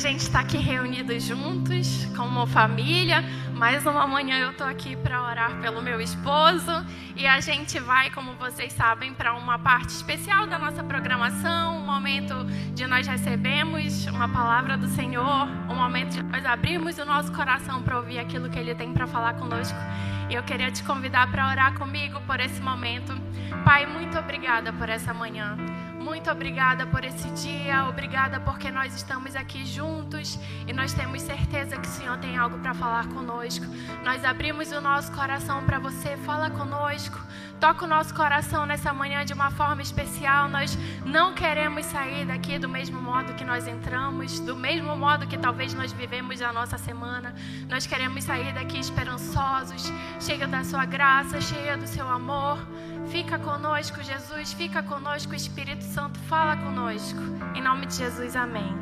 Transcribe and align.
gente 0.00 0.20
está 0.20 0.40
aqui 0.40 0.56
reunidos 0.56 1.22
juntos, 1.22 2.06
como 2.16 2.46
família. 2.46 3.22
Mais 3.54 3.84
uma 3.84 4.06
manhã 4.06 4.38
eu 4.38 4.50
estou 4.50 4.66
aqui 4.66 4.96
para 4.96 5.22
orar 5.22 5.60
pelo 5.60 5.82
meu 5.82 6.00
esposo. 6.00 6.72
E 7.14 7.26
a 7.26 7.38
gente 7.38 7.78
vai, 7.78 8.10
como 8.10 8.32
vocês 8.32 8.72
sabem, 8.72 9.12
para 9.12 9.34
uma 9.34 9.58
parte 9.58 9.90
especial 9.90 10.46
da 10.46 10.58
nossa 10.58 10.82
programação 10.82 11.76
um 11.76 11.84
momento 11.84 12.34
de 12.74 12.86
nós 12.86 13.06
recebemos 13.06 14.06
uma 14.06 14.26
palavra 14.26 14.78
do 14.78 14.88
Senhor, 14.88 15.46
um 15.68 15.74
momento 15.74 16.14
de 16.14 16.22
nós 16.22 16.46
abrirmos 16.46 16.96
o 16.96 17.04
nosso 17.04 17.30
coração 17.32 17.82
para 17.82 17.98
ouvir 17.98 18.18
aquilo 18.18 18.48
que 18.48 18.58
Ele 18.58 18.74
tem 18.74 18.94
para 18.94 19.06
falar 19.06 19.34
conosco. 19.34 19.78
E 20.30 20.34
eu 20.34 20.42
queria 20.42 20.70
te 20.70 20.82
convidar 20.82 21.30
para 21.30 21.46
orar 21.46 21.74
comigo 21.74 22.18
por 22.22 22.40
esse 22.40 22.62
momento. 22.62 23.12
Pai, 23.66 23.84
muito 23.84 24.18
obrigada 24.18 24.72
por 24.72 24.88
essa 24.88 25.12
manhã. 25.12 25.58
Muito 26.00 26.30
obrigada 26.30 26.86
por 26.86 27.04
esse 27.04 27.28
dia, 27.32 27.86
obrigada 27.86 28.40
porque 28.40 28.70
nós 28.70 28.96
estamos 28.96 29.36
aqui 29.36 29.66
juntos 29.66 30.38
e 30.66 30.72
nós 30.72 30.94
temos 30.94 31.20
certeza 31.20 31.76
que 31.76 31.86
o 31.86 31.90
Senhor 31.90 32.16
tem 32.16 32.38
algo 32.38 32.58
para 32.58 32.72
falar 32.72 33.06
conosco. 33.08 33.66
Nós 34.02 34.24
abrimos 34.24 34.72
o 34.72 34.80
nosso 34.80 35.12
coração 35.12 35.62
para 35.64 35.78
você, 35.78 36.16
fala 36.16 36.48
conosco, 36.48 37.20
toca 37.60 37.84
o 37.84 37.88
nosso 37.88 38.14
coração 38.14 38.64
nessa 38.64 38.94
manhã 38.94 39.26
de 39.26 39.34
uma 39.34 39.50
forma 39.50 39.82
especial. 39.82 40.48
Nós 40.48 40.76
não 41.04 41.34
queremos 41.34 41.84
sair 41.84 42.24
daqui 42.24 42.58
do 42.58 42.68
mesmo 42.68 43.00
modo 43.00 43.34
que 43.34 43.44
nós 43.44 43.68
entramos, 43.68 44.40
do 44.40 44.56
mesmo 44.56 44.96
modo 44.96 45.26
que 45.26 45.36
talvez 45.36 45.74
nós 45.74 45.92
vivemos 45.92 46.40
a 46.40 46.50
nossa 46.50 46.78
semana. 46.78 47.34
Nós 47.68 47.86
queremos 47.86 48.24
sair 48.24 48.54
daqui 48.54 48.78
esperançosos, 48.78 49.92
cheios 50.18 50.50
da 50.50 50.64
sua 50.64 50.86
graça, 50.86 51.42
cheios 51.42 51.78
do 51.78 51.86
seu 51.86 52.08
amor. 52.08 52.58
Fica 53.10 53.40
conosco, 53.40 54.00
Jesus. 54.04 54.52
Fica 54.52 54.84
conosco, 54.84 55.34
Espírito 55.34 55.82
Santo. 55.82 56.16
Fala 56.20 56.56
conosco. 56.56 57.18
Em 57.56 57.60
nome 57.60 57.86
de 57.86 57.96
Jesus, 57.96 58.36
amém. 58.36 58.72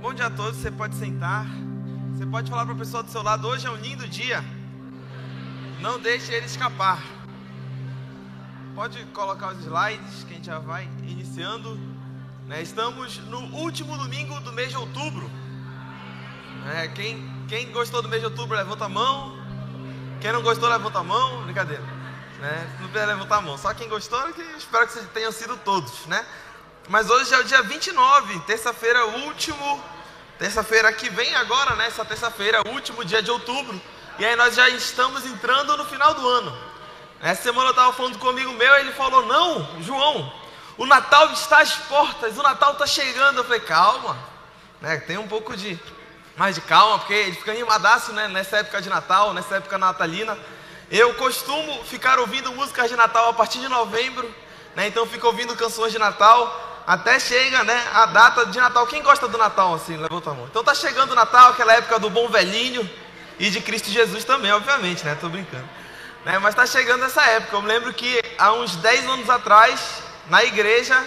Bom 0.00 0.14
dia 0.14 0.26
a 0.26 0.30
todos. 0.30 0.56
Você 0.56 0.70
pode 0.70 0.94
sentar. 0.94 1.44
Você 2.14 2.24
pode 2.24 2.50
falar 2.50 2.64
para 2.64 2.74
a 2.74 2.78
pessoa 2.78 3.02
do 3.02 3.10
seu 3.10 3.22
lado: 3.22 3.46
hoje 3.46 3.66
é 3.66 3.70
um 3.70 3.76
lindo 3.76 4.08
dia. 4.08 4.42
Não 5.82 6.00
deixe 6.00 6.32
ele 6.32 6.46
escapar. 6.46 7.02
Pode 8.74 9.04
colocar 9.12 9.52
os 9.52 9.60
slides 9.60 10.24
que 10.24 10.32
a 10.32 10.36
gente 10.36 10.46
já 10.46 10.58
vai 10.58 10.88
iniciando. 11.02 11.78
Né? 12.46 12.62
Estamos 12.62 13.18
no 13.26 13.40
último 13.54 13.98
domingo 13.98 14.40
do 14.40 14.50
mês 14.50 14.70
de 14.70 14.78
outubro. 14.78 15.43
É, 16.72 16.88
quem, 16.88 17.46
quem 17.48 17.70
gostou 17.72 18.00
do 18.00 18.08
mês 18.08 18.22
de 18.22 18.26
outubro, 18.26 18.56
levanta 18.56 18.86
a 18.86 18.88
mão. 18.88 19.38
Quem 20.20 20.32
não 20.32 20.42
gostou, 20.42 20.68
levanta 20.68 20.98
a 20.98 21.04
mão. 21.04 21.42
Brincadeira. 21.42 21.82
Né? 22.40 22.76
Não 22.80 22.88
precisa 22.88 23.12
levantar 23.12 23.36
a 23.36 23.40
mão. 23.42 23.58
Só 23.58 23.74
quem 23.74 23.88
gostou, 23.88 24.20
que 24.32 24.42
espero 24.56 24.86
que 24.86 24.98
tenham 25.06 25.30
sido 25.30 25.56
todos. 25.58 26.06
Né? 26.06 26.24
Mas 26.88 27.10
hoje 27.10 27.34
é 27.34 27.38
o 27.38 27.44
dia 27.44 27.62
29, 27.62 28.40
terça-feira, 28.40 29.04
último. 29.06 29.82
Terça-feira 30.38 30.92
que 30.92 31.08
vem 31.10 31.34
agora, 31.36 31.76
né? 31.76 31.86
Essa 31.86 32.04
terça-feira, 32.04 32.66
último 32.68 33.04
dia 33.04 33.22
de 33.22 33.30
outubro. 33.30 33.80
E 34.18 34.24
aí 34.24 34.34
nós 34.36 34.54
já 34.54 34.68
estamos 34.68 35.24
entrando 35.24 35.76
no 35.76 35.84
final 35.84 36.14
do 36.14 36.28
ano. 36.28 36.56
Essa 37.20 37.42
semana 37.42 37.68
eu 37.68 37.70
estava 37.70 37.92
falando 37.92 38.18
com 38.18 38.28
amigo 38.28 38.52
meu, 38.52 38.76
e 38.76 38.80
ele 38.80 38.92
falou: 38.92 39.24
Não, 39.24 39.82
João, 39.82 40.32
o 40.76 40.86
Natal 40.86 41.32
está 41.32 41.60
às 41.60 41.74
portas, 41.74 42.36
o 42.36 42.42
Natal 42.42 42.72
está 42.72 42.86
chegando. 42.86 43.38
Eu 43.38 43.44
falei: 43.44 43.60
Calma, 43.60 44.18
né? 44.80 44.96
tem 44.98 45.16
um 45.16 45.28
pouco 45.28 45.56
de 45.56 45.78
mais 46.36 46.54
de 46.54 46.60
calma, 46.60 46.98
porque 46.98 47.14
ele 47.14 47.36
fica 47.36 47.52
animadaço, 47.52 48.12
né? 48.12 48.28
Nessa 48.28 48.58
época 48.58 48.82
de 48.82 48.88
Natal, 48.88 49.32
nessa 49.32 49.56
época 49.56 49.78
natalina. 49.78 50.36
Eu 50.90 51.14
costumo 51.14 51.84
ficar 51.84 52.18
ouvindo 52.18 52.52
músicas 52.52 52.90
de 52.90 52.96
Natal 52.96 53.28
a 53.28 53.32
partir 53.32 53.58
de 53.60 53.68
novembro, 53.68 54.28
né? 54.74 54.88
Então 54.88 55.06
fico 55.06 55.26
ouvindo 55.26 55.56
canções 55.56 55.92
de 55.92 55.98
Natal 55.98 56.82
até 56.86 57.18
chega, 57.18 57.62
né? 57.64 57.82
A 57.94 58.06
data 58.06 58.46
de 58.46 58.58
Natal. 58.58 58.86
Quem 58.86 59.02
gosta 59.02 59.26
do 59.28 59.38
Natal 59.38 59.74
assim? 59.74 59.96
Levanta 59.96 60.30
a 60.30 60.34
mão. 60.34 60.46
Então 60.46 60.62
tá 60.62 60.74
chegando 60.74 61.12
o 61.12 61.14
Natal, 61.14 61.50
aquela 61.50 61.72
época 61.72 61.98
do 61.98 62.10
bom 62.10 62.28
velhinho 62.28 62.88
e 63.38 63.50
de 63.50 63.60
Cristo 63.60 63.90
Jesus 63.90 64.24
também, 64.24 64.52
obviamente, 64.52 65.04
né? 65.04 65.16
Tô 65.20 65.28
brincando. 65.28 65.68
Né? 66.24 66.38
Mas 66.38 66.54
tá 66.54 66.66
chegando 66.66 67.04
essa 67.04 67.22
época. 67.22 67.56
Eu 67.56 67.62
me 67.62 67.68
lembro 67.68 67.92
que 67.92 68.20
há 68.38 68.52
uns 68.52 68.76
10 68.76 69.06
anos 69.08 69.30
atrás, 69.30 70.02
na 70.28 70.44
igreja, 70.44 71.02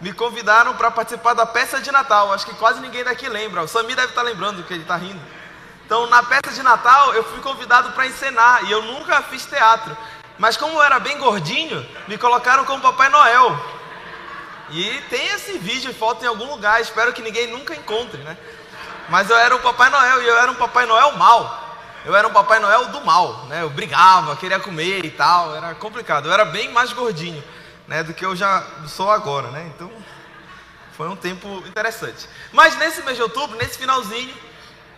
me 0.00 0.12
convidaram 0.12 0.74
para 0.74 0.90
participar 0.90 1.34
da 1.34 1.46
peça 1.46 1.80
de 1.80 1.90
Natal. 1.90 2.32
Acho 2.32 2.46
que 2.46 2.54
quase 2.54 2.80
ninguém 2.80 3.04
daqui 3.04 3.28
lembra. 3.28 3.62
O 3.62 3.68
Sami 3.68 3.94
deve 3.94 4.08
estar 4.08 4.22
tá 4.22 4.26
lembrando 4.26 4.62
que 4.62 4.72
ele 4.72 4.82
está 4.82 4.96
rindo. 4.96 5.20
Então, 5.84 6.06
na 6.08 6.22
peça 6.22 6.52
de 6.52 6.62
Natal, 6.62 7.14
eu 7.14 7.24
fui 7.24 7.40
convidado 7.40 7.92
para 7.92 8.06
encenar 8.06 8.64
e 8.64 8.72
eu 8.72 8.82
nunca 8.82 9.22
fiz 9.22 9.46
teatro. 9.46 9.96
Mas 10.38 10.56
como 10.56 10.74
eu 10.74 10.82
era 10.82 10.98
bem 10.98 11.16
gordinho, 11.18 11.86
me 12.08 12.18
colocaram 12.18 12.64
como 12.64 12.82
Papai 12.82 13.08
Noel. 13.08 13.58
E 14.70 15.00
tem 15.08 15.28
esse 15.28 15.58
vídeo 15.58 15.90
e 15.90 15.94
foto 15.94 16.24
em 16.24 16.28
algum 16.28 16.50
lugar, 16.50 16.80
espero 16.80 17.12
que 17.12 17.22
ninguém 17.22 17.46
nunca 17.46 17.74
encontre, 17.74 18.18
né? 18.22 18.36
Mas 19.08 19.30
eu 19.30 19.36
era 19.36 19.54
um 19.54 19.60
Papai 19.60 19.88
Noel 19.88 20.22
e 20.22 20.26
eu 20.26 20.36
era 20.36 20.50
um 20.50 20.56
Papai 20.56 20.84
Noel 20.86 21.12
mal. 21.12 21.64
Eu 22.04 22.14
era 22.14 22.26
um 22.26 22.32
Papai 22.32 22.58
Noel 22.58 22.86
do 22.86 23.00
mal, 23.02 23.46
né? 23.46 23.62
Eu 23.62 23.70
brigava, 23.70 24.36
queria 24.36 24.58
comer 24.58 25.04
e 25.04 25.10
tal, 25.10 25.54
era 25.54 25.74
complicado. 25.76 26.26
Eu 26.26 26.32
era 26.32 26.44
bem 26.44 26.72
mais 26.72 26.92
gordinho 26.92 27.42
né, 27.86 28.02
do 28.02 28.12
que 28.14 28.24
eu 28.24 28.34
já 28.34 28.66
sou 28.86 29.10
agora, 29.10 29.50
né? 29.50 29.70
Então 29.74 29.90
foi 30.96 31.08
um 31.08 31.16
tempo 31.16 31.62
interessante. 31.66 32.28
Mas 32.52 32.76
nesse 32.76 33.02
mês 33.02 33.16
de 33.16 33.22
outubro, 33.22 33.56
nesse 33.56 33.78
finalzinho, 33.78 34.34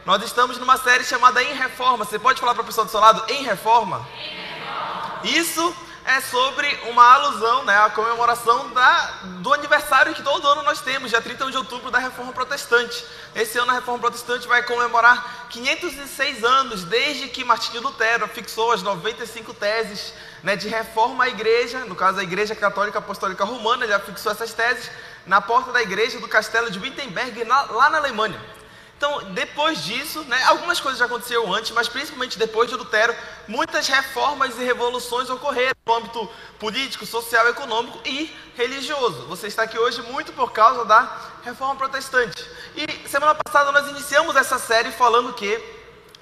nós 0.07 0.23
estamos 0.23 0.59
numa 0.59 0.77
série 0.77 1.05
chamada 1.05 1.43
Em 1.43 1.55
Reforma. 1.55 2.05
Você 2.05 2.19
pode 2.19 2.41
falar 2.41 2.55
para 2.55 2.63
a 2.63 2.67
pessoa 2.67 2.85
do 2.85 2.91
seu 2.91 3.01
lado, 3.01 3.25
Em 3.33 3.43
Reforma? 3.43 4.07
Em 4.17 4.37
Reforma. 4.37 5.21
Isso 5.25 5.77
é 6.09 6.23
sobre 6.23 6.67
uma 6.89 7.05
alusão, 7.05 7.67
né, 7.67 7.77
a 7.77 7.91
comemoração 7.91 8.71
da, 8.71 9.21
do 9.43 9.53
aniversário 9.53 10.15
que 10.15 10.23
todo 10.23 10.49
ano 10.49 10.63
nós 10.63 10.81
temos, 10.81 11.11
dia 11.11 11.21
31 11.21 11.51
de 11.51 11.59
outubro, 11.59 11.91
da 11.91 11.99
Reforma 11.99 12.33
Protestante. 12.33 13.05
Esse 13.35 13.59
ano 13.59 13.71
a 13.73 13.75
Reforma 13.75 14.01
Protestante 14.01 14.49
vai 14.49 14.63
comemorar 14.63 15.49
506 15.51 16.43
anos 16.43 16.85
desde 16.85 17.29
que 17.29 17.45
Martinho 17.45 17.83
Lutero 17.83 18.27
fixou 18.27 18.73
as 18.73 18.83
95 18.83 19.53
teses 19.53 20.15
né, 20.43 20.57
de 20.57 20.67
reforma 20.67 21.25
à 21.25 21.29
igreja, 21.29 21.85
no 21.85 21.95
caso 21.95 22.19
a 22.21 22.23
Igreja 22.23 22.57
Católica 22.57 23.01
Apostólica 23.01 23.45
Romana, 23.45 23.85
ele 23.85 23.99
fixou 23.99 24.33
essas 24.33 24.55
teses 24.55 24.91
na 25.27 25.43
porta 25.43 25.73
da 25.73 25.83
igreja 25.83 26.19
do 26.19 26.27
castelo 26.27 26.71
de 26.71 26.79
Wittenberg, 26.79 27.45
lá 27.45 27.91
na 27.91 27.99
Alemanha. 27.99 28.58
Então, 28.99 29.31
depois 29.33 29.85
disso, 29.85 30.25
né, 30.25 30.43
algumas 30.47 30.81
coisas 30.81 30.99
já 30.99 31.05
aconteceram 31.05 31.55
antes, 31.55 31.71
mas 31.71 31.87
principalmente 31.87 32.37
depois 32.37 32.69
de 32.69 32.75
Lutero, 32.75 33.15
muitas 33.47 33.87
reformas 33.87 34.59
e 34.59 34.65
revoluções 34.65 35.31
ocorreram 35.31 35.73
no 35.87 35.95
âmbito 35.95 36.29
político, 36.59 37.07
social, 37.07 37.47
econômico 37.49 38.01
e 38.05 38.29
religioso. 38.57 39.25
Você 39.27 39.47
está 39.47 39.63
aqui 39.63 39.79
hoje 39.79 40.03
muito 40.03 40.33
por 40.33 40.51
causa 40.51 40.85
da 40.85 41.17
reforma 41.45 41.77
protestante. 41.77 42.45
E 42.75 43.09
semana 43.09 43.37
passada 43.37 43.71
nós 43.71 43.89
iniciamos 43.89 44.35
essa 44.35 44.59
série 44.59 44.91
falando 44.91 45.33
que 45.33 45.63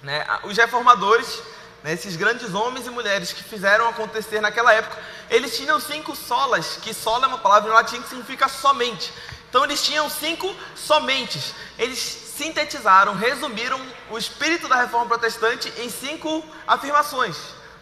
né, 0.03 0.27
os 0.45 0.55
reformadores, 0.55 1.43
né, 1.83 1.95
esses 1.95 2.15
grandes 2.15 2.53
homens 2.53 2.87
e 2.87 2.91
mulheres 2.91 3.33
que 3.33 3.43
fizeram 3.43 3.89
acontecer 3.89 4.43
naquela 4.43 4.75
época, 4.75 4.99
eles 5.31 5.57
tinham 5.57 5.81
cinco 5.81 6.15
solas, 6.15 6.79
que 6.83 6.93
sola 6.93 7.25
é 7.25 7.29
uma 7.29 7.39
palavra 7.39 7.71
em 7.71 7.73
latim 7.73 8.03
que 8.03 8.09
significa 8.11 8.49
somente. 8.49 9.11
Então 9.49 9.65
eles 9.65 9.83
tinham 9.83 10.11
cinco 10.11 10.55
somentes. 10.75 11.55
Eles 11.79 12.26
sintetizaram, 12.37 13.15
resumiram 13.15 13.81
o 14.11 14.19
espírito 14.19 14.69
da 14.69 14.77
reforma 14.77 15.07
protestante 15.07 15.73
em 15.79 15.89
cinco 15.89 16.45
afirmações, 16.67 17.37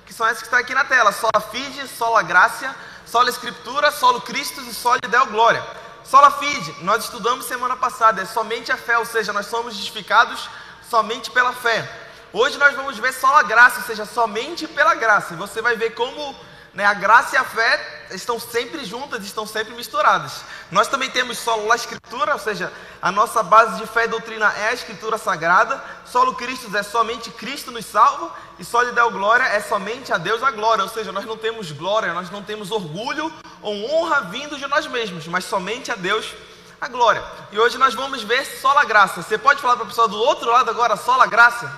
que 0.07 0.13
são 0.13 0.27
essas 0.27 0.39
que 0.39 0.47
estão 0.47 0.59
aqui 0.59 0.75
na 0.75 0.85
tela: 0.85 1.13
sola 1.13 1.41
fide, 1.51 1.87
sola 1.89 2.23
gracia, 2.23 2.75
sola 3.05 3.29
escritura, 3.31 3.91
solo 3.91 4.21
Christus 4.21 4.67
e 4.67 4.75
soli 4.75 5.01
deo 5.09 5.27
glória. 5.27 5.65
Sola 6.05 6.31
fide, 6.31 6.75
nós 6.83 7.05
estudamos 7.05 7.47
semana 7.47 7.77
passada, 7.77 8.23
é 8.23 8.27
somente 8.27 8.71
a 8.71 8.77
fé, 8.77 8.99
ou 8.99 9.07
seja, 9.07 9.33
nós 9.33 9.47
somos 9.47 9.75
justificados 9.75 10.49
somente 10.89 11.31
pela 11.31 11.53
fé. 11.53 11.89
Hoje 12.33 12.59
nós 12.59 12.75
vamos 12.75 12.99
ver 12.99 13.13
sola 13.13 13.43
graça, 13.43 13.79
ou 13.81 13.87
seja, 13.87 14.05
somente 14.05 14.67
pela 14.69 14.95
graça. 14.95 15.33
E 15.33 15.37
você 15.37 15.63
vai 15.63 15.77
ver 15.77 15.95
como 15.95 16.37
né, 16.75 16.85
a 16.85 16.93
graça 16.93 17.37
e 17.37 17.39
a 17.39 17.45
fé 17.45 18.07
estão 18.11 18.39
sempre 18.39 18.85
juntas, 18.85 19.25
estão 19.25 19.47
sempre 19.47 19.75
misturadas. 19.75 20.45
Nós 20.71 20.89
também 20.89 21.09
temos 21.09 21.39
solo 21.39 21.71
a 21.71 21.77
escritura, 21.77 22.33
ou 22.33 22.39
seja, 22.39 22.73
a 23.01 23.13
nossa 23.13 23.43
base 23.43 23.81
de 23.81 23.87
fé 23.87 24.05
e 24.05 24.09
doutrina 24.09 24.53
é 24.59 24.69
a 24.69 24.73
escritura 24.73 25.17
sagrada. 25.17 25.83
Solo 26.05 26.35
Cristo 26.35 26.77
é 26.77 26.83
somente 26.83 27.31
Cristo 27.31 27.71
nos 27.71 27.87
salva. 27.87 28.33
E 28.59 28.65
só 28.65 28.83
lhe 28.83 28.93
deu 28.93 29.11
glória 29.11 29.45
é 29.45 29.61
somente 29.61 30.13
a 30.13 30.19
Deus 30.19 30.43
a 30.43 30.51
glória. 30.51 30.83
Ou 30.83 30.91
seja, 30.91 31.13
nós 31.13 31.25
não 31.25 31.37
temos 31.37 31.71
glória, 31.71 32.13
nós 32.13 32.31
não 32.31 32.43
temos 32.43 32.73
orgulho 32.73 33.33
ou 33.63 33.91
honra 33.91 34.23
vindo 34.23 34.59
de 34.59 34.67
nós 34.67 34.87
mesmos, 34.89 35.29
mas 35.29 35.45
somente 35.45 35.93
a 35.93 35.95
Deus 35.95 36.35
a 36.81 36.89
glória. 36.89 37.23
E 37.53 37.59
hoje 37.59 37.79
nós 37.79 37.95
vamos 37.95 38.23
ver 38.25 38.45
só 38.45 38.77
a 38.79 38.85
graça. 38.85 39.23
Você 39.23 39.39
pode 39.39 39.63
falar 39.63 39.77
para 39.77 39.85
a 39.85 39.89
pessoa 39.89 40.09
do 40.09 40.19
outro 40.19 40.51
lado 40.51 40.71
agora, 40.71 40.97
só 40.97 41.21
a 41.21 41.27
graça? 41.27 41.71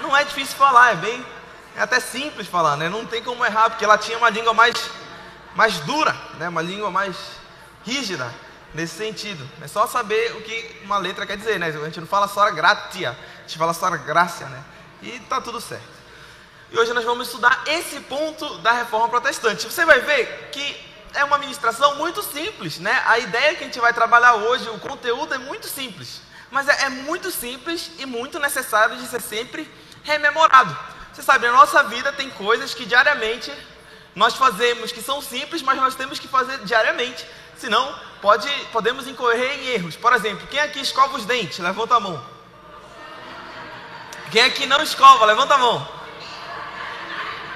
Não 0.00 0.16
é 0.16 0.22
difícil 0.22 0.56
falar, 0.56 0.92
é 0.92 0.96
bem 0.96 1.24
é 1.78 1.82
até 1.82 2.00
simples 2.00 2.48
falar, 2.48 2.76
né? 2.76 2.88
Não 2.88 3.06
tem 3.06 3.22
como 3.22 3.44
errar, 3.44 3.70
porque 3.70 3.84
ela 3.84 3.96
tinha 3.96 4.18
uma 4.18 4.28
língua 4.28 4.52
mais, 4.52 4.74
mais 5.54 5.78
dura, 5.80 6.14
né? 6.36 6.48
Uma 6.48 6.60
língua 6.60 6.90
mais 6.90 7.16
rígida 7.84 8.34
nesse 8.74 8.96
sentido. 8.96 9.48
É 9.62 9.68
só 9.68 9.86
saber 9.86 10.34
o 10.36 10.42
que 10.42 10.80
uma 10.82 10.98
letra 10.98 11.24
quer 11.24 11.36
dizer, 11.36 11.56
né? 11.60 11.68
A 11.68 11.84
gente 11.84 12.00
não 12.00 12.06
fala 12.08 12.26
só 12.26 12.50
gratia, 12.50 13.10
a 13.10 13.42
gente 13.42 13.56
fala 13.56 13.72
só 13.72 13.88
graça, 13.90 14.46
né? 14.46 14.64
E 15.02 15.20
tá 15.20 15.40
tudo 15.40 15.60
certo. 15.60 15.98
E 16.72 16.76
hoje 16.76 16.92
nós 16.92 17.04
vamos 17.04 17.28
estudar 17.28 17.62
esse 17.68 18.00
ponto 18.00 18.58
da 18.58 18.72
reforma 18.72 19.08
protestante. 19.08 19.64
Você 19.64 19.84
vai 19.84 20.00
ver 20.00 20.50
que 20.50 20.88
é 21.14 21.22
uma 21.22 21.38
ministração 21.38 21.94
muito 21.94 22.24
simples, 22.24 22.80
né? 22.80 23.02
A 23.06 23.20
ideia 23.20 23.54
que 23.54 23.62
a 23.62 23.66
gente 23.66 23.78
vai 23.78 23.94
trabalhar 23.94 24.34
hoje, 24.34 24.68
o 24.68 24.80
conteúdo 24.80 25.32
é 25.32 25.38
muito 25.38 25.68
simples. 25.68 26.22
Mas 26.50 26.66
é, 26.66 26.86
é 26.86 26.88
muito 26.88 27.30
simples 27.30 27.92
e 28.00 28.04
muito 28.04 28.40
necessário 28.40 28.96
de 28.96 29.06
ser 29.06 29.22
sempre 29.22 29.70
rememorado. 30.02 30.76
Você 31.18 31.24
sabe, 31.24 31.48
na 31.48 31.52
nossa 31.52 31.82
vida 31.82 32.12
tem 32.12 32.30
coisas 32.30 32.72
que 32.72 32.86
diariamente 32.86 33.52
nós 34.14 34.34
fazemos 34.36 34.92
que 34.92 35.02
são 35.02 35.20
simples, 35.20 35.62
mas 35.62 35.76
nós 35.76 35.96
temos 35.96 36.20
que 36.20 36.28
fazer 36.28 36.58
diariamente. 36.58 37.26
Senão, 37.56 37.92
pode, 38.22 38.48
podemos 38.70 39.08
incorrer 39.08 39.58
em 39.58 39.66
erros. 39.66 39.96
Por 39.96 40.12
exemplo, 40.12 40.46
quem 40.46 40.60
aqui 40.60 40.78
escova 40.78 41.16
os 41.16 41.24
dentes? 41.24 41.58
Levanta 41.58 41.96
a 41.96 41.98
mão. 41.98 42.24
Quem 44.30 44.42
aqui 44.42 44.64
não 44.64 44.80
escova? 44.80 45.24
Levanta 45.24 45.54
a 45.54 45.58
mão. 45.58 45.88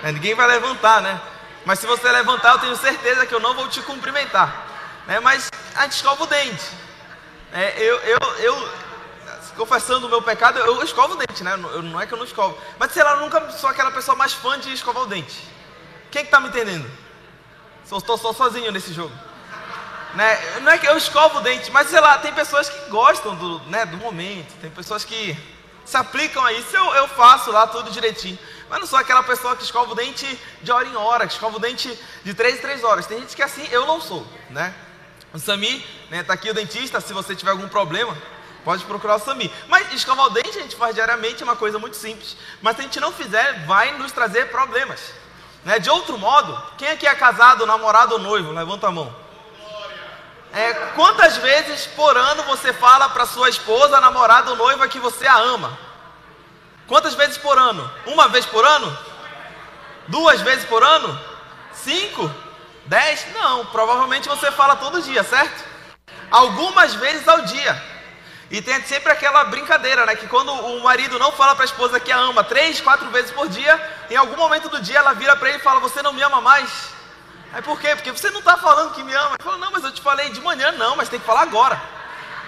É, 0.03 0.11
ninguém 0.11 0.35
vai 0.35 0.49
levantar, 0.49 1.01
né? 1.01 1.21
Mas 1.65 1.79
se 1.79 1.87
você 1.87 2.11
levantar, 2.11 2.55
eu 2.55 2.59
tenho 2.59 2.75
certeza 2.75 3.27
que 3.27 3.33
eu 3.33 3.39
não 3.39 3.55
vou 3.55 3.69
te 3.69 3.81
cumprimentar. 3.83 4.67
Né? 5.07 5.21
Mas 5.21 5.49
a 5.77 5.83
gente 5.83 5.93
escova 5.93 6.25
o 6.25 6.27
dente. 6.27 6.69
É, 7.53 7.75
eu, 7.79 7.97
eu, 7.99 8.19
eu, 8.39 8.73
confessando 9.57 10.07
o 10.07 10.11
meu 10.11 10.23
pecado, 10.23 10.59
eu 10.59 10.83
escovo 10.83 11.15
o 11.15 11.17
dente, 11.17 11.43
né? 11.43 11.53
Eu, 11.53 11.83
não 11.83 12.01
é 12.01 12.07
que 12.07 12.13
eu 12.13 12.19
não 12.19 12.25
escovo. 12.25 12.57
Mas 12.79 12.93
sei 12.93 13.03
lá, 13.03 13.13
eu 13.13 13.21
nunca 13.21 13.51
sou 13.53 13.69
aquela 13.69 13.91
pessoa 13.91 14.17
mais 14.17 14.33
fã 14.33 14.59
de 14.59 14.73
escovar 14.73 15.03
o 15.03 15.07
dente. 15.07 15.47
Quem 16.11 16.25
que 16.25 16.31
tá 16.31 16.41
me 16.41 16.49
entendendo? 16.49 16.89
Estou 17.85 18.17
só 18.17 18.33
sozinho 18.33 18.71
nesse 18.73 18.93
jogo. 18.93 19.13
Né? 20.15 20.61
Não 20.61 20.73
é 20.73 20.79
que 20.79 20.87
eu 20.87 20.97
escovo 20.97 21.39
o 21.39 21.41
dente, 21.41 21.71
mas 21.71 21.89
sei 21.89 22.01
lá, 22.01 22.19
tem 22.19 22.33
pessoas 22.33 22.69
que 22.69 22.91
gostam 22.91 23.35
do, 23.35 23.61
né, 23.61 23.87
do 23.87 23.97
momento, 23.97 24.53
tem 24.61 24.71
pessoas 24.71 25.05
que 25.05 25.37
se 25.85 25.97
aplicam 25.97 26.45
a 26.45 26.53
isso. 26.53 26.75
Eu, 26.77 26.95
eu 26.95 27.09
faço 27.09 27.51
lá 27.51 27.67
tudo 27.67 27.91
direitinho. 27.91 28.39
Mas 28.69 28.81
não 28.81 28.87
sou 28.87 28.99
aquela 28.99 29.23
pessoa 29.23 29.57
que 29.57 29.65
escova 29.65 29.93
o 29.93 29.95
dente 29.95 30.27
de 30.63 30.73
hora 30.73 30.89
em 30.89 30.97
hora, 30.97 31.27
que 31.27 31.33
escova 31.33 31.57
o 31.57 31.61
dente 31.61 31.99
de 32.25 32.35
três 32.35 32.57
em 32.57 32.61
três 32.61 32.85
horas. 32.85 33.07
Tem 33.07 33.19
gente 33.21 33.37
que 33.37 33.43
é 33.43 33.45
assim, 33.45 33.67
eu 33.71 33.87
não 33.87 34.01
sou, 34.01 34.27
né? 34.51 34.75
O 35.33 35.39
Sami, 35.39 35.85
né, 36.11 36.23
tá 36.23 36.35
aqui 36.35 36.51
o 36.51 36.55
dentista, 36.55 37.01
se 37.01 37.13
você 37.15 37.35
tiver 37.35 37.51
algum 37.51 37.69
problema, 37.69 38.17
pode 38.65 38.85
procurar 38.85 39.17
o 39.17 39.19
Sami. 39.19 39.53
Mas 39.69 39.93
escovar 39.93 40.27
o 40.27 40.31
dente 40.31 40.59
a 40.59 40.63
gente 40.63 40.77
faz 40.77 40.95
diariamente, 40.95 41.43
é 41.43 41.45
uma 41.45 41.57
coisa 41.57 41.79
muito 41.79 41.97
simples. 41.97 42.37
Mas 42.61 42.77
se 42.77 42.83
a 42.83 42.85
gente 42.85 43.01
não 43.01 43.13
fizer, 43.13 43.65
vai 43.67 43.97
nos 43.99 44.13
trazer 44.13 44.51
problemas. 44.51 45.01
Né? 45.65 45.79
De 45.79 45.91
outro 45.91 46.19
modo, 46.19 46.61
quem 46.77 46.89
aqui 46.89 47.07
é 47.07 47.15
casado, 47.15 47.67
namorado 47.67 48.15
ou 48.15 48.21
noivo? 48.21 48.53
Levanta 48.53 48.89
a 48.89 48.91
mão. 48.91 49.15
É, 50.53 50.75
quantas 50.95 51.39
vezes 51.39 51.87
por 51.87 52.17
ano 52.17 52.43
você 52.43 52.73
fala 52.75 53.09
para 53.09 53.25
sua 53.25 53.49
esposa, 53.49 54.01
namorada 54.01 54.51
ou 54.51 54.57
noiva 54.57 54.89
que 54.89 54.99
você 54.99 55.27
a 55.27 55.39
ama? 55.39 55.79
Quantas 56.87 57.15
vezes 57.15 57.39
por 57.39 57.59
ano? 57.59 57.91
Uma 58.07 58.29
vez 58.29 58.45
por 58.45 58.65
ano? 58.65 58.99
Duas 60.09 60.41
vezes 60.43 60.65
por 60.67 60.83
ano? 60.83 61.19
Cinco? 61.73 62.31
Dez? 62.85 63.27
Não, 63.33 63.65
provavelmente 63.67 64.29
você 64.29 64.51
fala 64.51 64.77
todo 64.77 65.01
dia, 65.01 65.25
certo? 65.25 65.65
Algumas 66.31 66.95
vezes 66.95 67.27
ao 67.27 67.43
dia. 67.43 67.92
E 68.53 68.61
tem 68.61 68.85
sempre 68.85 69.11
aquela 69.11 69.45
brincadeira, 69.45 70.05
né? 70.05 70.15
Que 70.15 70.29
quando 70.29 70.53
o 70.53 70.83
marido 70.83 71.19
não 71.19 71.33
fala 71.33 71.55
para 71.55 71.65
a 71.65 71.73
esposa 71.73 71.99
que 71.99 72.13
a 72.13 72.19
ama 72.19 72.45
três, 72.45 72.83
quatro 72.83 73.09
vezes 73.09 73.31
por 73.31 73.49
dia, 73.49 73.81
em 74.11 74.15
algum 74.15 74.37
momento 74.37 74.69
do 74.69 74.79
dia 74.79 74.99
ela 74.99 75.15
vira 75.15 75.35
para 75.35 75.49
ele 75.49 75.57
e 75.57 75.63
fala: 75.63 75.81
Você 75.81 76.03
não 76.03 76.13
me 76.13 76.21
ama 76.21 76.39
mais? 76.39 76.71
Aí 77.51 77.63
por 77.63 77.81
quê? 77.81 77.97
Porque 77.97 78.13
você 78.13 78.31
não 78.31 78.41
está 78.41 78.59
falando 78.59 78.93
que 78.93 79.03
me 79.03 79.15
ama. 79.15 79.37
Ele 79.37 79.43
fala: 79.43 79.57
Não, 79.57 79.71
mas 79.71 79.83
eu 79.83 79.91
te 79.91 80.03
falei 80.03 80.29
de 80.29 80.41
manhã, 80.43 80.71
não, 80.73 80.95
mas 80.97 81.09
tem 81.09 81.19
que 81.19 81.25
falar 81.25 81.41
agora. 81.41 81.81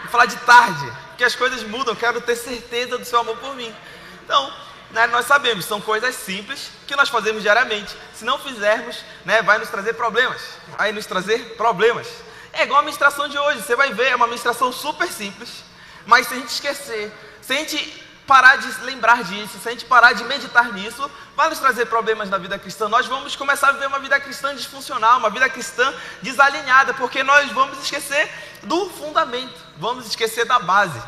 Tem 0.02 0.10
falar 0.10 0.26
de 0.26 0.36
tarde, 0.36 0.92
porque 1.08 1.24
as 1.24 1.34
coisas 1.34 1.62
mudam. 1.62 1.94
Quero 1.94 2.20
ter 2.20 2.36
certeza 2.36 2.98
do 2.98 3.04
seu 3.06 3.20
amor 3.20 3.38
por 3.38 3.56
mim. 3.56 3.74
Então, 4.22 4.52
né, 4.90 5.06
nós 5.06 5.24
sabemos, 5.24 5.64
são 5.64 5.80
coisas 5.80 6.14
simples 6.14 6.70
que 6.86 6.94
nós 6.94 7.08
fazemos 7.08 7.40
diariamente. 7.40 7.96
Se 8.12 8.26
não 8.26 8.38
fizermos, 8.38 9.02
né, 9.24 9.40
vai 9.40 9.56
nos 9.56 9.70
trazer 9.70 9.94
problemas. 9.94 10.42
Vai 10.76 10.92
nos 10.92 11.06
trazer 11.06 11.56
problemas. 11.56 12.08
É 12.52 12.64
igual 12.64 12.80
a 12.80 12.82
ministração 12.82 13.26
de 13.26 13.38
hoje, 13.38 13.62
você 13.62 13.74
vai 13.74 13.94
ver, 13.94 14.08
é 14.08 14.16
uma 14.16 14.26
ministração 14.26 14.70
super 14.70 15.08
simples, 15.08 15.64
mas 16.06 16.26
se 16.26 16.34
a 16.34 16.36
gente 16.36 16.50
esquecer, 16.50 17.12
se 17.40 17.52
a 17.52 17.56
gente 17.56 18.04
parar 18.26 18.56
de 18.56 18.68
lembrar 18.84 19.22
disso, 19.22 19.58
se 19.58 19.68
a 19.68 19.72
gente 19.72 19.84
parar 19.84 20.12
de 20.12 20.24
meditar 20.24 20.72
nisso, 20.72 21.10
vai 21.36 21.48
nos 21.48 21.58
trazer 21.58 21.86
problemas 21.86 22.30
na 22.30 22.38
vida 22.38 22.58
cristã. 22.58 22.88
Nós 22.88 23.06
vamos 23.06 23.36
começar 23.36 23.68
a 23.68 23.72
viver 23.72 23.86
uma 23.86 23.98
vida 23.98 24.18
cristã 24.18 24.54
disfuncional, 24.54 25.18
uma 25.18 25.30
vida 25.30 25.48
cristã 25.48 25.92
desalinhada, 26.22 26.94
porque 26.94 27.22
nós 27.22 27.50
vamos 27.52 27.78
esquecer 27.82 28.30
do 28.62 28.88
fundamento, 28.90 29.54
vamos 29.78 30.06
esquecer 30.06 30.44
da 30.46 30.58
base. 30.58 31.00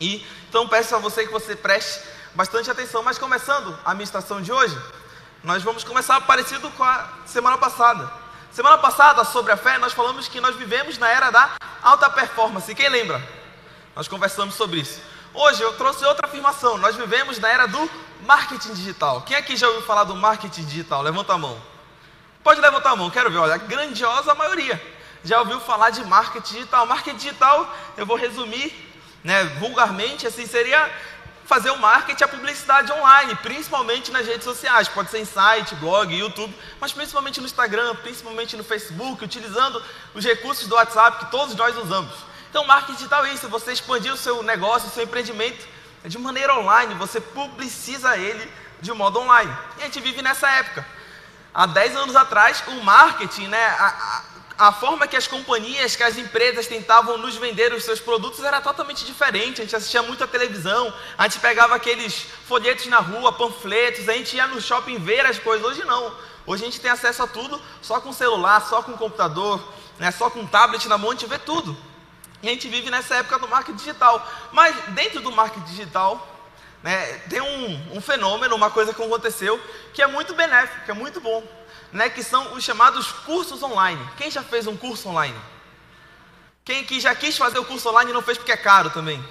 E 0.00 0.24
então 0.48 0.68
peço 0.68 0.94
a 0.94 0.98
você 0.98 1.26
que 1.26 1.32
você 1.32 1.56
preste 1.56 2.00
bastante 2.34 2.70
atenção. 2.70 3.02
Mas 3.02 3.18
começando 3.18 3.76
a 3.84 3.94
ministração 3.94 4.40
de 4.40 4.52
hoje, 4.52 4.78
nós 5.42 5.62
vamos 5.62 5.82
começar 5.82 6.20
parecido 6.22 6.70
com 6.72 6.84
a 6.84 7.08
semana 7.26 7.58
passada. 7.58 8.10
Semana 8.52 8.78
passada, 8.78 9.24
sobre 9.24 9.52
a 9.52 9.56
fé, 9.56 9.78
nós 9.78 9.92
falamos 9.92 10.28
que 10.28 10.40
nós 10.40 10.56
vivemos 10.56 10.96
na 10.96 11.08
era 11.08 11.30
da 11.30 11.50
alta 11.82 12.08
performance. 12.08 12.74
Quem 12.74 12.88
lembra? 12.88 13.20
Nós 13.96 14.06
conversamos 14.06 14.54
sobre 14.54 14.80
isso. 14.80 15.00
Hoje 15.32 15.62
eu 15.62 15.72
trouxe 15.72 16.04
outra 16.04 16.26
afirmação. 16.26 16.76
Nós 16.76 16.94
vivemos 16.94 17.38
na 17.38 17.48
era 17.48 17.66
do 17.66 17.90
marketing 18.26 18.74
digital. 18.74 19.22
Quem 19.22 19.34
aqui 19.34 19.56
já 19.56 19.66
ouviu 19.68 19.82
falar 19.84 20.04
do 20.04 20.14
marketing 20.14 20.66
digital? 20.66 21.00
Levanta 21.00 21.32
a 21.32 21.38
mão. 21.38 21.58
Pode 22.44 22.60
levantar 22.60 22.90
a 22.90 22.96
mão, 22.96 23.08
quero 23.08 23.30
ver. 23.30 23.38
Olha, 23.38 23.54
a 23.54 23.58
grandiosa 23.58 24.34
maioria 24.34 24.80
já 25.24 25.40
ouviu 25.40 25.58
falar 25.60 25.88
de 25.88 26.04
marketing 26.04 26.56
digital. 26.56 26.84
Marketing 26.84 27.16
digital, 27.16 27.74
eu 27.96 28.04
vou 28.04 28.18
resumir, 28.18 28.70
né, 29.24 29.44
vulgarmente, 29.58 30.26
assim, 30.26 30.46
seria 30.46 30.90
fazer 31.46 31.70
o 31.70 31.78
marketing 31.78 32.22
a 32.22 32.28
publicidade 32.28 32.92
online, 32.92 33.34
principalmente 33.36 34.12
nas 34.12 34.26
redes 34.26 34.44
sociais. 34.44 34.88
Pode 34.88 35.10
ser 35.10 35.20
em 35.20 35.24
site, 35.24 35.74
blog, 35.76 36.14
YouTube, 36.14 36.54
mas 36.78 36.92
principalmente 36.92 37.40
no 37.40 37.46
Instagram, 37.46 37.94
principalmente 37.96 38.58
no 38.58 38.64
Facebook, 38.64 39.24
utilizando 39.24 39.82
os 40.14 40.22
recursos 40.22 40.68
do 40.68 40.74
WhatsApp 40.74 41.24
que 41.24 41.30
todos 41.30 41.54
nós 41.54 41.74
usamos. 41.78 42.35
Então, 42.56 42.66
marketing 42.66 42.94
digital 42.94 43.22
é 43.26 43.34
isso, 43.34 43.50
você 43.50 43.70
expandir 43.70 44.10
o 44.10 44.16
seu 44.16 44.42
negócio, 44.42 44.88
o 44.88 44.90
seu 44.90 45.04
empreendimento 45.04 45.68
de 46.06 46.16
maneira 46.16 46.58
online, 46.58 46.94
você 46.94 47.20
publiciza 47.20 48.16
ele 48.16 48.50
de 48.80 48.90
modo 48.94 49.18
online. 49.18 49.54
E 49.76 49.82
a 49.82 49.84
gente 49.84 50.00
vive 50.00 50.22
nessa 50.22 50.48
época. 50.48 50.86
Há 51.52 51.66
10 51.66 51.96
anos 51.96 52.16
atrás, 52.16 52.64
o 52.68 52.82
marketing, 52.82 53.48
né, 53.48 53.62
a, 53.62 54.22
a 54.56 54.72
forma 54.72 55.06
que 55.06 55.18
as 55.18 55.26
companhias, 55.26 55.96
que 55.96 56.02
as 56.02 56.16
empresas 56.16 56.66
tentavam 56.66 57.18
nos 57.18 57.36
vender 57.36 57.74
os 57.74 57.84
seus 57.84 58.00
produtos 58.00 58.42
era 58.42 58.58
totalmente 58.58 59.04
diferente. 59.04 59.60
A 59.60 59.64
gente 59.64 59.76
assistia 59.76 60.00
muita 60.00 60.26
televisão, 60.26 60.90
a 61.18 61.24
gente 61.24 61.40
pegava 61.40 61.74
aqueles 61.74 62.26
folhetos 62.48 62.86
na 62.86 63.00
rua, 63.00 63.34
panfletos, 63.34 64.08
a 64.08 64.14
gente 64.14 64.34
ia 64.34 64.46
no 64.46 64.62
shopping 64.62 64.96
ver 64.96 65.26
as 65.26 65.38
coisas. 65.38 65.66
Hoje 65.66 65.84
não. 65.84 66.10
Hoje 66.46 66.62
a 66.62 66.66
gente 66.68 66.80
tem 66.80 66.90
acesso 66.90 67.22
a 67.22 67.26
tudo 67.26 67.60
só 67.82 68.00
com 68.00 68.14
celular, 68.14 68.66
só 68.66 68.82
com 68.82 68.94
computador, 68.94 69.62
né, 69.98 70.10
só 70.10 70.30
com 70.30 70.46
tablet 70.46 70.88
na 70.88 70.96
mão, 70.96 71.10
a 71.10 71.12
gente 71.12 71.26
vê 71.26 71.38
tudo. 71.38 71.76
A 72.42 72.46
gente 72.46 72.68
vive 72.68 72.90
nessa 72.90 73.16
época 73.16 73.38
do 73.38 73.48
marketing 73.48 73.78
digital. 73.78 74.26
Mas 74.52 74.76
dentro 74.88 75.20
do 75.20 75.32
marketing 75.32 75.66
digital, 75.66 76.26
né, 76.82 77.18
tem 77.30 77.40
um, 77.40 77.96
um 77.96 78.00
fenômeno, 78.00 78.54
uma 78.54 78.70
coisa 78.70 78.92
que 78.92 79.02
aconteceu, 79.02 79.60
que 79.92 80.02
é 80.02 80.06
muito 80.06 80.34
benéfico, 80.34 80.84
que 80.84 80.90
é 80.90 80.94
muito 80.94 81.20
bom 81.20 81.42
né, 81.92 82.10
que 82.10 82.22
são 82.22 82.52
os 82.54 82.64
chamados 82.64 83.10
cursos 83.10 83.62
online. 83.62 84.06
Quem 84.16 84.30
já 84.30 84.42
fez 84.42 84.66
um 84.66 84.76
curso 84.76 85.08
online? 85.08 85.36
Quem 86.64 86.84
que 86.84 87.00
já 87.00 87.14
quis 87.14 87.36
fazer 87.36 87.58
o 87.58 87.64
curso 87.64 87.88
online 87.88 88.10
e 88.10 88.14
não 88.14 88.22
fez 88.22 88.36
porque 88.36 88.52
é 88.52 88.56
caro 88.56 88.90
também? 88.90 89.24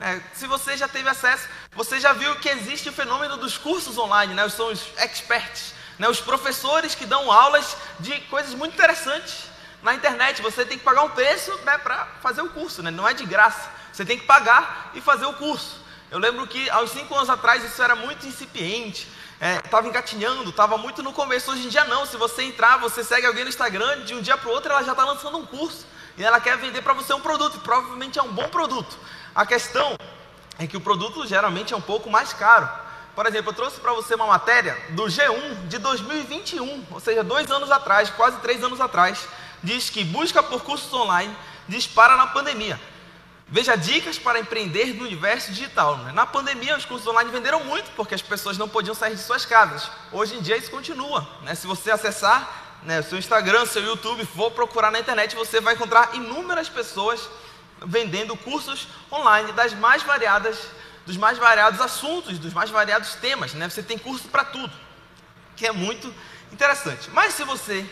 É, 0.00 0.20
se 0.34 0.46
você 0.46 0.76
já 0.76 0.86
teve 0.86 1.08
acesso, 1.08 1.48
você 1.72 1.98
já 1.98 2.12
viu 2.12 2.34
que 2.36 2.48
existe 2.48 2.88
o 2.88 2.92
fenômeno 2.92 3.36
dos 3.36 3.56
cursos 3.56 3.96
online, 3.96 4.34
né? 4.34 4.48
São 4.48 4.70
os 4.70 4.86
experts, 4.98 5.74
né? 5.98 6.08
Os 6.08 6.20
professores 6.20 6.94
que 6.94 7.06
dão 7.06 7.30
aulas 7.30 7.76
de 7.98 8.20
coisas 8.22 8.54
muito 8.54 8.74
interessantes 8.74 9.53
na 9.84 9.94
internet. 9.94 10.42
Você 10.42 10.64
tem 10.64 10.78
que 10.78 10.84
pagar 10.84 11.02
um 11.02 11.10
preço 11.10 11.56
né, 11.64 11.78
para 11.78 12.06
fazer 12.20 12.42
o 12.42 12.48
curso, 12.48 12.82
né? 12.82 12.90
Não 12.90 13.06
é 13.06 13.14
de 13.14 13.24
graça. 13.24 13.70
Você 13.92 14.04
tem 14.04 14.18
que 14.18 14.26
pagar 14.26 14.90
e 14.94 15.00
fazer 15.00 15.26
o 15.26 15.34
curso. 15.34 15.80
Eu 16.10 16.18
lembro 16.18 16.46
que 16.46 16.68
aos 16.70 16.90
cinco 16.90 17.14
anos 17.14 17.30
atrás 17.30 17.62
isso 17.64 17.80
era 17.82 17.94
muito 17.94 18.26
incipiente 18.26 19.08
estava 19.64 19.86
é, 19.86 19.90
engatinhando, 19.90 20.50
estava 20.50 20.78
muito 20.78 21.02
no 21.02 21.12
começo. 21.12 21.50
Hoje 21.50 21.66
em 21.66 21.68
dia 21.68 21.84
não, 21.84 22.06
se 22.06 22.16
você 22.16 22.42
entrar, 22.44 22.78
você 22.78 23.02
segue 23.02 23.26
alguém 23.26 23.44
no 23.44 23.50
Instagram, 23.50 24.02
de 24.04 24.14
um 24.14 24.20
dia 24.20 24.36
para 24.36 24.48
o 24.48 24.52
outro 24.52 24.70
ela 24.70 24.82
já 24.82 24.92
está 24.92 25.04
lançando 25.04 25.38
um 25.38 25.46
curso. 25.46 25.86
E 26.16 26.24
ela 26.24 26.40
quer 26.40 26.56
vender 26.56 26.80
para 26.82 26.92
você 26.92 27.12
um 27.12 27.20
produto, 27.20 27.56
e 27.56 27.60
provavelmente 27.60 28.18
é 28.18 28.22
um 28.22 28.32
bom 28.32 28.48
produto. 28.48 28.96
A 29.34 29.44
questão 29.44 29.96
é 30.58 30.66
que 30.66 30.76
o 30.76 30.80
produto 30.80 31.26
geralmente 31.26 31.74
é 31.74 31.76
um 31.76 31.80
pouco 31.80 32.08
mais 32.08 32.32
caro. 32.32 32.68
Por 33.16 33.26
exemplo, 33.26 33.50
eu 33.50 33.54
trouxe 33.54 33.80
para 33.80 33.92
você 33.92 34.14
uma 34.14 34.26
matéria 34.26 34.76
do 34.90 35.04
G1 35.04 35.68
de 35.68 35.78
2021, 35.78 36.86
ou 36.90 37.00
seja, 37.00 37.22
dois 37.22 37.50
anos 37.50 37.70
atrás, 37.70 38.10
quase 38.10 38.38
três 38.38 38.62
anos 38.62 38.80
atrás, 38.80 39.28
diz 39.64 39.90
que 39.90 40.04
busca 40.04 40.42
por 40.42 40.62
cursos 40.62 40.92
online 40.92 41.34
dispara 41.66 42.16
na 42.16 42.28
pandemia. 42.28 42.80
Veja 43.48 43.76
dicas 43.76 44.18
para 44.18 44.38
empreender 44.38 44.94
no 44.94 45.04
universo 45.04 45.50
digital. 45.50 45.96
Né? 45.98 46.12
Na 46.12 46.24
pandemia, 46.24 46.76
os 46.76 46.84
cursos 46.84 47.06
online 47.06 47.30
venderam 47.30 47.64
muito 47.64 47.90
porque 47.96 48.14
as 48.14 48.22
pessoas 48.22 48.56
não 48.56 48.68
podiam 48.68 48.94
sair 48.94 49.16
de 49.16 49.22
suas 49.22 49.44
casas. 49.44 49.90
Hoje 50.12 50.36
em 50.36 50.40
dia, 50.40 50.56
isso 50.56 50.70
continua. 50.70 51.28
Né? 51.42 51.54
Se 51.54 51.66
você 51.66 51.90
acessar 51.90 52.78
né, 52.84 53.02
seu 53.02 53.18
Instagram, 53.18 53.66
seu 53.66 53.82
YouTube, 53.82 54.24
for 54.24 54.50
procurar 54.52 54.90
na 54.90 55.00
internet, 55.00 55.34
você 55.34 55.60
vai 55.60 55.74
encontrar 55.74 56.14
inúmeras 56.14 56.68
pessoas 56.68 57.28
vendendo 57.86 58.36
cursos 58.36 58.88
online 59.10 59.52
das 59.52 59.74
mais 59.74 60.02
variadas 60.02 60.58
dos 61.06 61.16
mais 61.16 61.38
variados 61.38 61.80
assuntos, 61.80 62.38
dos 62.38 62.52
mais 62.54 62.70
variados 62.70 63.14
temas, 63.16 63.52
né? 63.54 63.68
Você 63.68 63.82
tem 63.82 63.98
curso 63.98 64.28
para 64.28 64.44
tudo, 64.44 64.72
que 65.56 65.66
é 65.66 65.72
muito 65.72 66.12
interessante. 66.52 67.10
Mas 67.10 67.34
se 67.34 67.44
você, 67.44 67.86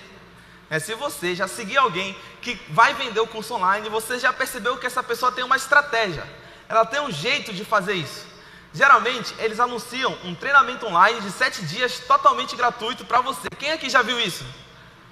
é, 0.73 0.79
se 0.79 0.95
você 0.95 1.35
já 1.35 1.47
seguir 1.47 1.77
alguém 1.77 2.17
que 2.41 2.59
vai 2.71 2.95
vender 2.95 3.21
o 3.21 3.27
curso 3.27 3.53
online, 3.53 3.91
você 3.91 4.19
já 4.19 4.33
percebeu 4.33 4.79
que 4.79 4.87
essa 4.87 5.03
pessoa 5.03 5.31
tem 5.31 5.45
uma 5.45 5.55
estratégia, 5.55 6.27
ela 6.67 6.87
tem 6.87 6.99
um 6.99 7.11
jeito 7.11 7.53
de 7.53 7.63
fazer 7.63 7.93
isso. 7.93 8.25
Geralmente 8.73 9.35
eles 9.39 9.61
anunciam 9.61 10.17
um 10.25 10.35
treinamento 10.35 10.87
online 10.87 11.21
de 11.21 11.31
sete 11.31 11.63
dias 11.67 11.99
totalmente 11.99 12.57
gratuito 12.57 13.05
para 13.05 13.21
você. 13.21 13.51
Quem 13.59 13.71
aqui 13.71 13.91
já 13.91 14.01
viu 14.01 14.19
isso? 14.19 14.47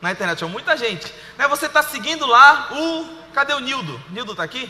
Na 0.01 0.11
internet, 0.11 0.43
muita 0.47 0.79
gente. 0.79 1.13
Né? 1.37 1.47
Você 1.49 1.67
está 1.67 1.83
seguindo 1.83 2.25
lá 2.25 2.71
o. 2.73 3.21
Cadê 3.35 3.53
o 3.53 3.61
Nildo? 3.61 4.01
Nildo 4.09 4.33
está 4.33 4.45
aqui? 4.45 4.65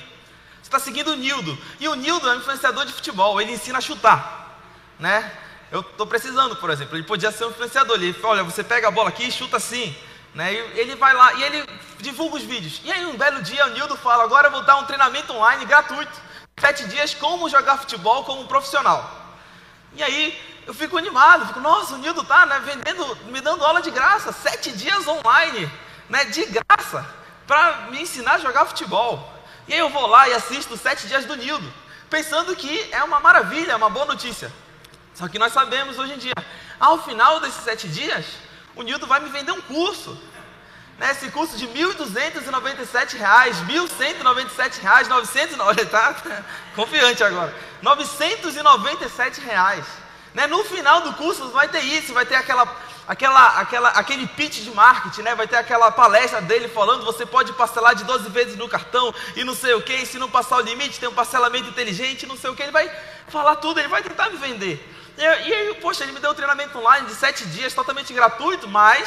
Você 0.60 0.62
está 0.62 0.80
seguindo 0.80 1.12
o 1.12 1.16
Nildo. 1.16 1.56
E 1.78 1.86
o 1.86 1.94
Nildo 1.94 2.28
é 2.28 2.32
um 2.32 2.38
influenciador 2.40 2.84
de 2.84 2.92
futebol, 2.92 3.40
ele 3.40 3.52
ensina 3.52 3.78
a 3.78 3.80
chutar. 3.80 4.58
Né? 4.98 5.32
Eu 5.70 5.82
estou 5.82 6.04
precisando, 6.04 6.56
por 6.56 6.68
exemplo. 6.68 6.96
Ele 6.96 7.04
podia 7.04 7.30
ser 7.30 7.44
um 7.44 7.50
influenciador. 7.50 7.94
Ele 7.94 8.12
fala, 8.12 8.34
olha, 8.34 8.42
você 8.42 8.64
pega 8.64 8.88
a 8.88 8.90
bola 8.90 9.08
aqui 9.08 9.28
e 9.28 9.30
chuta 9.30 9.56
assim. 9.56 9.94
Né? 10.34 10.54
Ele 10.54 10.94
vai 10.94 11.12
lá 11.12 11.34
e 11.34 11.42
ele 11.42 11.68
divulga 11.98 12.36
os 12.36 12.42
vídeos. 12.42 12.80
E 12.84 12.92
aí 12.92 13.04
um 13.06 13.16
belo 13.16 13.42
dia 13.42 13.66
o 13.66 13.70
Nildo 13.70 13.96
fala, 13.96 14.24
agora 14.24 14.48
eu 14.48 14.52
vou 14.52 14.62
dar 14.62 14.76
um 14.76 14.84
treinamento 14.84 15.32
online 15.32 15.64
gratuito. 15.64 16.12
Sete 16.58 16.86
dias 16.88 17.14
como 17.14 17.48
jogar 17.48 17.78
futebol 17.78 18.24
como 18.24 18.46
profissional. 18.46 19.18
E 19.94 20.02
aí 20.02 20.38
eu 20.66 20.74
fico 20.74 20.96
animado, 20.96 21.46
fico, 21.46 21.60
nossa, 21.60 21.94
o 21.94 21.98
Nildo 21.98 22.22
tá 22.22 22.46
né, 22.46 22.60
vendendo, 22.64 23.16
me 23.26 23.40
dando 23.40 23.64
aula 23.64 23.82
de 23.82 23.90
graça, 23.90 24.30
sete 24.30 24.70
dias 24.72 25.06
online, 25.06 25.70
né, 26.08 26.26
de 26.26 26.44
graça, 26.46 27.04
para 27.46 27.88
me 27.90 28.02
ensinar 28.02 28.34
a 28.34 28.38
jogar 28.38 28.66
futebol. 28.66 29.32
E 29.66 29.72
aí 29.72 29.80
eu 29.80 29.88
vou 29.88 30.06
lá 30.06 30.28
e 30.28 30.34
assisto 30.34 30.76
sete 30.76 31.06
dias 31.08 31.24
do 31.24 31.34
Nildo, 31.34 31.72
pensando 32.08 32.54
que 32.54 32.88
é 32.92 33.02
uma 33.02 33.20
maravilha, 33.20 33.72
é 33.72 33.76
uma 33.76 33.90
boa 33.90 34.06
notícia. 34.06 34.52
Só 35.14 35.28
que 35.28 35.38
nós 35.38 35.52
sabemos 35.52 35.98
hoje 35.98 36.14
em 36.14 36.18
dia, 36.18 36.34
ao 36.78 37.02
final 37.02 37.40
desses 37.40 37.64
sete 37.64 37.88
dias, 37.88 38.26
o 38.80 38.82
Nildo 38.82 39.06
vai 39.06 39.20
me 39.20 39.28
vender 39.28 39.52
um 39.52 39.60
curso 39.60 40.18
né, 41.00 41.12
esse 41.12 41.30
curso 41.30 41.56
de 41.56 41.64
R$ 41.64 41.94
1.297, 41.94 43.16
R$ 43.16 43.24
1.197, 43.64 44.82
R$ 44.82 45.08
990, 45.08 45.86
tá? 45.86 46.14
Confiante 46.76 47.24
agora. 47.24 47.54
997 47.80 49.40
reais. 49.40 49.86
Né, 50.34 50.46
no 50.46 50.62
final 50.62 51.00
do 51.00 51.14
curso 51.14 51.48
vai 51.48 51.68
ter 51.68 51.80
isso, 51.80 52.12
vai 52.12 52.26
ter 52.26 52.34
aquela, 52.34 52.68
aquela, 53.08 53.60
aquela, 53.60 53.88
aquele 53.88 54.26
pitch 54.26 54.60
de 54.60 54.70
marketing, 54.72 55.22
né? 55.22 55.34
vai 55.34 55.48
ter 55.48 55.56
aquela 55.56 55.90
palestra 55.90 56.42
dele 56.42 56.68
falando, 56.68 57.04
você 57.04 57.24
pode 57.24 57.52
parcelar 57.54 57.94
de 57.94 58.04
12 58.04 58.28
vezes 58.28 58.56
no 58.56 58.68
cartão 58.68 59.12
e 59.34 59.42
não 59.42 59.54
sei 59.54 59.72
o 59.72 59.82
que, 59.82 60.04
se 60.04 60.18
não 60.18 60.30
passar 60.30 60.58
o 60.58 60.60
limite, 60.60 61.00
tem 61.00 61.08
um 61.08 61.14
parcelamento 61.14 61.68
inteligente, 61.68 62.26
não 62.26 62.36
sei 62.36 62.50
o 62.50 62.54
que, 62.54 62.62
ele 62.62 62.72
vai 62.72 62.88
falar 63.26 63.56
tudo, 63.56 63.80
ele 63.80 63.88
vai 63.88 64.02
tentar 64.02 64.28
me 64.28 64.36
vender. 64.36 64.86
E, 65.20 65.22
e 65.22 65.54
aí, 65.54 65.74
poxa, 65.74 66.02
ele 66.02 66.12
me 66.12 66.18
deu 66.18 66.30
um 66.30 66.34
treinamento 66.34 66.78
online 66.78 67.06
de 67.06 67.14
7 67.14 67.44
dias, 67.48 67.74
totalmente 67.74 68.10
gratuito, 68.14 68.66
mas 68.66 69.06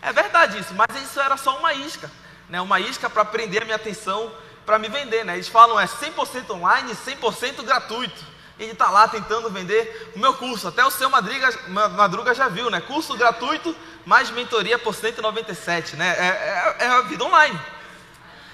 é 0.00 0.12
verdade 0.12 0.56
isso, 0.56 0.72
mas 0.72 0.86
isso 1.02 1.20
era 1.20 1.36
só 1.36 1.58
uma 1.58 1.74
isca, 1.74 2.08
né? 2.48 2.60
Uma 2.60 2.78
isca 2.78 3.10
para 3.10 3.24
prender 3.24 3.62
a 3.62 3.64
minha 3.64 3.74
atenção, 3.74 4.32
para 4.64 4.78
me 4.78 4.88
vender, 4.88 5.24
né? 5.24 5.34
Eles 5.34 5.48
falam 5.48 5.80
é 5.80 5.84
100% 5.84 6.48
online, 6.50 6.94
100% 6.94 7.60
gratuito. 7.64 8.24
Ele 8.56 8.70
está 8.70 8.88
lá 8.88 9.08
tentando 9.08 9.50
vender 9.50 10.12
o 10.14 10.20
meu 10.20 10.32
curso. 10.34 10.68
Até 10.68 10.84
o 10.84 10.92
seu 10.92 11.10
Madruga, 11.10 11.50
Madruga 11.68 12.32
já 12.32 12.46
viu, 12.46 12.70
né? 12.70 12.80
Curso 12.80 13.16
gratuito, 13.16 13.74
mais 14.06 14.30
mentoria 14.30 14.78
por 14.78 14.94
197, 14.94 15.96
né? 15.96 16.14
É, 16.18 16.84
é, 16.84 16.84
é 16.84 16.86
a 16.86 17.00
vida 17.00 17.24
online. 17.24 17.60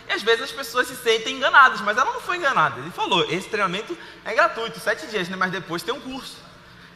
E 0.09 0.13
às 0.13 0.23
vezes 0.23 0.45
as 0.45 0.53
pessoas 0.53 0.89
se 0.89 0.97
sentem 0.97 1.37
enganadas, 1.37 1.83
mas 1.83 1.99
ela 1.99 2.15
não 2.15 2.21
foi 2.23 2.39
enganada. 2.39 2.81
Ele 2.81 2.91
falou: 2.91 3.31
esse 3.31 3.47
treinamento 3.47 3.95
é 4.25 4.33
gratuito, 4.33 4.81
sete 4.81 5.07
dias, 5.07 5.29
né? 5.29 5.37
mas 5.37 5.53
depois 5.53 5.83
tem 5.83 5.93
um 5.93 6.01
curso. 6.01 6.48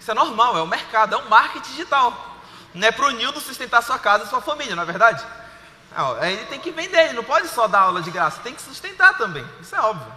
Isso 0.02 0.10
é 0.10 0.14
normal, 0.14 0.58
é 0.58 0.60
o 0.60 0.66
mercado, 0.66 1.14
é 1.14 1.16
o 1.16 1.30
marketing 1.30 1.70
digital. 1.70 2.36
Não 2.74 2.88
é 2.88 2.90
para 2.90 3.06
o 3.06 3.10
Nildo 3.12 3.40
sustentar 3.40 3.80
sua 3.84 4.00
casa 4.00 4.24
e 4.24 4.26
sua 4.26 4.40
família, 4.40 4.74
não 4.74 4.82
é 4.82 4.86
verdade? 4.86 5.24
Não, 5.96 6.24
ele 6.24 6.44
tem 6.46 6.58
que 6.58 6.72
vender, 6.72 7.04
ele 7.04 7.12
não 7.12 7.22
pode 7.22 7.46
só 7.46 7.68
dar 7.68 7.82
aula 7.82 8.02
de 8.02 8.10
graça, 8.10 8.40
tem 8.42 8.52
que 8.52 8.60
sustentar 8.60 9.16
também, 9.16 9.46
isso 9.60 9.76
é 9.76 9.80
óbvio. 9.80 10.12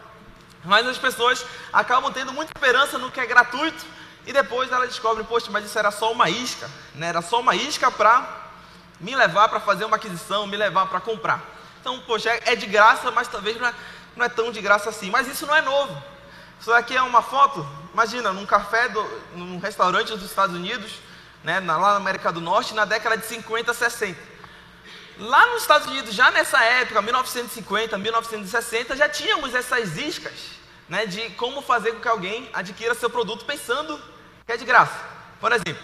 Mas 0.64 0.88
as 0.88 0.98
pessoas 0.98 1.46
acabam 1.72 2.12
tendo 2.12 2.34
muita 2.34 2.52
esperança 2.58 2.98
no 2.98 3.12
que 3.12 3.20
é 3.20 3.28
gratuito 3.28 3.86
e 4.26 4.34
depois 4.34 4.72
ela 4.72 4.88
descobre, 4.88 5.24
poxa, 5.24 5.52
mas 5.52 5.64
isso 5.64 5.78
era 5.78 5.92
só 5.92 6.12
uma 6.12 6.32
isca, 6.32 6.68
né? 6.96 7.10
era 7.10 7.22
só 7.22 7.40
uma 7.40 7.56
isca 7.56 7.92
para 7.92 8.28
me 9.00 9.16
levar 9.16 9.50
para 9.50 9.60
fazer 9.60 9.86
uma 9.86 9.98
aquisição, 9.98 10.48
me 10.48 10.58
levar 10.58 10.88
para 10.88 11.00
comprar. 11.00 11.44
Então, 11.80 12.00
poxa, 12.08 12.32
é 12.44 12.56
de 12.56 12.66
graça, 12.66 13.12
mas 13.12 13.28
talvez 13.28 13.56
não 13.60 13.68
é, 13.68 13.74
não 14.16 14.26
é 14.26 14.30
tão 14.30 14.52
de 14.52 14.60
graça 14.62 14.90
assim. 14.90 15.12
Mas 15.12 15.28
isso 15.28 15.46
não 15.46 15.56
é 15.56 15.62
novo. 15.62 16.15
Isso 16.66 16.74
aqui 16.74 16.98
é 16.98 17.02
uma 17.04 17.22
foto, 17.22 17.64
imagina, 17.94 18.34
num 18.34 18.44
café, 18.44 18.90
do, 18.90 19.04
num 19.36 19.60
restaurante 19.60 20.08
dos 20.14 20.24
Estados 20.24 20.56
Unidos, 20.56 20.94
né, 21.44 21.60
lá 21.60 21.78
na 21.78 21.96
América 21.98 22.32
do 22.32 22.42
Norte, 22.42 22.74
na 22.74 22.86
década 22.86 23.16
de 23.16 23.26
50, 23.28 23.72
60. 23.72 24.20
Lá 25.20 25.46
nos 25.52 25.62
Estados 25.62 25.88
Unidos, 25.88 26.16
já 26.16 26.32
nessa 26.32 26.60
época, 26.64 27.04
1950, 27.04 28.00
1960, 28.00 28.96
já 28.96 29.08
tínhamos 29.08 29.54
essas 29.54 29.96
iscas 29.96 30.34
né, 30.90 31.06
de 31.06 31.30
como 31.34 31.62
fazer 31.62 31.92
com 31.92 32.00
que 32.00 32.08
alguém 32.08 32.50
adquira 32.52 32.96
seu 32.96 33.12
produto 33.12 33.46
pensando 33.46 34.02
que 34.44 34.52
é 34.52 34.58
de 34.58 34.66
graça. 34.66 35.00
Por 35.40 35.52
exemplo, 35.52 35.84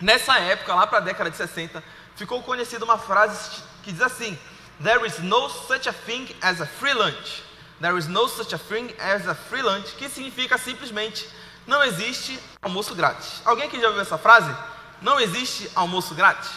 nessa 0.00 0.40
época, 0.40 0.74
lá 0.74 0.88
para 0.88 0.98
a 0.98 1.02
década 1.02 1.30
de 1.30 1.36
60, 1.36 1.84
ficou 2.16 2.42
conhecida 2.42 2.84
uma 2.84 2.98
frase 2.98 3.62
que 3.84 3.92
diz 3.92 4.02
assim: 4.02 4.36
There 4.82 5.06
is 5.06 5.20
no 5.20 5.48
such 5.48 5.88
a 5.88 5.92
thing 5.92 6.34
as 6.42 6.60
a 6.60 6.66
free 6.66 6.94
lunch. 6.94 7.48
There 7.80 7.98
is 7.98 8.06
no 8.06 8.28
such 8.28 8.54
a 8.54 8.58
thing 8.58 8.94
as 8.98 9.26
a 9.26 9.34
free 9.34 9.62
lunch, 9.62 9.94
que 9.96 10.08
significa 10.08 10.58
simplesmente 10.58 11.28
não 11.66 11.82
existe 11.82 12.38
almoço 12.60 12.94
grátis. 12.94 13.40
Alguém 13.44 13.66
aqui 13.66 13.80
já 13.80 13.86
ouviu 13.88 14.02
essa 14.02 14.18
frase? 14.18 14.54
não 15.00 15.18
existe 15.18 15.70
almoço 15.74 16.14
grátis? 16.14 16.50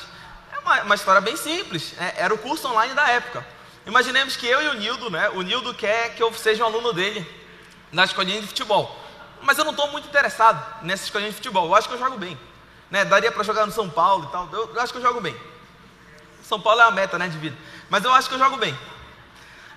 É 0.51 0.59
uma, 0.59 0.81
uma 0.83 0.95
história 0.95 1.21
bem 1.21 1.35
simples. 1.35 1.93
É, 1.97 2.23
era 2.23 2.33
o 2.33 2.37
curso 2.37 2.67
online 2.67 2.93
da 2.93 3.07
época. 3.09 3.45
Imaginemos 3.85 4.37
que 4.37 4.47
eu 4.47 4.61
e 4.61 4.67
o 4.69 4.73
Nildo, 4.75 5.09
né? 5.09 5.29
O 5.29 5.41
Nildo 5.41 5.73
quer 5.73 6.15
que 6.15 6.23
eu 6.23 6.33
seja 6.33 6.63
um 6.63 6.67
aluno 6.67 6.93
dele 6.93 7.27
na 7.91 8.05
escolinha 8.05 8.41
de 8.41 8.47
futebol. 8.47 8.97
Mas 9.41 9.57
eu 9.57 9.65
não 9.65 9.71
estou 9.71 9.89
muito 9.91 10.07
interessado 10.07 10.83
nessa 10.83 11.03
escolinha 11.03 11.29
de 11.29 11.35
futebol. 11.35 11.65
Eu 11.65 11.75
acho 11.75 11.87
que 11.87 11.95
eu 11.95 11.99
jogo 11.99 12.17
bem. 12.17 12.37
Né? 12.89 13.03
Daria 13.03 13.31
para 13.31 13.43
jogar 13.43 13.65
no 13.65 13.71
São 13.71 13.89
Paulo 13.89 14.25
e 14.29 14.31
tal. 14.31 14.49
Eu, 14.51 14.73
eu, 14.73 14.81
acho 14.81 14.93
que 14.93 14.99
eu 14.99 15.03
jogo 15.03 15.19
bem. 15.19 15.35
São 16.43 16.59
Paulo 16.59 16.79
é 16.79 16.83
a 16.83 16.91
meta 16.91 17.17
né, 17.17 17.27
de 17.27 17.37
vida. 17.37 17.57
Mas 17.89 18.03
eu 18.03 18.13
acho 18.13 18.29
que 18.29 18.35
eu 18.35 18.39
jogo 18.39 18.57
bem. 18.57 18.77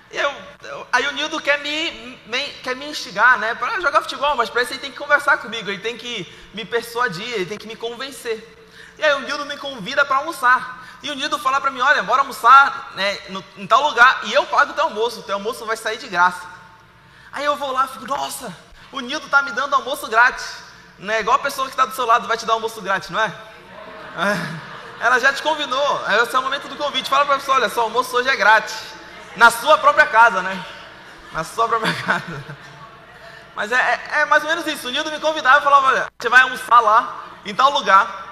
Eu, 0.09 0.33
eu, 0.63 0.87
aí 0.91 1.05
o 1.07 1.11
Nildo 1.11 1.41
quer 1.41 1.59
me, 1.59 2.17
me, 2.25 2.43
quer 2.63 2.75
me 2.75 2.85
instigar 2.87 3.37
né, 3.39 3.53
para 3.55 3.79
jogar 3.81 4.01
futebol, 4.01 4.35
mas 4.35 4.49
para 4.49 4.63
isso 4.63 4.71
ele 4.71 4.79
tem 4.79 4.91
que 4.91 4.97
conversar 4.97 5.37
comigo, 5.37 5.69
ele 5.69 5.81
tem 5.81 5.97
que 5.97 6.25
me 6.53 6.63
persuadir, 6.63 7.27
ele 7.27 7.45
tem 7.45 7.57
que 7.57 7.67
me 7.67 7.75
convencer. 7.75 8.55
E 8.97 9.03
aí 9.03 9.13
o 9.15 9.19
Nildo 9.19 9.45
me 9.45 9.57
convida 9.57 10.05
para 10.05 10.17
almoçar. 10.17 10.85
E 11.03 11.11
o 11.11 11.15
Nildo 11.15 11.37
fala 11.37 11.59
para 11.59 11.69
mim, 11.69 11.81
olha, 11.81 12.01
bora 12.03 12.21
almoçar 12.21 12.93
né, 12.95 13.19
no, 13.29 13.43
em 13.57 13.67
tal 13.67 13.83
lugar 13.83 14.21
e 14.23 14.33
eu 14.33 14.45
pago 14.45 14.71
o 14.71 14.75
teu 14.75 14.85
almoço, 14.85 15.19
o 15.19 15.23
teu 15.23 15.35
almoço 15.35 15.65
vai 15.65 15.77
sair 15.77 15.97
de 15.97 16.07
graça. 16.07 16.41
Aí 17.31 17.43
eu 17.43 17.55
vou 17.55 17.71
lá 17.71 17.85
e 17.85 17.89
fico, 17.89 18.07
nossa, 18.07 18.55
o 18.91 19.01
Nildo 19.01 19.25
está 19.25 19.41
me 19.41 19.51
dando 19.51 19.75
almoço 19.75 20.07
grátis. 20.07 20.65
Né, 20.97 21.19
igual 21.19 21.35
a 21.35 21.39
pessoa 21.39 21.67
que 21.67 21.73
está 21.73 21.85
do 21.85 21.93
seu 21.93 22.05
lado 22.07 22.27
vai 22.27 22.37
te 22.37 22.45
dar 22.45 22.53
almoço 22.53 22.81
grátis, 22.81 23.09
não 23.09 23.19
é? 23.19 23.27
é. 23.27 24.77
Ela 25.05 25.19
já 25.19 25.31
te 25.31 25.43
convidou, 25.43 26.01
esse 26.23 26.35
é 26.35 26.39
o 26.39 26.41
momento 26.41 26.67
do 26.67 26.75
convite. 26.75 27.07
Fala 27.07 27.23
para 27.23 27.35
a 27.35 27.37
pessoa, 27.37 27.57
olha, 27.57 27.69
seu 27.69 27.83
almoço 27.83 28.15
hoje 28.17 28.29
é 28.29 28.35
grátis. 28.35 28.96
Na 29.37 29.49
sua 29.49 29.77
própria 29.77 30.05
casa, 30.05 30.41
né? 30.41 30.65
Na 31.31 31.43
sua 31.43 31.67
própria 31.67 31.93
casa. 32.03 32.43
Mas 33.55 33.71
é, 33.71 33.75
é, 33.75 34.21
é 34.21 34.25
mais 34.25 34.43
ou 34.43 34.49
menos 34.49 34.67
isso. 34.67 34.87
O 34.87 34.91
Nildo 34.91 35.11
me 35.11 35.19
convidava 35.19 35.59
e 35.59 35.63
falava, 35.63 35.87
olha, 35.87 36.07
você 36.19 36.29
vai 36.29 36.41
almoçar 36.41 36.79
lá, 36.79 37.23
em 37.45 37.55
tal 37.55 37.71
lugar 37.71 38.27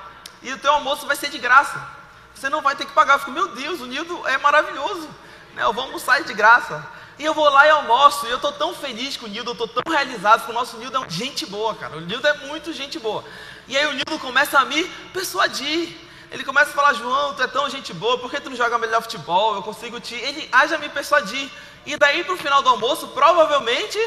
e 0.46 0.54
o 0.54 0.60
teu 0.60 0.72
almoço 0.74 1.08
vai 1.08 1.16
ser 1.16 1.30
de 1.30 1.40
graça. 1.40 1.82
Você 2.36 2.50
não 2.50 2.62
vai 2.62 2.76
ter 2.76 2.86
que 2.86 2.92
pagar. 2.92 3.14
Eu 3.14 3.20
fico, 3.20 3.32
meu 3.32 3.48
Deus, 3.56 3.82
o 3.82 3.88
Nildo 3.88 4.28
é 4.28 4.38
maravilhoso. 4.38 5.10
Né? 5.56 5.64
Eu 5.64 5.74
vou 5.74 5.86
almoçar 5.86 6.24
de 6.24 6.34
graça. 6.36 6.86
E 7.18 7.26
eu 7.26 7.34
vou 7.34 7.50
lá 7.50 7.66
e 7.66 7.72
almoço. 7.72 8.28
E 8.28 8.30
eu 8.30 8.36
estou 8.36 8.52
tão 8.52 8.76
feliz 8.76 9.18
com 9.18 9.26
o 9.26 9.30
Nildo, 9.30 9.50
eu 9.50 9.54
estou 9.54 9.68
tão 9.68 9.92
realizado, 9.92 10.42
porque 10.42 10.52
o 10.52 10.54
nosso 10.54 10.78
Nildo 10.78 11.04
é 11.04 11.10
gente 11.10 11.48
boa, 11.48 11.74
cara. 11.74 11.98
O 11.98 12.02
Nildo 12.02 12.28
é 12.28 12.34
muito 12.46 12.72
gente 12.74 13.00
boa. 13.00 13.24
E 13.68 13.76
aí 13.76 13.88
o 13.88 13.94
Nildo 13.94 14.20
começa 14.20 14.60
a 14.60 14.66
me 14.66 14.84
persuadir. 15.14 15.98
Ele 16.36 16.44
começa 16.44 16.72
a 16.72 16.74
falar, 16.74 16.92
João, 16.92 17.34
tu 17.34 17.42
é 17.42 17.48
tão 17.48 17.70
gente 17.70 17.94
boa, 17.94 18.18
por 18.18 18.30
que 18.30 18.42
tu 18.42 18.50
não 18.50 18.58
joga 18.58 18.78
melhor 18.78 19.02
futebol? 19.02 19.56
Eu 19.56 19.64
consigo 19.64 20.02
te. 20.02 20.16
Ele 20.16 20.50
age 20.52 20.76
a 20.76 20.78
me 20.78 20.90
persuadir. 20.90 21.50
E 21.86 21.96
daí 21.96 22.26
para 22.26 22.34
o 22.34 22.38
final 22.38 22.62
do 22.62 22.68
almoço, 22.68 23.08
provavelmente, 23.08 23.98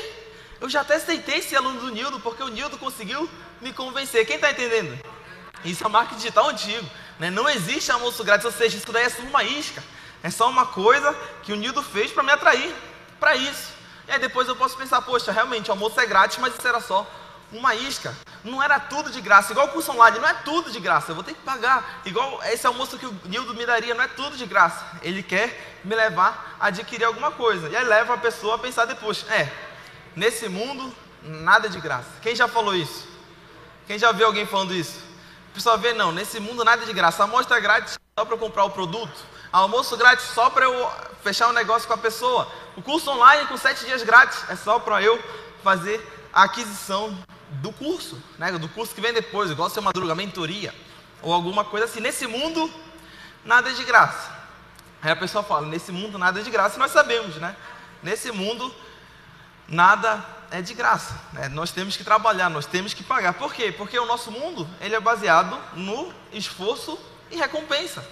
eu 0.61 0.69
já 0.69 0.83
até 0.83 0.97
aceitei 0.97 1.41
ser 1.41 1.57
aluno 1.57 1.81
do 1.81 1.89
Nildo, 1.89 2.21
porque 2.21 2.43
o 2.43 2.49
Nildo 2.49 2.77
conseguiu 2.77 3.27
me 3.63 3.73
convencer. 3.73 4.27
Quem 4.27 4.37
está 4.37 4.51
entendendo? 4.51 5.03
Isso 5.65 5.83
é 5.83 5.89
marketing 5.89 6.17
digital 6.17 6.51
antigo. 6.51 6.87
Né? 7.19 7.31
Não 7.31 7.49
existe 7.49 7.91
almoço 7.91 8.23
grátis, 8.23 8.45
ou 8.45 8.53
seja, 8.53 8.77
isso 8.77 8.93
daí 8.93 9.05
é 9.05 9.09
só 9.09 9.23
uma 9.23 9.43
isca. 9.43 9.83
É 10.23 10.29
só 10.29 10.51
uma 10.51 10.67
coisa 10.67 11.17
que 11.43 11.55
o 11.55 11.57
Nildo 11.57 11.83
fez 11.83 12.13
para 12.13 12.23
me 12.23 12.33
atrair 12.33 12.75
para 13.19 13.37
isso. 13.37 13.73
E 14.07 14.13
aí 14.13 14.19
depois 14.19 14.47
eu 14.47 14.55
posso 14.55 14.77
pensar, 14.77 15.01
poxa, 15.01 15.33
realmente 15.33 15.71
o 15.71 15.73
almoço 15.73 15.99
é 15.99 16.05
grátis, 16.05 16.37
mas 16.37 16.55
isso 16.55 16.69
era 16.69 16.83
só 16.83 17.07
uma 17.53 17.75
isca. 17.75 18.15
Não 18.45 18.63
era 18.63 18.79
tudo 18.79 19.11
de 19.11 19.21
graça. 19.21 19.53
Igual 19.53 19.69
o 19.69 19.71
curso 19.71 19.93
online, 19.93 20.19
não 20.19 20.29
é 20.29 20.35
tudo 20.35 20.71
de 20.71 20.81
graça. 20.81 21.11
Eu 21.11 21.15
vou 21.15 21.25
ter 21.25 21.35
que 21.35 21.41
pagar. 21.41 22.01
Igual 22.05 22.41
esse 22.45 22.67
almoço 22.67 22.99
que 22.99 23.07
o 23.07 23.21
Nildo 23.25 23.55
me 23.55 23.65
daria, 23.65 23.95
não 23.95 24.05
é 24.05 24.09
tudo 24.09 24.37
de 24.37 24.47
graça. 24.47 24.85
Ele 25.03 25.23
quer 25.23 25.81
me 25.85 25.95
levar 25.95 26.57
a 26.61 26.67
adquirir 26.67 27.05
alguma 27.05 27.31
coisa. 27.31 27.69
E 27.69 27.77
aí 27.77 27.85
leva 27.85 28.15
a 28.15 28.19
pessoa 28.19 28.57
a 28.57 28.59
pensar 28.59 28.85
depois, 28.85 29.25
é, 29.31 29.51
nesse 30.15 30.49
mundo 30.49 30.93
nada 31.23 31.69
de 31.69 31.81
graça. 31.81 32.09
Quem 32.23 32.35
já 32.35 32.47
falou 32.47 32.75
isso? 32.75 33.09
Quem 33.87 33.99
já 33.99 34.13
viu 34.13 34.27
alguém 34.27 34.47
falando 34.47 34.75
isso? 34.75 35.01
A 35.51 35.55
pessoa 35.55 35.77
vê, 35.77 35.93
não, 35.93 36.13
nesse 36.13 36.39
mundo 36.39 36.65
nada 36.65 36.85
de 36.85 36.93
graça. 36.93 37.25
Amostra 37.25 37.57
é 37.57 37.61
grátis 37.61 37.99
só 38.19 38.25
para 38.25 38.37
comprar 38.37 38.65
o 38.65 38.71
produto. 38.71 39.27
Almoço 39.51 39.97
grátis 39.97 40.27
só 40.27 40.51
para 40.51 40.67
eu 40.67 40.93
fechar 41.23 41.49
um 41.49 41.53
negócio 41.53 41.89
com 41.89 41.95
a 41.95 41.99
pessoa. 41.99 42.47
O 42.77 42.83
curso 42.83 43.11
online 43.11 43.47
com 43.49 43.57
sete 43.57 43.85
dias 43.87 44.03
grátis 44.03 44.45
é 44.51 44.57
só 44.57 44.79
para 44.79 45.03
eu 45.03 45.19
fazer 45.65 46.07
a 46.33 46.45
aquisição 46.45 47.17
do 47.51 47.73
curso, 47.73 48.23
né? 48.39 48.53
do 48.53 48.69
curso 48.69 48.95
que 48.95 49.01
vem 49.01 49.13
depois, 49.13 49.51
igual 49.51 49.71
ser 49.71 49.81
madruga, 49.81 50.15
mentoria, 50.15 50.75
ou 51.23 51.33
alguma 51.33 51.65
coisa 51.65 51.87
assim. 51.87 52.01
Nesse 52.01 52.27
mundo, 52.27 52.71
nada 53.45 53.71
é 53.71 53.75
de 53.75 53.85
graça. 53.85 54.37
Aí 55.03 55.11
a 55.11 55.17
pessoa 55.17 55.45
fala, 55.45 55.67
nesse 55.67 55.93
mundo 55.93 56.19
nada 56.19 56.41
é 56.41 56.43
de 56.43 56.51
graça, 56.51 56.77
e 56.77 56.79
nós 56.79 56.91
sabemos, 56.91 57.37
né? 57.37 57.55
Nesse 58.03 58.31
mundo, 58.33 58.75
nada 59.67 60.25
é 60.51 60.61
de 60.61 60.75
graça. 60.75 61.19
Né? 61.33 61.49
Nós 61.49 61.71
temos 61.71 61.97
que 61.97 62.05
trabalhar, 62.05 62.49
nós 62.49 62.67
temos 62.67 62.95
que 62.95 63.03
pagar. 63.03 63.35
Por 63.35 63.53
quê? 63.53 63.73
Porque 63.73 63.99
o 63.99 64.07
nosso 64.07 64.31
mundo 64.31 64.69
ele 64.81 64.95
é 64.95 65.01
baseado 65.01 65.59
no 65.75 66.13
esforço 66.33 66.99
e 67.31 67.37
recompensa. 67.37 68.05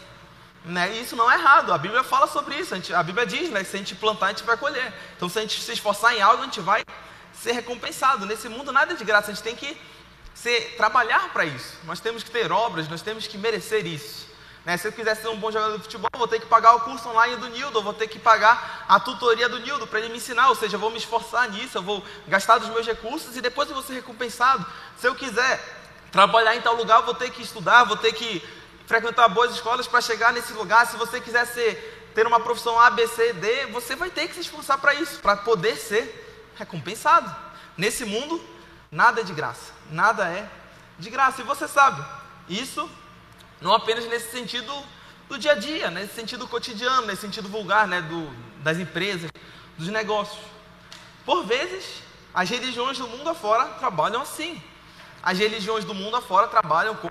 Né? 0.65 0.97
E 0.97 1.03
isso 1.03 1.15
não 1.15 1.31
é 1.31 1.35
errado, 1.35 1.73
a 1.73 1.79
Bíblia 1.79 2.03
fala 2.03 2.27
sobre 2.27 2.57
isso. 2.57 2.75
A, 2.75 2.77
gente, 2.77 2.93
a 2.93 3.03
Bíblia 3.03 3.25
diz 3.25 3.51
né, 3.51 3.63
se 3.63 3.77
a 3.77 3.79
gente 3.79 3.95
plantar, 3.95 4.27
a 4.27 4.29
gente 4.31 4.43
vai 4.43 4.57
colher. 4.57 4.93
Então, 5.17 5.29
se 5.29 5.39
a 5.39 5.43
gente 5.43 5.61
se 5.61 5.73
esforçar 5.73 6.15
em 6.15 6.21
algo, 6.21 6.43
a 6.43 6.47
gente 6.47 6.61
vai 6.61 6.85
ser 7.47 7.53
recompensado. 7.53 8.27
Nesse 8.27 8.49
mundo, 8.49 8.73
nada 8.73 8.93
é 8.93 8.97
de 8.97 9.05
graça, 9.05 9.31
a 9.31 9.35
gente 9.35 9.43
tem 9.43 9.55
que 9.55 9.81
ser, 10.35 10.75
trabalhar 10.77 11.33
para 11.33 11.45
isso. 11.45 11.79
Nós 11.85 12.01
temos 12.01 12.25
que 12.25 12.31
ter 12.31 12.51
obras, 12.51 12.89
nós 12.89 13.03
temos 13.03 13.27
que 13.29 13.39
merecer 13.39 13.87
isso. 13.87 14.27
Né? 14.65 14.77
Se 14.77 14.89
eu 14.89 14.93
quiser 14.93 15.15
ser 15.15 15.29
um 15.29 15.37
bom 15.37 15.53
jogador 15.53 15.77
de 15.77 15.85
futebol, 15.85 16.11
vou 16.17 16.27
ter 16.27 16.41
que 16.41 16.47
pagar 16.47 16.75
o 16.75 16.81
curso 16.81 17.09
online 17.09 17.37
do 17.37 17.49
Nildo, 17.49 17.81
vou 17.83 17.95
ter 17.95 18.09
que 18.09 18.19
pagar 18.19 18.85
a 18.89 18.99
tutoria 18.99 19.49
do 19.49 19.61
Nildo 19.61 19.87
para 19.87 20.01
ele 20.01 20.09
me 20.09 20.17
ensinar. 20.17 20.49
Ou 20.49 20.57
seja, 20.57 20.75
eu 20.75 20.81
vou 20.81 20.91
me 20.91 20.99
esforçar 20.99 21.49
nisso, 21.49 21.79
eu 21.79 21.83
vou 21.83 22.05
gastar 22.27 22.59
dos 22.59 22.69
meus 22.71 22.85
recursos 22.85 23.37
e 23.37 23.41
depois 23.41 23.69
eu 23.69 23.75
vou 23.75 23.85
ser 23.85 23.95
recompensado. 23.95 24.67
Se 24.99 25.07
eu 25.07 25.15
quiser 25.15 25.63
trabalhar 26.11 26.57
em 26.57 26.61
tal 26.61 26.75
lugar, 26.75 27.03
vou 27.03 27.15
ter 27.15 27.31
que 27.31 27.43
estudar, 27.43 27.85
vou 27.85 27.97
ter 27.97 28.13
que 28.13 28.43
frequentar 28.89 29.29
boas 29.29 29.53
escolas 29.53 29.87
para 29.87 30.01
chegar 30.01 30.33
nesse 30.33 30.53
lugar. 30.53 30.85
Se 30.89 30.97
você 30.97 31.21
quiser 31.21 31.47
ser, 31.47 32.11
ter 32.13 32.27
uma 32.27 32.41
profissão 32.41 32.81
A, 32.81 32.91
B, 32.91 33.07
C, 33.07 33.33
D, 33.35 33.67
você 33.67 33.95
vai 33.95 34.11
ter 34.11 34.27
que 34.27 34.35
se 34.35 34.41
esforçar 34.41 34.79
para 34.79 34.95
isso, 34.95 35.21
para 35.21 35.37
poder 35.37 35.77
ser 35.77 36.26
recompensado. 36.57 37.35
Nesse 37.77 38.05
mundo, 38.05 38.43
nada 38.91 39.21
é 39.21 39.25
de 39.25 39.33
graça, 39.33 39.73
nada 39.91 40.29
é 40.29 40.49
de 40.99 41.11
graça. 41.11 41.41
E 41.43 41.45
você 41.45 41.69
sabe, 41.69 42.05
isso 42.49 42.89
não 43.61 43.73
apenas 43.73 44.07
nesse 44.07 44.31
sentido 44.31 44.73
do 45.29 45.39
dia 45.39 45.53
a 45.53 45.55
dia, 45.55 45.91
nesse 45.91 46.15
sentido 46.15 46.47
cotidiano, 46.47 47.07
nesse 47.07 47.23
sentido 47.23 47.49
vulgar, 47.49 47.87
né, 47.87 48.01
do, 48.01 48.31
das 48.63 48.79
empresas, 48.79 49.31
dos 49.77 49.89
negócios. 49.89 50.39
Por 51.25 51.45
vezes, 51.45 52.03
as 52.33 52.49
religiões 52.49 52.99
do 52.99 53.09
mundo 53.09 53.29
afora 53.29 53.65
trabalham 53.81 54.23
assim. 54.23 54.63
As 55.23 55.39
religiões 55.39 55.85
do 55.85 55.95
mundo 55.95 56.17
afora 56.17 56.47
trabalham 56.47 56.95
com 56.95 57.09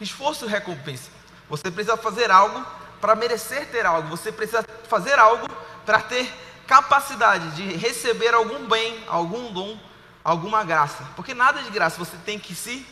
esforço 0.00 0.44
e 0.44 0.48
recompensa. 0.48 1.10
Você 1.48 1.70
precisa 1.70 1.96
fazer 1.96 2.30
algo 2.30 2.64
para 3.00 3.14
merecer 3.14 3.70
ter 3.70 3.86
algo. 3.86 4.08
Você 4.08 4.30
precisa 4.30 4.64
fazer 4.88 5.18
algo 5.18 5.48
para 5.84 6.00
ter 6.00 6.30
capacidade 6.66 7.50
de 7.50 7.76
receber 7.76 8.34
algum 8.34 8.66
bem, 8.66 9.02
algum 9.06 9.52
dom, 9.52 9.78
alguma 10.24 10.64
graça. 10.64 11.04
Porque 11.14 11.34
nada 11.34 11.62
de 11.62 11.70
graça, 11.70 11.98
você 11.98 12.16
tem 12.24 12.38
que 12.38 12.54
se 12.54 12.86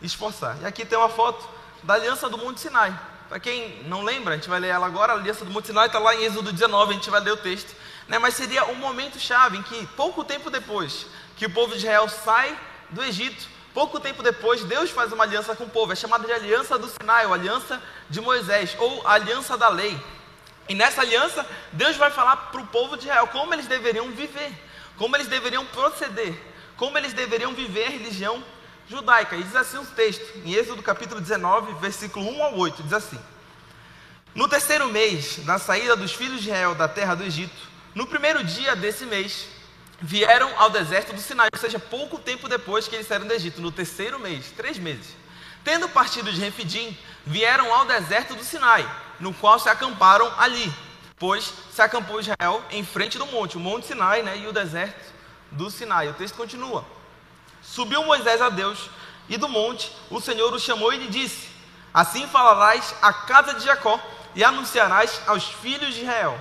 esforçar. 0.00 0.56
E 0.62 0.66
aqui 0.66 0.84
tem 0.84 0.98
uma 0.98 1.08
foto 1.08 1.48
da 1.82 1.94
aliança 1.94 2.28
do 2.28 2.38
Monte 2.38 2.60
Sinai. 2.60 2.98
Para 3.28 3.38
quem 3.38 3.82
não 3.84 4.02
lembra, 4.02 4.34
a 4.34 4.36
gente 4.36 4.48
vai 4.48 4.58
ler 4.58 4.68
ela 4.68 4.86
agora. 4.86 5.12
A 5.12 5.16
aliança 5.16 5.44
do 5.44 5.50
Monte 5.50 5.66
Sinai 5.66 5.86
está 5.86 5.98
lá 5.98 6.14
em 6.14 6.24
Êxodo 6.24 6.52
19, 6.52 6.92
a 6.92 6.94
gente 6.94 7.10
vai 7.10 7.20
ler 7.20 7.32
o 7.32 7.36
texto. 7.36 7.74
Né? 8.06 8.18
Mas 8.18 8.34
seria 8.34 8.64
um 8.66 8.76
momento 8.76 9.18
chave 9.18 9.58
em 9.58 9.62
que, 9.62 9.86
pouco 9.88 10.24
tempo 10.24 10.50
depois 10.50 11.06
que 11.36 11.46
o 11.46 11.50
povo 11.50 11.72
de 11.72 11.78
Israel 11.78 12.08
sai 12.08 12.58
do 12.90 13.02
Egito, 13.04 13.46
pouco 13.74 14.00
tempo 14.00 14.22
depois, 14.22 14.64
Deus 14.64 14.90
faz 14.90 15.12
uma 15.12 15.24
aliança 15.24 15.54
com 15.54 15.64
o 15.64 15.70
povo. 15.70 15.92
É 15.92 15.96
chamada 15.96 16.26
de 16.26 16.32
aliança 16.32 16.78
do 16.78 16.88
Sinai, 16.88 17.26
ou 17.26 17.34
aliança 17.34 17.80
de 18.08 18.20
Moisés, 18.20 18.74
ou 18.78 19.06
aliança 19.06 19.56
da 19.58 19.68
lei. 19.68 20.00
E 20.68 20.74
nessa 20.74 21.00
aliança, 21.00 21.46
Deus 21.72 21.96
vai 21.96 22.10
falar 22.10 22.36
para 22.36 22.60
o 22.60 22.66
povo 22.66 22.96
de 22.96 23.04
Israel 23.04 23.26
como 23.28 23.54
eles 23.54 23.66
deveriam 23.66 24.10
viver, 24.10 24.52
como 24.96 25.16
eles 25.16 25.26
deveriam 25.26 25.64
proceder, 25.66 26.34
como 26.76 26.98
eles 26.98 27.12
deveriam 27.12 27.54
viver 27.54 27.86
a 27.86 27.90
religião 27.90 28.44
judaica. 28.88 29.36
E 29.36 29.42
diz 29.42 29.56
assim 29.56 29.78
os 29.78 29.88
textos, 29.90 30.28
em 30.44 30.52
Êxodo 30.52 30.82
capítulo 30.82 31.20
19, 31.20 31.74
versículo 31.80 32.28
1 32.30 32.42
ao 32.42 32.58
8, 32.58 32.82
diz 32.82 32.92
assim: 32.92 33.18
No 34.34 34.46
terceiro 34.46 34.88
mês 34.88 35.38
da 35.38 35.58
saída 35.58 35.96
dos 35.96 36.12
filhos 36.12 36.42
de 36.42 36.48
Israel 36.48 36.74
da 36.74 36.86
terra 36.86 37.14
do 37.14 37.24
Egito, 37.24 37.68
no 37.94 38.06
primeiro 38.06 38.44
dia 38.44 38.76
desse 38.76 39.06
mês, 39.06 39.48
vieram 40.00 40.52
ao 40.58 40.70
deserto 40.70 41.12
do 41.12 41.20
Sinai, 41.20 41.48
ou 41.52 41.58
seja, 41.58 41.78
pouco 41.78 42.18
tempo 42.18 42.48
depois 42.48 42.86
que 42.86 42.94
eles 42.94 43.06
saíram 43.06 43.26
do 43.26 43.32
Egito, 43.32 43.60
no 43.60 43.72
terceiro 43.72 44.18
mês, 44.18 44.52
três 44.56 44.78
meses. 44.78 45.16
Tendo 45.64 45.88
partido 45.88 46.32
de 46.32 46.40
Refidim, 46.40 46.96
vieram 47.26 47.72
ao 47.74 47.84
deserto 47.84 48.34
do 48.34 48.44
Sinai, 48.44 48.88
no 49.20 49.34
qual 49.34 49.58
se 49.58 49.68
acamparam 49.68 50.32
ali, 50.38 50.72
pois 51.18 51.52
se 51.70 51.82
acampou 51.82 52.20
Israel 52.20 52.64
em 52.70 52.84
frente 52.84 53.18
do 53.18 53.26
monte, 53.26 53.56
o 53.56 53.60
monte 53.60 53.86
Sinai 53.86 54.22
né, 54.22 54.38
e 54.38 54.46
o 54.46 54.52
deserto 54.52 55.12
do 55.50 55.70
Sinai. 55.70 56.08
O 56.08 56.14
texto 56.14 56.36
continua. 56.36 56.84
Subiu 57.62 58.04
Moisés 58.04 58.40
a 58.40 58.48
Deus, 58.48 58.90
e 59.28 59.36
do 59.36 59.48
monte 59.48 59.92
o 60.10 60.20
Senhor 60.20 60.52
o 60.52 60.58
chamou 60.58 60.92
e 60.92 60.98
lhe 60.98 61.08
disse: 61.08 61.48
Assim 61.92 62.26
falarás 62.26 62.94
à 63.02 63.12
casa 63.12 63.54
de 63.54 63.64
Jacó 63.64 64.00
e 64.34 64.42
anunciarás 64.42 65.20
aos 65.26 65.44
filhos 65.44 65.94
de 65.94 66.02
Israel: 66.02 66.38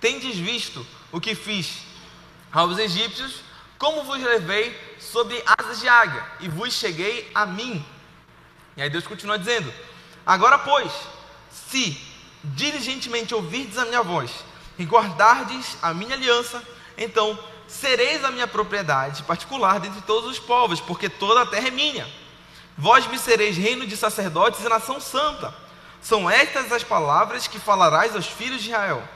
Tendes 0.00 0.36
visto 0.36 0.84
o 1.10 1.20
que 1.20 1.34
fiz 1.34 1.84
aos 2.52 2.78
egípcios, 2.78 3.42
como 3.78 4.04
vos 4.04 4.20
levei 4.20 4.96
sobre 4.98 5.42
asas 5.58 5.80
de 5.80 5.88
águia, 5.88 6.24
e 6.40 6.48
vos 6.48 6.72
cheguei 6.72 7.30
a 7.34 7.46
mim. 7.46 7.84
E 8.76 8.82
aí 8.82 8.90
Deus 8.90 9.06
continua 9.06 9.38
dizendo: 9.38 9.72
Agora, 10.26 10.58
pois, 10.58 10.92
se 11.50 12.00
diligentemente 12.44 13.34
ouvirdes 13.34 13.78
a 13.78 13.84
minha 13.84 14.02
voz 14.02 14.30
e 14.78 14.84
guardardes 14.84 15.76
a 15.82 15.92
minha 15.92 16.14
aliança, 16.14 16.62
então 16.96 17.38
sereis 17.66 18.24
a 18.24 18.30
minha 18.30 18.46
propriedade 18.46 19.22
particular 19.22 19.80
dentre 19.80 20.00
todos 20.02 20.30
os 20.30 20.38
povos, 20.38 20.80
porque 20.80 21.08
toda 21.08 21.42
a 21.42 21.46
terra 21.46 21.68
é 21.68 21.70
minha. 21.70 22.06
Vós 22.76 23.06
me 23.06 23.18
sereis 23.18 23.56
reino 23.56 23.86
de 23.86 23.96
sacerdotes 23.96 24.64
e 24.64 24.68
nação 24.68 25.00
santa. 25.00 25.54
São 26.00 26.28
estas 26.28 26.72
as 26.72 26.82
palavras 26.82 27.46
que 27.46 27.58
falarás 27.58 28.14
aos 28.16 28.26
filhos 28.26 28.62
de 28.62 28.70
Israel. 28.70 29.06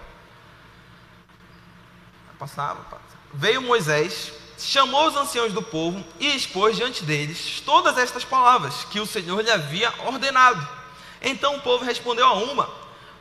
Passava, 2.38 2.80
passava. 2.82 3.06
Veio 3.32 3.62
Moisés, 3.62 4.32
chamou 4.58 5.08
os 5.08 5.16
anciãos 5.16 5.52
do 5.52 5.62
povo 5.62 6.04
e 6.20 6.36
expôs 6.36 6.76
diante 6.76 7.02
deles 7.02 7.60
todas 7.64 7.98
estas 7.98 8.24
palavras 8.24 8.84
que 8.84 9.00
o 9.00 9.06
Senhor 9.06 9.42
lhe 9.42 9.50
havia 9.50 9.92
ordenado. 10.06 10.75
Então 11.26 11.56
o 11.56 11.60
povo 11.60 11.84
respondeu 11.84 12.24
a 12.24 12.34
uma: 12.34 12.70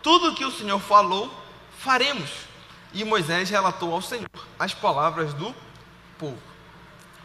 Tudo 0.04 0.30
o 0.30 0.36
que 0.36 0.46
o 0.46 0.52
Senhor 0.52 0.80
falou, 0.80 1.34
faremos. 1.80 2.30
E 2.94 3.04
Moisés 3.04 3.50
relatou 3.50 3.92
ao 3.92 4.02
Senhor 4.02 4.30
as 4.60 4.76
palavras 4.76 5.34
do 5.34 5.54
povo. 6.20 6.38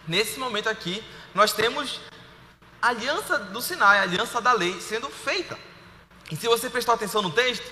Nesse 0.08 0.40
momento 0.40 0.70
aqui, 0.70 1.04
nós 1.34 1.52
temos 1.52 2.00
a 2.80 2.88
aliança 2.88 3.38
do 3.38 3.60
Sinai, 3.60 3.98
a 3.98 4.02
aliança 4.02 4.40
da 4.40 4.52
lei 4.52 4.80
sendo 4.80 5.08
feita. 5.10 5.56
E 6.30 6.36
se 6.36 6.48
você 6.48 6.70
prestou 6.70 6.94
atenção 6.94 7.20
no 7.20 7.30
texto, 7.30 7.70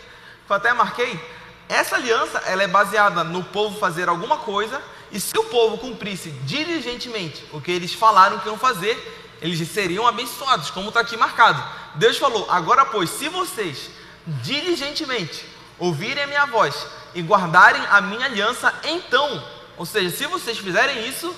eu 0.49 0.55
até 0.55 0.73
marquei, 0.75 1.19
essa 1.67 1.97
aliança 1.97 2.39
ela 2.41 2.63
é 2.63 2.69
baseada 2.69 3.25
no 3.25 3.43
povo 3.43 3.81
fazer 3.81 4.09
alguma 4.09 4.37
coisa, 4.37 4.83
e 5.11 5.19
se 5.19 5.37
o 5.39 5.45
povo 5.45 5.79
cumprisse 5.79 6.31
diligentemente 6.31 7.45
o 7.53 7.61
que 7.61 7.71
eles 7.71 7.95
falaram 7.95 8.39
que 8.39 8.49
iam 8.49 8.59
fazer, 8.59 8.97
eles 9.41 9.69
seriam 9.69 10.07
abençoados, 10.07 10.71
como 10.71 10.89
está 10.89 11.01
aqui 11.01 11.17
marcado. 11.17 11.63
Deus 11.95 12.19
falou: 12.19 12.51
agora, 12.51 12.85
pois, 12.85 13.11
se 13.11 13.29
vocês 13.29 13.91
diligentemente 14.27 15.45
ouvirem 15.79 16.25
a 16.25 16.27
minha 16.27 16.47
voz 16.47 16.87
e 17.15 17.23
guardarem 17.23 17.81
a 17.91 18.01
minha 18.01 18.27
aliança, 18.27 18.73
então, 18.85 19.43
ou 19.77 19.87
seja, 19.87 20.15
se 20.15 20.27
vocês 20.27 20.59
fizerem 20.59 21.09
isso, 21.09 21.35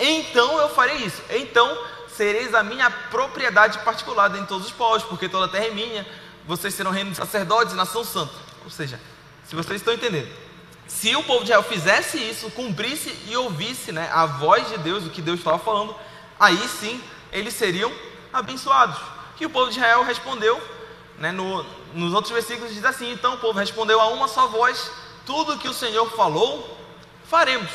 então 0.00 0.58
eu 0.58 0.68
farei 0.70 0.96
isso. 0.96 1.22
Então 1.30 1.78
sereis 2.16 2.54
a 2.54 2.62
minha 2.62 2.90
propriedade 2.90 3.78
particular 3.80 4.34
em 4.36 4.44
todos 4.44 4.66
os 4.66 4.72
povos, 4.72 5.02
porque 5.02 5.28
toda 5.28 5.46
a 5.46 5.48
terra 5.48 5.66
é 5.66 5.70
minha. 5.70 6.06
Vocês 6.46 6.74
serão 6.74 6.90
reino 6.90 7.10
de 7.10 7.16
sacerdotes 7.16 7.72
e 7.72 7.76
nação 7.76 8.04
santa. 8.04 8.34
Ou 8.64 8.70
seja, 8.70 9.00
se 9.44 9.54
vocês 9.54 9.80
estão 9.80 9.94
entendendo, 9.94 10.28
se 10.86 11.14
o 11.16 11.22
povo 11.22 11.40
de 11.40 11.46
Israel 11.46 11.62
fizesse 11.62 12.18
isso, 12.18 12.50
cumprisse 12.50 13.16
e 13.28 13.36
ouvisse 13.36 13.92
né, 13.92 14.10
a 14.12 14.26
voz 14.26 14.68
de 14.68 14.78
Deus, 14.78 15.06
o 15.06 15.10
que 15.10 15.22
Deus 15.22 15.38
estava 15.38 15.58
falando, 15.58 15.94
aí 16.38 16.68
sim 16.68 17.02
eles 17.32 17.54
seriam 17.54 17.92
abençoados. 18.32 18.98
Que 19.36 19.46
o 19.46 19.50
povo 19.50 19.70
de 19.70 19.78
Israel 19.78 20.04
respondeu, 20.04 20.60
né, 21.18 21.32
no, 21.32 21.64
nos 21.94 22.12
outros 22.12 22.32
versículos 22.32 22.72
diz 22.74 22.84
assim: 22.84 23.10
então 23.12 23.34
o 23.34 23.38
povo 23.38 23.58
respondeu 23.58 24.00
a 24.00 24.08
uma 24.08 24.28
só 24.28 24.46
voz 24.46 24.90
tudo 25.24 25.58
que 25.58 25.68
o 25.68 25.74
Senhor 25.74 26.10
falou, 26.10 26.78
faremos. 27.28 27.70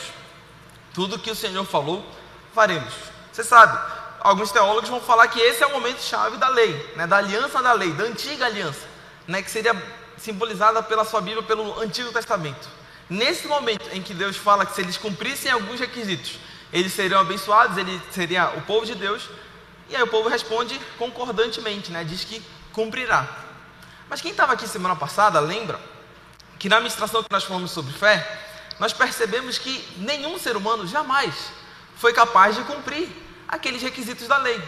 Tudo 0.93 1.19
que 1.19 1.31
o 1.31 1.35
Senhor 1.35 1.65
falou, 1.65 2.05
faremos. 2.53 2.93
Você 3.31 3.43
sabe, 3.43 3.79
alguns 4.19 4.51
teólogos 4.51 4.89
vão 4.89 4.99
falar 4.99 5.27
que 5.27 5.39
esse 5.39 5.63
é 5.63 5.67
o 5.67 5.71
momento 5.71 6.01
chave 6.01 6.37
da 6.37 6.49
lei, 6.49 6.73
né, 6.95 7.07
da 7.07 7.17
aliança 7.17 7.61
da 7.61 7.73
lei, 7.73 7.91
da 7.93 8.03
antiga 8.03 8.45
aliança, 8.45 8.85
né, 9.27 9.41
que 9.41 9.51
seria 9.51 9.75
simbolizada 10.17 10.81
pela 10.81 11.05
sua 11.05 11.21
Bíblia 11.21 11.43
pelo 11.43 11.79
Antigo 11.79 12.11
Testamento. 12.11 12.67
Nesse 13.09 13.47
momento 13.47 13.87
em 13.93 14.01
que 14.01 14.13
Deus 14.13 14.35
fala 14.35 14.65
que 14.65 14.73
se 14.73 14.81
eles 14.81 14.97
cumprissem 14.97 15.51
alguns 15.51 15.79
requisitos, 15.79 16.39
eles 16.73 16.91
seriam 16.93 17.21
abençoados, 17.21 17.77
ele 17.77 18.01
seria 18.11 18.49
o 18.57 18.61
povo 18.61 18.85
de 18.85 18.95
Deus. 18.95 19.29
E 19.89 19.95
aí 19.95 20.03
o 20.03 20.07
povo 20.07 20.29
responde 20.29 20.79
concordantemente, 20.97 21.91
né? 21.91 22.03
Diz 22.03 22.23
que 22.23 22.41
cumprirá. 22.73 23.27
Mas 24.09 24.21
quem 24.21 24.31
estava 24.31 24.53
aqui 24.53 24.67
semana 24.67 24.95
passada, 24.95 25.39
lembra 25.39 25.79
que 26.59 26.69
na 26.69 26.79
ministração 26.79 27.23
que 27.23 27.31
nós 27.31 27.43
falamos 27.43 27.71
sobre 27.71 27.93
fé, 27.93 28.45
nós 28.79 28.93
percebemos 28.93 29.57
que 29.57 29.87
nenhum 29.97 30.37
ser 30.37 30.55
humano 30.55 30.85
jamais 30.85 31.51
foi 31.97 32.13
capaz 32.13 32.55
de 32.55 32.63
cumprir 32.63 33.09
aqueles 33.47 33.81
requisitos 33.81 34.27
da 34.27 34.37
lei. 34.37 34.61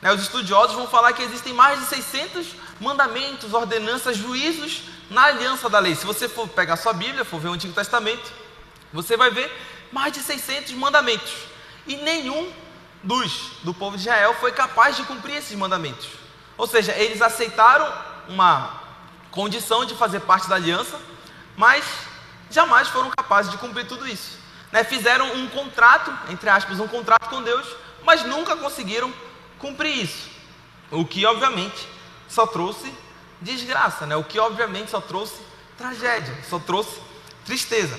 Né, 0.00 0.12
os 0.12 0.22
estudiosos 0.22 0.76
vão 0.76 0.86
falar 0.86 1.12
que 1.12 1.22
existem 1.22 1.52
mais 1.52 1.80
de 1.80 1.86
600 1.86 2.46
mandamentos, 2.80 3.52
ordenanças, 3.54 4.16
juízos 4.16 4.82
na 5.10 5.24
aliança 5.24 5.68
da 5.68 5.78
lei. 5.78 5.94
Se 5.94 6.04
você 6.04 6.28
for 6.28 6.48
pegar 6.48 6.76
sua 6.76 6.92
Bíblia, 6.92 7.24
for 7.24 7.40
ver 7.40 7.48
o 7.48 7.52
Antigo 7.52 7.72
Testamento, 7.72 8.30
você 8.92 9.16
vai 9.16 9.30
ver 9.30 9.50
mais 9.92 10.12
de 10.12 10.20
600 10.20 10.72
mandamentos. 10.72 11.32
E 11.86 11.96
nenhum 11.96 12.52
dos 13.04 13.52
do 13.62 13.72
povo 13.72 13.96
de 13.96 14.02
Israel 14.02 14.34
foi 14.34 14.50
capaz 14.50 14.96
de 14.96 15.04
cumprir 15.04 15.36
esses 15.36 15.56
mandamentos. 15.56 16.08
Ou 16.56 16.66
seja, 16.66 16.92
eles 16.92 17.22
aceitaram 17.22 17.92
uma 18.28 18.80
condição 19.30 19.84
de 19.84 19.94
fazer 19.94 20.20
parte 20.20 20.48
da 20.48 20.56
aliança, 20.56 20.98
mas 21.56 21.84
jamais 22.50 22.88
foram 22.88 23.10
capazes 23.10 23.50
de 23.50 23.58
cumprir 23.58 23.86
tudo 23.86 24.08
isso. 24.08 24.38
Né? 24.72 24.82
Fizeram 24.84 25.34
um 25.34 25.48
contrato, 25.48 26.12
entre 26.30 26.48
aspas, 26.48 26.80
um 26.80 26.88
contrato 26.88 27.28
com 27.28 27.42
Deus, 27.42 27.66
mas 28.02 28.24
nunca 28.24 28.56
conseguiram 28.56 29.12
cumprir 29.58 30.04
isso. 30.04 30.30
O 30.90 31.04
que, 31.04 31.24
obviamente, 31.26 31.88
só 32.28 32.46
trouxe 32.46 32.92
desgraça, 33.40 34.06
né? 34.06 34.16
o 34.16 34.24
que, 34.24 34.38
obviamente, 34.38 34.90
só 34.90 35.00
trouxe 35.00 35.40
tragédia, 35.76 36.36
só 36.48 36.58
trouxe 36.58 37.00
tristeza. 37.44 37.98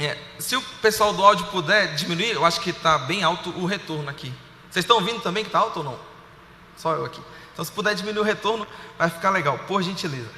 É, 0.00 0.16
se 0.38 0.56
o 0.56 0.62
pessoal 0.80 1.12
do 1.12 1.22
áudio 1.22 1.46
puder 1.48 1.94
diminuir, 1.94 2.30
eu 2.30 2.44
acho 2.44 2.60
que 2.60 2.70
está 2.70 2.96
bem 2.98 3.22
alto 3.22 3.50
o 3.50 3.66
retorno 3.66 4.08
aqui. 4.08 4.32
Vocês 4.70 4.84
estão 4.84 4.96
ouvindo 4.96 5.20
também 5.20 5.44
que 5.44 5.48
está 5.48 5.58
alto 5.58 5.80
ou 5.80 5.84
não? 5.84 5.98
Só 6.76 6.94
eu 6.94 7.04
aqui. 7.04 7.20
Então, 7.52 7.64
se 7.64 7.70
puder 7.70 7.94
diminuir 7.94 8.22
o 8.22 8.24
retorno, 8.24 8.66
vai 8.96 9.10
ficar 9.10 9.28
legal, 9.30 9.58
por 9.66 9.82
gentileza. 9.82 10.30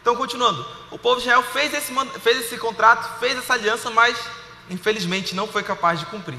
Então, 0.00 0.14
continuando, 0.14 0.64
o 0.90 0.98
povo 0.98 1.16
de 1.16 1.22
Israel 1.22 1.42
fez 1.42 1.74
esse, 1.74 1.92
fez 2.20 2.38
esse 2.38 2.56
contrato, 2.58 3.18
fez 3.18 3.36
essa 3.36 3.54
aliança, 3.54 3.90
mas 3.90 4.16
infelizmente 4.70 5.34
não 5.34 5.48
foi 5.48 5.62
capaz 5.62 5.98
de 5.98 6.06
cumprir. 6.06 6.38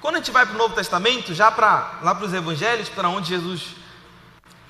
Quando 0.00 0.16
a 0.16 0.18
gente 0.18 0.32
vai 0.32 0.44
para 0.44 0.54
o 0.54 0.58
Novo 0.58 0.74
Testamento, 0.74 1.32
já 1.32 1.50
para 1.50 2.00
lá 2.02 2.14
para 2.14 2.26
os 2.26 2.34
Evangelhos, 2.34 2.90
para 2.90 3.08
onde 3.08 3.28
Jesus, 3.28 3.68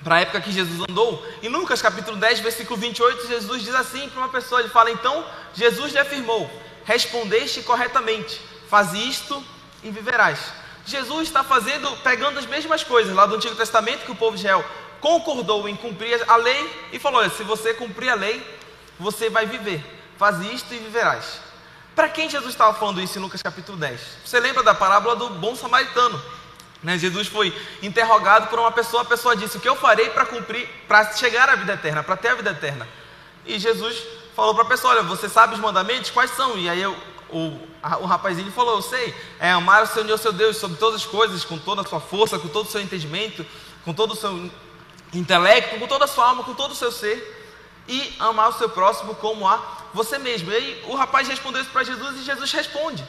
para 0.01 0.15
a 0.15 0.21
época 0.21 0.39
que 0.39 0.51
Jesus 0.51 0.79
andou, 0.87 1.21
em 1.43 1.49
Lucas 1.49 1.81
capítulo 1.81 2.15
10, 2.15 2.39
versículo 2.39 2.79
28, 2.79 3.27
Jesus 3.27 3.63
diz 3.63 3.75
assim 3.75 4.07
para 4.07 4.19
uma 4.19 4.29
pessoa: 4.29 4.61
ele 4.61 4.69
fala, 4.69 4.91
então 4.91 5.25
Jesus 5.53 5.91
lhe 5.91 5.99
afirmou, 5.99 6.49
respondeste 6.85 7.61
corretamente, 7.63 8.39
faz 8.69 8.93
isto 8.93 9.43
e 9.83 9.89
viverás. 9.89 10.39
Jesus 10.85 11.27
está 11.27 11.43
fazendo, 11.43 11.89
pegando 11.97 12.37
as 12.37 12.45
mesmas 12.45 12.83
coisas 12.83 13.13
lá 13.13 13.25
do 13.25 13.35
Antigo 13.35 13.55
Testamento 13.55 14.05
que 14.05 14.11
o 14.11 14.15
povo 14.15 14.37
de 14.37 14.41
Israel 14.41 14.63
concordou 15.01 15.67
em 15.67 15.75
cumprir 15.75 16.23
a 16.27 16.35
lei 16.35 16.87
e 16.93 16.99
falou: 16.99 17.19
olha, 17.19 17.29
se 17.29 17.43
você 17.43 17.73
cumprir 17.73 18.09
a 18.09 18.15
lei, 18.15 18.41
você 18.99 19.29
vai 19.29 19.45
viver. 19.45 19.83
Faz 20.17 20.39
isto 20.45 20.73
e 20.73 20.77
viverás. 20.77 21.39
Para 21.95 22.07
quem 22.09 22.29
Jesus 22.29 22.51
estava 22.51 22.73
falando 22.73 23.01
isso 23.01 23.17
em 23.17 23.21
Lucas 23.21 23.41
capítulo 23.41 23.77
10? 23.77 24.01
Você 24.23 24.39
lembra 24.39 24.61
da 24.61 24.75
parábola 24.75 25.15
do 25.15 25.29
bom 25.29 25.55
samaritano? 25.55 26.21
Né? 26.83 26.97
Jesus 26.97 27.27
foi 27.27 27.53
interrogado 27.81 28.47
por 28.47 28.59
uma 28.59 28.71
pessoa, 28.71 29.01
a 29.01 29.05
pessoa 29.05 29.35
disse: 29.35 29.57
O 29.57 29.59
que 29.59 29.67
eu 29.67 29.75
farei 29.75 30.09
para 30.09 30.25
cumprir, 30.25 30.67
para 30.87 31.11
chegar 31.13 31.49
à 31.49 31.55
vida 31.55 31.73
eterna, 31.73 32.03
para 32.03 32.15
ter 32.15 32.29
a 32.29 32.35
vida 32.35 32.51
eterna? 32.51 32.87
E 33.45 33.57
Jesus 33.57 34.03
falou 34.35 34.53
para 34.53 34.63
a 34.63 34.67
pessoa: 34.67 34.93
Olha, 34.93 35.03
você 35.03 35.29
sabe 35.29 35.55
os 35.55 35.59
mandamentos? 35.59 36.11
Quais 36.11 36.31
são? 36.31 36.57
E 36.57 36.69
aí 36.69 36.81
eu, 36.81 36.95
o, 37.29 37.57
o 38.01 38.05
rapazinho 38.05 38.51
falou: 38.51 38.75
Eu 38.75 38.81
sei, 38.81 39.15
é 39.39 39.51
amar 39.51 39.83
o 39.83 39.87
Senhor 39.87 40.17
seu 40.17 40.33
Deus 40.33 40.57
sobre 40.57 40.77
todas 40.77 41.01
as 41.01 41.07
coisas, 41.07 41.43
com 41.43 41.57
toda 41.57 41.81
a 41.81 41.85
sua 41.85 41.99
força, 41.99 42.37
com 42.37 42.47
todo 42.47 42.67
o 42.67 42.71
seu 42.71 42.81
entendimento, 42.81 43.45
com 43.83 43.93
todo 43.93 44.11
o 44.11 44.15
seu 44.15 44.51
intelecto, 45.13 45.79
com 45.79 45.87
toda 45.87 46.05
a 46.05 46.07
sua 46.07 46.27
alma, 46.27 46.43
com 46.43 46.53
todo 46.53 46.71
o 46.71 46.75
seu 46.75 46.91
ser, 46.91 47.43
e 47.87 48.13
amar 48.19 48.49
o 48.49 48.53
seu 48.53 48.69
próximo 48.69 49.15
como 49.15 49.47
a 49.47 49.61
você 49.93 50.17
mesmo. 50.17 50.51
E 50.51 50.55
aí 50.55 50.83
o 50.87 50.95
rapaz 50.95 51.27
respondeu 51.27 51.61
isso 51.61 51.71
para 51.71 51.83
Jesus 51.83 52.19
e 52.19 52.23
Jesus 52.23 52.51
responde. 52.51 53.05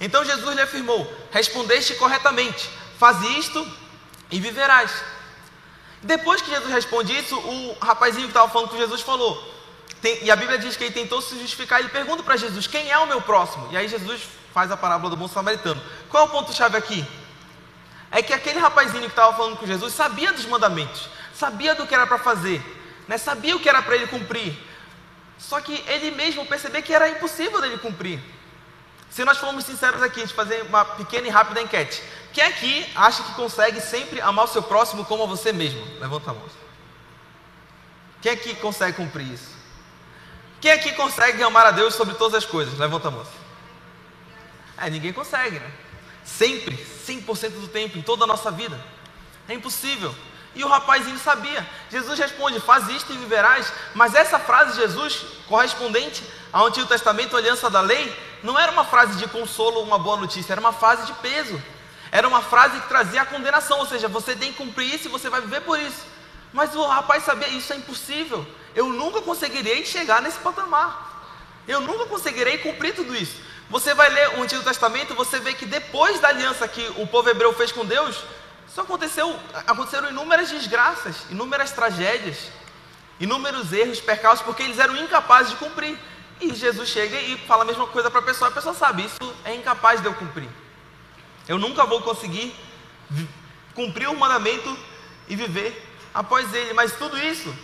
Então 0.00 0.24
Jesus 0.24 0.54
lhe 0.54 0.62
afirmou: 0.62 1.10
Respondeste 1.30 1.94
corretamente, 1.94 2.68
faz 2.98 3.22
isto 3.38 3.66
e 4.30 4.40
viverás. 4.40 4.92
Depois 6.02 6.42
que 6.42 6.50
Jesus 6.50 6.70
responde 6.70 7.16
isso, 7.16 7.34
o 7.34 7.76
rapazinho 7.80 8.26
que 8.26 8.30
estava 8.30 8.50
falando 8.50 8.68
com 8.68 8.76
Jesus 8.76 9.00
falou: 9.00 9.54
tem, 10.04 10.22
e 10.22 10.30
a 10.30 10.36
Bíblia 10.36 10.58
diz 10.58 10.76
que 10.76 10.84
ele 10.84 10.92
tentou 10.92 11.22
se 11.22 11.40
justificar. 11.40 11.80
Ele 11.80 11.88
pergunta 11.88 12.22
para 12.22 12.36
Jesus: 12.36 12.66
Quem 12.66 12.90
é 12.90 12.98
o 12.98 13.06
meu 13.06 13.22
próximo? 13.22 13.66
E 13.72 13.76
aí 13.76 13.88
Jesus 13.88 14.20
faz 14.52 14.70
a 14.70 14.76
parábola 14.76 15.08
do 15.08 15.16
bom 15.16 15.26
samaritano. 15.26 15.82
Qual 16.10 16.24
é 16.24 16.26
o 16.26 16.30
ponto-chave 16.30 16.76
aqui? 16.76 17.02
É 18.10 18.22
que 18.22 18.34
aquele 18.34 18.58
rapazinho 18.58 19.04
que 19.04 19.08
estava 19.08 19.34
falando 19.34 19.56
com 19.56 19.66
Jesus 19.66 19.94
sabia 19.94 20.30
dos 20.30 20.44
mandamentos, 20.44 21.08
sabia 21.34 21.74
do 21.74 21.86
que 21.86 21.94
era 21.94 22.06
para 22.06 22.18
fazer, 22.18 22.62
né? 23.08 23.16
sabia 23.16 23.56
o 23.56 23.58
que 23.58 23.66
era 23.66 23.80
para 23.80 23.94
ele 23.94 24.06
cumprir. 24.06 24.54
Só 25.38 25.58
que 25.62 25.82
ele 25.88 26.10
mesmo 26.10 26.44
percebeu 26.44 26.82
que 26.82 26.92
era 26.92 27.08
impossível 27.08 27.58
dele 27.62 27.78
cumprir. 27.78 28.20
Se 29.08 29.24
nós 29.24 29.38
formos 29.38 29.64
sinceros 29.64 30.02
aqui, 30.02 30.20
gente 30.20 30.34
fazer 30.34 30.62
uma 30.64 30.84
pequena 30.84 31.28
e 31.28 31.30
rápida 31.30 31.62
enquete. 31.62 32.02
Quem 32.34 32.44
aqui 32.44 32.86
acha 32.94 33.22
que 33.22 33.32
consegue 33.32 33.80
sempre 33.80 34.20
amar 34.20 34.44
o 34.44 34.48
seu 34.48 34.62
próximo 34.62 35.04
como 35.06 35.22
a 35.22 35.26
você 35.26 35.50
mesmo? 35.50 35.82
Levanta 35.98 36.30
a 36.30 36.34
mão. 36.34 36.44
Quem 38.20 38.32
aqui 38.32 38.54
consegue 38.56 38.96
cumprir 38.96 39.32
isso? 39.32 39.53
Quem 40.64 40.72
aqui 40.72 40.92
consegue 40.92 41.42
amar 41.42 41.66
a 41.66 41.72
Deus 41.72 41.94
sobre 41.94 42.14
todas 42.14 42.42
as 42.42 42.46
coisas? 42.46 42.78
Levanta 42.78 43.08
a 43.08 43.10
mão. 43.10 43.26
É, 44.78 44.88
ninguém 44.88 45.12
consegue, 45.12 45.58
né? 45.58 45.70
Sempre, 46.24 46.74
100% 47.06 47.50
do 47.60 47.68
tempo, 47.68 47.98
em 47.98 48.00
toda 48.00 48.24
a 48.24 48.26
nossa 48.26 48.50
vida. 48.50 48.82
É 49.46 49.52
impossível. 49.52 50.14
E 50.54 50.64
o 50.64 50.66
rapazinho 50.66 51.18
sabia. 51.18 51.68
Jesus 51.90 52.18
responde: 52.18 52.60
Faz 52.60 52.88
isto 52.88 53.12
e 53.12 53.18
viverás. 53.18 53.70
Mas 53.94 54.14
essa 54.14 54.38
frase 54.38 54.72
de 54.72 54.78
Jesus, 54.78 55.26
correspondente 55.46 56.24
ao 56.50 56.68
Antigo 56.68 56.86
Testamento, 56.86 57.36
aliança 57.36 57.68
da 57.68 57.82
lei, 57.82 58.18
não 58.42 58.58
era 58.58 58.72
uma 58.72 58.86
frase 58.86 59.18
de 59.18 59.28
consolo 59.28 59.80
ou 59.80 59.84
uma 59.84 59.98
boa 59.98 60.16
notícia, 60.16 60.54
era 60.54 60.62
uma 60.62 60.72
frase 60.72 61.04
de 61.04 61.12
peso. 61.18 61.62
Era 62.10 62.26
uma 62.26 62.40
frase 62.40 62.80
que 62.80 62.88
trazia 62.88 63.20
a 63.20 63.26
condenação, 63.26 63.80
ou 63.80 63.86
seja, 63.86 64.08
você 64.08 64.34
tem 64.34 64.50
que 64.50 64.56
cumprir 64.56 64.94
isso 64.94 65.08
e 65.08 65.10
você 65.10 65.28
vai 65.28 65.42
viver 65.42 65.60
por 65.60 65.78
isso. 65.78 66.06
Mas 66.54 66.74
o 66.74 66.86
rapaz 66.86 67.22
sabia: 67.22 67.48
Isso 67.48 67.70
é 67.74 67.76
impossível. 67.76 68.46
Eu 68.74 68.88
nunca 68.88 69.22
conseguirei 69.22 69.84
chegar 69.84 70.20
nesse 70.20 70.38
patamar. 70.38 71.12
Eu 71.66 71.80
nunca 71.80 72.06
conseguirei 72.06 72.58
cumprir 72.58 72.94
tudo 72.94 73.14
isso. 73.14 73.40
Você 73.70 73.94
vai 73.94 74.10
ler 74.10 74.38
o 74.38 74.42
Antigo 74.42 74.62
Testamento, 74.62 75.14
você 75.14 75.40
vê 75.40 75.54
que 75.54 75.64
depois 75.64 76.20
da 76.20 76.28
aliança 76.28 76.68
que 76.68 76.86
o 76.96 77.06
povo 77.06 77.30
hebreu 77.30 77.52
fez 77.54 77.72
com 77.72 77.84
Deus, 77.84 78.22
isso 78.68 78.80
aconteceu, 78.80 79.34
aconteceram 79.66 80.10
inúmeras 80.10 80.50
desgraças, 80.50 81.16
inúmeras 81.30 81.72
tragédias, 81.72 82.50
inúmeros 83.18 83.72
erros, 83.72 84.00
percalços, 84.00 84.44
porque 84.44 84.62
eles 84.62 84.78
eram 84.78 84.96
incapazes 84.96 85.52
de 85.52 85.56
cumprir. 85.58 85.98
E 86.40 86.52
Jesus 86.52 86.88
chega 86.88 87.18
e 87.18 87.38
fala 87.46 87.62
a 87.62 87.66
mesma 87.66 87.86
coisa 87.86 88.10
para 88.10 88.20
a 88.20 88.24
pessoa, 88.24 88.50
a 88.50 88.52
pessoa 88.52 88.74
sabe, 88.74 89.04
isso 89.04 89.34
é 89.44 89.54
incapaz 89.54 90.00
de 90.00 90.06
eu 90.06 90.14
cumprir. 90.14 90.48
Eu 91.48 91.58
nunca 91.58 91.86
vou 91.86 92.02
conseguir 92.02 92.54
cumprir 93.74 94.08
o 94.08 94.16
mandamento 94.16 94.76
e 95.28 95.36
viver 95.36 95.90
após 96.12 96.52
ele, 96.52 96.72
mas 96.74 96.92
tudo 96.92 97.18
isso 97.18 97.54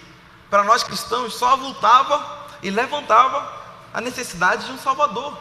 para 0.50 0.64
nós 0.64 0.82
cristãos 0.82 1.34
só 1.34 1.56
voltava 1.56 2.48
e 2.60 2.70
levantava 2.70 3.60
a 3.94 4.00
necessidade 4.00 4.66
de 4.66 4.72
um 4.72 4.78
Salvador. 4.78 5.38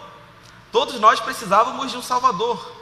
Todos 0.71 0.99
nós 0.99 1.19
precisávamos 1.19 1.91
de 1.91 1.97
um 1.97 2.01
Salvador. 2.01 2.77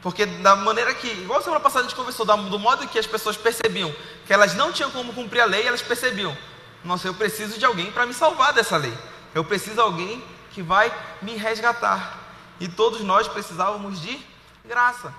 Porque 0.00 0.24
da 0.24 0.54
maneira 0.54 0.94
que, 0.94 1.08
igual 1.08 1.40
a 1.40 1.42
semana 1.42 1.60
passada 1.60 1.84
a 1.84 1.88
gente 1.88 1.96
conversou, 1.96 2.24
do 2.24 2.58
modo 2.58 2.86
que 2.86 2.98
as 2.98 3.06
pessoas 3.06 3.36
percebiam 3.36 3.92
que 4.24 4.32
elas 4.32 4.54
não 4.54 4.72
tinham 4.72 4.90
como 4.92 5.12
cumprir 5.12 5.40
a 5.40 5.44
lei, 5.44 5.66
elas 5.66 5.82
percebiam: 5.82 6.36
nossa, 6.84 7.08
eu 7.08 7.14
preciso 7.14 7.58
de 7.58 7.64
alguém 7.64 7.90
para 7.90 8.06
me 8.06 8.14
salvar 8.14 8.52
dessa 8.52 8.76
lei. 8.76 8.96
Eu 9.34 9.44
preciso 9.44 9.74
de 9.74 9.80
alguém 9.80 10.24
que 10.52 10.62
vai 10.62 10.92
me 11.20 11.36
resgatar. 11.36 12.16
E 12.60 12.68
todos 12.68 13.00
nós 13.00 13.26
precisávamos 13.26 14.00
de 14.00 14.24
graça. 14.64 15.12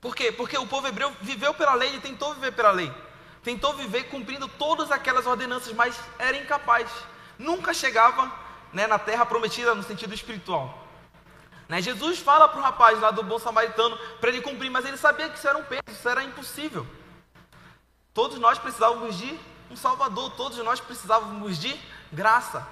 Por 0.00 0.14
quê? 0.14 0.32
Porque 0.32 0.58
o 0.58 0.66
povo 0.66 0.88
hebreu 0.88 1.12
viveu 1.22 1.54
pela 1.54 1.74
lei, 1.74 1.90
ele 1.90 2.00
tentou 2.00 2.34
viver 2.34 2.52
pela 2.52 2.72
lei 2.72 2.92
tentou 3.46 3.74
viver 3.74 4.08
cumprindo 4.08 4.48
todas 4.48 4.90
aquelas 4.90 5.24
ordenanças, 5.24 5.72
mas 5.72 5.96
era 6.18 6.36
incapaz. 6.36 6.90
Nunca 7.38 7.72
chegava 7.72 8.28
né, 8.72 8.88
na 8.88 8.98
terra 8.98 9.24
prometida 9.24 9.72
no 9.72 9.84
sentido 9.84 10.12
espiritual. 10.12 10.76
Né, 11.68 11.80
Jesus 11.80 12.18
fala 12.18 12.48
para 12.48 12.58
o 12.58 12.62
rapaz 12.62 13.00
lá 13.00 13.12
do 13.12 13.22
bom 13.22 13.38
samaritano 13.38 13.96
para 14.20 14.30
ele 14.30 14.40
cumprir, 14.40 14.68
mas 14.68 14.84
ele 14.84 14.96
sabia 14.96 15.28
que 15.28 15.38
isso 15.38 15.46
era 15.46 15.56
um 15.56 15.62
peso, 15.62 15.84
isso 15.88 16.08
era 16.08 16.24
impossível. 16.24 16.84
Todos 18.12 18.36
nós 18.40 18.58
precisávamos 18.58 19.16
de 19.16 19.38
um 19.70 19.76
Salvador, 19.76 20.32
todos 20.32 20.58
nós 20.58 20.80
precisávamos 20.80 21.56
de 21.56 21.80
graça, 22.10 22.66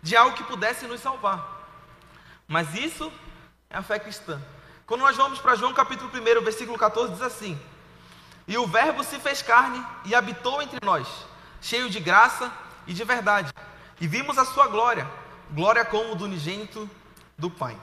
de 0.00 0.14
algo 0.14 0.36
que 0.36 0.44
pudesse 0.44 0.86
nos 0.86 1.00
salvar. 1.00 1.68
Mas 2.46 2.76
isso 2.76 3.12
é 3.68 3.76
a 3.76 3.82
fé 3.82 3.98
cristã. 3.98 4.40
Quando 4.86 5.00
nós 5.00 5.16
vamos 5.16 5.40
para 5.40 5.56
João 5.56 5.74
capítulo 5.74 6.08
1, 6.08 6.44
versículo 6.44 6.78
14, 6.78 7.12
diz 7.12 7.22
assim: 7.22 7.60
e 8.48 8.56
o 8.56 8.66
Verbo 8.66 9.02
se 9.02 9.18
fez 9.18 9.42
carne 9.42 9.84
e 10.04 10.14
habitou 10.14 10.62
entre 10.62 10.78
nós, 10.84 11.08
cheio 11.60 11.90
de 11.90 11.98
graça 11.98 12.52
e 12.86 12.92
de 12.92 13.02
verdade. 13.04 13.52
E 14.00 14.06
vimos 14.06 14.38
a 14.38 14.44
sua 14.44 14.68
glória, 14.68 15.06
glória 15.50 15.84
como 15.84 16.14
do 16.14 16.24
unigênito 16.24 16.88
do 17.36 17.50
Pai. 17.50 17.76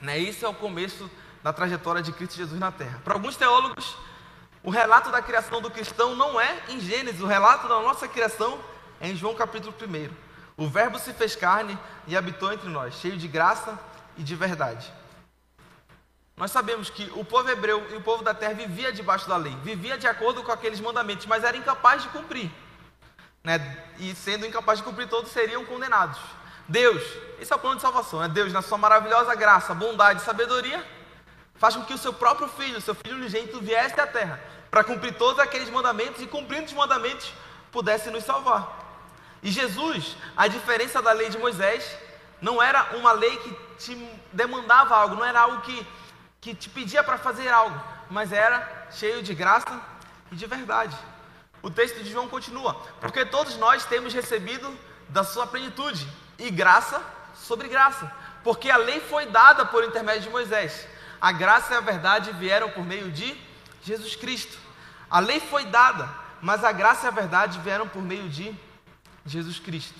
Né? 0.00 0.18
Isso 0.18 0.44
é 0.44 0.48
o 0.48 0.54
começo 0.54 1.10
da 1.42 1.52
trajetória 1.52 2.02
de 2.02 2.12
Cristo 2.12 2.36
Jesus 2.36 2.58
na 2.58 2.72
Terra. 2.72 3.00
Para 3.04 3.14
alguns 3.14 3.36
teólogos, 3.36 3.96
o 4.62 4.70
relato 4.70 5.10
da 5.10 5.22
criação 5.22 5.62
do 5.62 5.70
cristão 5.70 6.16
não 6.16 6.40
é 6.40 6.64
em 6.68 6.80
Gênesis, 6.80 7.20
o 7.20 7.26
relato 7.26 7.68
da 7.68 7.80
nossa 7.80 8.08
criação 8.08 8.58
é 9.00 9.08
em 9.08 9.16
João 9.16 9.34
capítulo 9.34 9.72
1. 9.80 10.10
O 10.56 10.68
Verbo 10.68 10.98
se 10.98 11.12
fez 11.12 11.36
carne 11.36 11.78
e 12.06 12.16
habitou 12.16 12.52
entre 12.52 12.68
nós, 12.68 12.94
cheio 12.94 13.16
de 13.16 13.28
graça 13.28 13.78
e 14.16 14.22
de 14.24 14.34
verdade. 14.34 14.92
Nós 16.36 16.50
sabemos 16.50 16.90
que 16.90 17.10
o 17.14 17.24
povo 17.24 17.48
hebreu 17.48 17.86
e 17.90 17.96
o 17.96 18.02
povo 18.02 18.22
da 18.22 18.34
terra 18.34 18.52
vivia 18.52 18.92
debaixo 18.92 19.26
da 19.26 19.38
lei, 19.38 19.56
vivia 19.62 19.96
de 19.96 20.06
acordo 20.06 20.42
com 20.42 20.52
aqueles 20.52 20.78
mandamentos, 20.80 21.24
mas 21.24 21.42
era 21.42 21.56
incapaz 21.56 22.02
de 22.02 22.10
cumprir. 22.10 22.50
Né? 23.42 23.58
E 23.98 24.14
sendo 24.14 24.44
incapaz 24.44 24.78
de 24.78 24.84
cumprir, 24.84 25.08
todos 25.08 25.32
seriam 25.32 25.64
condenados. 25.64 26.18
Deus, 26.68 27.02
esse 27.40 27.50
é 27.50 27.56
o 27.56 27.58
plano 27.58 27.76
de 27.76 27.82
salvação, 27.82 28.22
é 28.22 28.28
Deus, 28.28 28.52
na 28.52 28.60
sua 28.60 28.76
maravilhosa 28.76 29.34
graça, 29.34 29.72
bondade 29.72 30.20
e 30.20 30.24
sabedoria, 30.24 30.84
faz 31.54 31.74
com 31.74 31.84
que 31.84 31.94
o 31.94 31.98
seu 31.98 32.12
próprio 32.12 32.48
filho, 32.48 32.76
o 32.76 32.82
seu 32.82 32.94
filho 32.94 33.16
unigênito, 33.16 33.58
viesse 33.60 33.98
à 33.98 34.06
terra 34.06 34.38
para 34.70 34.84
cumprir 34.84 35.14
todos 35.14 35.38
aqueles 35.38 35.70
mandamentos 35.70 36.20
e, 36.20 36.26
cumprindo 36.26 36.66
os 36.66 36.72
mandamentos, 36.74 37.32
pudesse 37.72 38.10
nos 38.10 38.24
salvar. 38.24 38.84
E 39.42 39.50
Jesus, 39.50 40.16
a 40.36 40.48
diferença 40.48 41.00
da 41.00 41.12
lei 41.12 41.30
de 41.30 41.38
Moisés, 41.38 41.96
não 42.42 42.62
era 42.62 42.94
uma 42.96 43.12
lei 43.12 43.36
que 43.38 43.56
te 43.78 43.94
demandava 44.32 44.94
algo, 44.94 45.14
não 45.14 45.24
era 45.24 45.40
algo 45.40 45.62
que 45.62 45.86
que 46.46 46.54
te 46.54 46.70
pedia 46.70 47.02
para 47.02 47.18
fazer 47.18 47.48
algo, 47.48 47.76
mas 48.08 48.30
era 48.30 48.86
cheio 48.92 49.20
de 49.20 49.34
graça 49.34 49.80
e 50.30 50.36
de 50.36 50.46
verdade. 50.46 50.96
O 51.60 51.68
texto 51.68 52.04
de 52.04 52.12
João 52.12 52.28
continua: 52.28 52.74
porque 53.00 53.24
todos 53.26 53.56
nós 53.56 53.84
temos 53.84 54.14
recebido 54.14 54.72
da 55.08 55.24
sua 55.24 55.48
plenitude 55.48 56.06
e 56.38 56.48
graça 56.48 57.02
sobre 57.34 57.66
graça, 57.66 58.12
porque 58.44 58.70
a 58.70 58.76
lei 58.76 59.00
foi 59.00 59.26
dada 59.26 59.66
por 59.66 59.82
intermédio 59.82 60.22
de 60.22 60.30
Moisés. 60.30 60.86
A 61.20 61.32
graça 61.32 61.74
e 61.74 61.76
a 61.78 61.80
verdade 61.80 62.30
vieram 62.34 62.70
por 62.70 62.84
meio 62.84 63.10
de 63.10 63.36
Jesus 63.82 64.14
Cristo. 64.14 64.56
A 65.10 65.18
lei 65.18 65.40
foi 65.40 65.64
dada, 65.64 66.08
mas 66.40 66.62
a 66.62 66.70
graça 66.70 67.06
e 67.06 67.08
a 67.08 67.10
verdade 67.22 67.58
vieram 67.58 67.88
por 67.88 68.02
meio 68.02 68.28
de 68.28 68.54
Jesus 69.24 69.58
Cristo. 69.58 69.98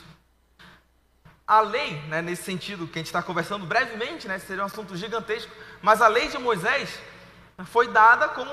A 1.47 1.61
lei, 1.61 2.01
né, 2.09 2.23
nesse 2.23 2.43
sentido 2.43 2.89
que 2.89 2.99
a 2.99 3.01
gente 3.01 3.07
está 3.07 3.23
conversando 3.23 3.65
brevemente, 3.67 4.27
né, 4.27 4.37
seria 4.39 4.65
um 4.65 4.67
assunto 4.67 4.97
gigantesco, 4.97 5.53
mas 5.83 6.03
a 6.03 6.09
lei 6.09 6.29
de 6.29 6.39
Moisés 6.39 6.99
foi 7.67 7.89
dada 7.89 8.29
como, 8.29 8.51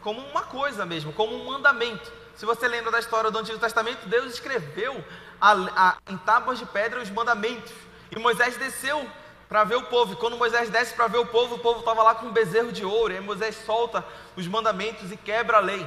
como 0.00 0.20
uma 0.20 0.42
coisa 0.42 0.86
mesmo, 0.86 1.12
como 1.12 1.34
um 1.34 1.44
mandamento. 1.46 2.12
Se 2.36 2.44
você 2.44 2.68
lembra 2.68 2.90
da 2.90 2.98
história 2.98 3.30
do 3.30 3.38
Antigo 3.38 3.58
Testamento, 3.58 4.06
Deus 4.08 4.34
escreveu 4.34 5.02
a, 5.40 5.52
a, 5.52 5.96
em 6.08 6.16
tábuas 6.18 6.58
de 6.58 6.66
pedra 6.66 7.00
os 7.00 7.10
mandamentos. 7.10 7.72
E 8.10 8.18
Moisés 8.18 8.56
desceu 8.56 9.08
para 9.48 9.64
ver 9.64 9.76
o 9.76 9.84
povo. 9.84 10.12
E 10.12 10.16
quando 10.16 10.36
Moisés 10.36 10.68
desce 10.68 10.94
para 10.94 11.06
ver 11.06 11.18
o 11.18 11.26
povo, 11.26 11.54
o 11.54 11.58
povo 11.58 11.80
estava 11.80 12.02
lá 12.02 12.14
com 12.14 12.26
um 12.26 12.32
bezerro 12.32 12.72
de 12.72 12.84
ouro. 12.84 13.12
E 13.12 13.16
aí 13.16 13.22
Moisés 13.22 13.56
solta 13.64 14.04
os 14.36 14.46
mandamentos 14.46 15.10
e 15.10 15.16
quebra 15.16 15.56
a 15.56 15.60
lei. 15.60 15.86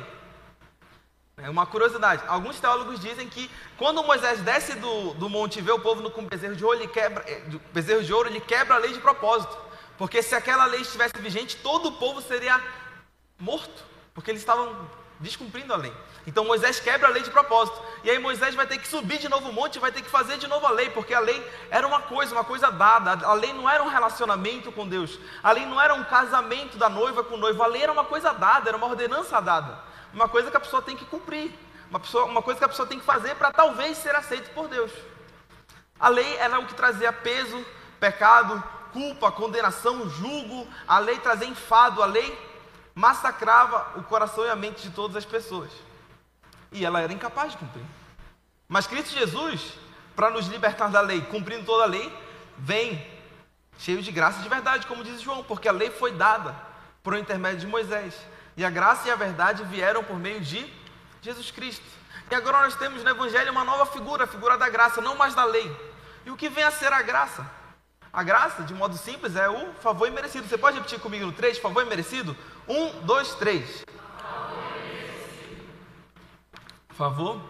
É 1.37 1.49
uma 1.49 1.65
curiosidade. 1.65 2.23
Alguns 2.27 2.59
teólogos 2.59 2.99
dizem 2.99 3.29
que 3.29 3.49
quando 3.77 4.03
Moisés 4.03 4.41
desce 4.41 4.75
do, 4.75 5.13
do 5.13 5.29
monte 5.29 5.59
e 5.59 5.61
vê 5.61 5.71
o 5.71 5.79
povo 5.79 6.09
com 6.11 6.25
bezerro 6.25 6.55
de 6.55 6.65
ouro, 6.65 6.77
ele 6.77 6.87
quebra, 6.87 7.23
é, 7.27 7.41
bezerro 7.73 8.03
de 8.03 8.13
ouro, 8.13 8.27
ele 8.27 8.41
quebra 8.41 8.75
a 8.75 8.77
lei 8.77 8.91
de 8.91 8.99
propósito. 8.99 9.55
Porque 9.99 10.23
se 10.23 10.33
aquela 10.33 10.65
lei 10.65 10.81
estivesse 10.81 11.15
vigente, 11.19 11.57
todo 11.57 11.89
o 11.89 11.91
povo 11.91 12.21
seria 12.21 12.59
morto, 13.38 13.83
porque 14.15 14.31
eles 14.31 14.41
estavam 14.41 14.89
descumprindo 15.19 15.71
a 15.71 15.77
lei. 15.77 15.93
Então 16.25 16.43
Moisés 16.45 16.79
quebra 16.79 17.07
a 17.07 17.12
lei 17.12 17.21
de 17.21 17.29
propósito. 17.29 17.79
E 18.03 18.09
aí 18.09 18.17
Moisés 18.17 18.55
vai 18.55 18.65
ter 18.65 18.79
que 18.79 18.88
subir 18.88 19.19
de 19.19 19.29
novo 19.29 19.49
o 19.49 19.53
monte 19.53 19.77
vai 19.77 19.91
ter 19.91 20.01
que 20.01 20.09
fazer 20.09 20.39
de 20.39 20.47
novo 20.47 20.65
a 20.65 20.71
lei, 20.71 20.89
porque 20.89 21.13
a 21.13 21.19
lei 21.19 21.39
era 21.69 21.85
uma 21.85 22.01
coisa, 22.01 22.33
uma 22.33 22.43
coisa 22.43 22.71
dada. 22.71 23.23
A 23.27 23.33
lei 23.33 23.53
não 23.53 23.69
era 23.69 23.83
um 23.83 23.89
relacionamento 23.89 24.71
com 24.71 24.88
Deus. 24.88 25.19
A 25.43 25.51
lei 25.51 25.67
não 25.67 25.79
era 25.79 25.93
um 25.93 26.03
casamento 26.03 26.77
da 26.77 26.89
noiva 26.89 27.23
com 27.23 27.35
o 27.35 27.38
noivo. 27.38 27.62
A 27.62 27.67
lei 27.67 27.83
era 27.83 27.91
uma 27.91 28.05
coisa 28.05 28.33
dada, 28.33 28.69
era 28.69 28.77
uma 28.77 28.88
ordenança 28.88 29.39
dada 29.39 29.89
uma 30.13 30.27
coisa 30.27 30.49
que 30.49 30.57
a 30.57 30.59
pessoa 30.59 30.81
tem 30.81 30.95
que 30.95 31.05
cumprir, 31.05 31.51
uma, 31.89 31.99
pessoa, 31.99 32.25
uma 32.25 32.41
coisa 32.41 32.57
que 32.57 32.65
a 32.65 32.69
pessoa 32.69 32.88
tem 32.88 32.99
que 32.99 33.05
fazer 33.05 33.35
para 33.35 33.51
talvez 33.51 33.97
ser 33.97 34.15
aceito 34.15 34.49
por 34.51 34.67
Deus. 34.67 34.91
A 35.99 36.09
lei 36.09 36.38
era 36.38 36.59
o 36.59 36.65
que 36.65 36.73
trazia 36.73 37.12
peso, 37.12 37.63
pecado, 37.99 38.63
culpa, 38.91 39.32
condenação, 39.32 40.10
julgo, 40.10 40.67
a 40.88 40.99
lei 40.99 41.19
trazia 41.19 41.47
enfado, 41.47 42.02
a 42.02 42.06
lei 42.06 42.38
massacrava 42.93 43.99
o 43.99 44.04
coração 44.04 44.45
e 44.45 44.49
a 44.49 44.56
mente 44.56 44.82
de 44.82 44.89
todas 44.89 45.15
as 45.15 45.25
pessoas. 45.25 45.71
E 46.71 46.86
ela 46.86 47.02
era 47.02 47.13
incapaz 47.13 47.52
de 47.52 47.58
cumprir. 47.58 47.86
Mas 48.67 48.86
Cristo 48.86 49.17
Jesus, 49.17 49.73
para 50.15 50.30
nos 50.30 50.47
libertar 50.47 50.89
da 50.89 51.02
lei, 51.02 51.21
cumprindo 51.21 51.65
toda 51.65 51.84
a 51.84 51.88
lei, 51.88 52.13
vem 52.58 53.04
cheio 53.78 54.02
de 54.02 54.12
graça 54.12 54.39
e 54.39 54.43
de 54.43 54.49
verdade, 54.49 54.86
como 54.86 55.04
diz 55.04 55.21
João, 55.21 55.43
porque 55.43 55.67
a 55.67 55.71
lei 55.71 55.89
foi 55.89 56.12
dada 56.12 56.56
por 57.02 57.17
intermédio 57.17 57.62
de 57.62 57.67
Moisés. 57.67 58.13
E 58.58 58.65
a 58.65 58.69
graça 58.69 59.08
e 59.08 59.12
a 59.12 59.15
verdade 59.15 59.63
vieram 59.63 60.04
por 60.04 60.17
meio 60.17 60.41
de 60.41 60.71
Jesus 61.21 61.49
Cristo. 61.49 61.86
E 62.30 62.36
agora 62.36 62.62
nós 62.62 62.75
temos 62.75 63.04
no 63.04 63.10
Evangelho 63.10 63.52
uma 63.52 63.63
nova 63.63 63.86
figura, 63.86 64.25
a 64.25 64.28
figura 64.28 64.58
da 64.58 64.69
graça, 64.69 65.02
não 65.02 65.15
mais 65.15 65.34
da 65.34 65.45
lei. 65.45 65.75
E 66.25 66.30
o 66.30 66.36
que 66.36 66.49
vem 66.49 66.63
a 66.63 66.71
ser 66.71 66.91
a 66.91 67.02
graça? 67.02 67.58
A 68.11 68.23
graça, 68.23 68.63
de 68.63 68.73
modo 68.73 68.97
simples, 68.97 69.35
é 69.35 69.49
o 69.49 69.73
favor 69.75 70.07
imerecido. 70.07 70.47
Você 70.47 70.57
pode 70.57 70.77
repetir 70.77 70.99
comigo 70.99 71.25
no 71.25 71.31
3, 71.31 71.57
favor 71.59 71.85
imerecido? 71.85 72.35
Um, 72.67 73.01
dois, 73.01 73.35
três. 73.35 73.83
Favor 76.89 77.41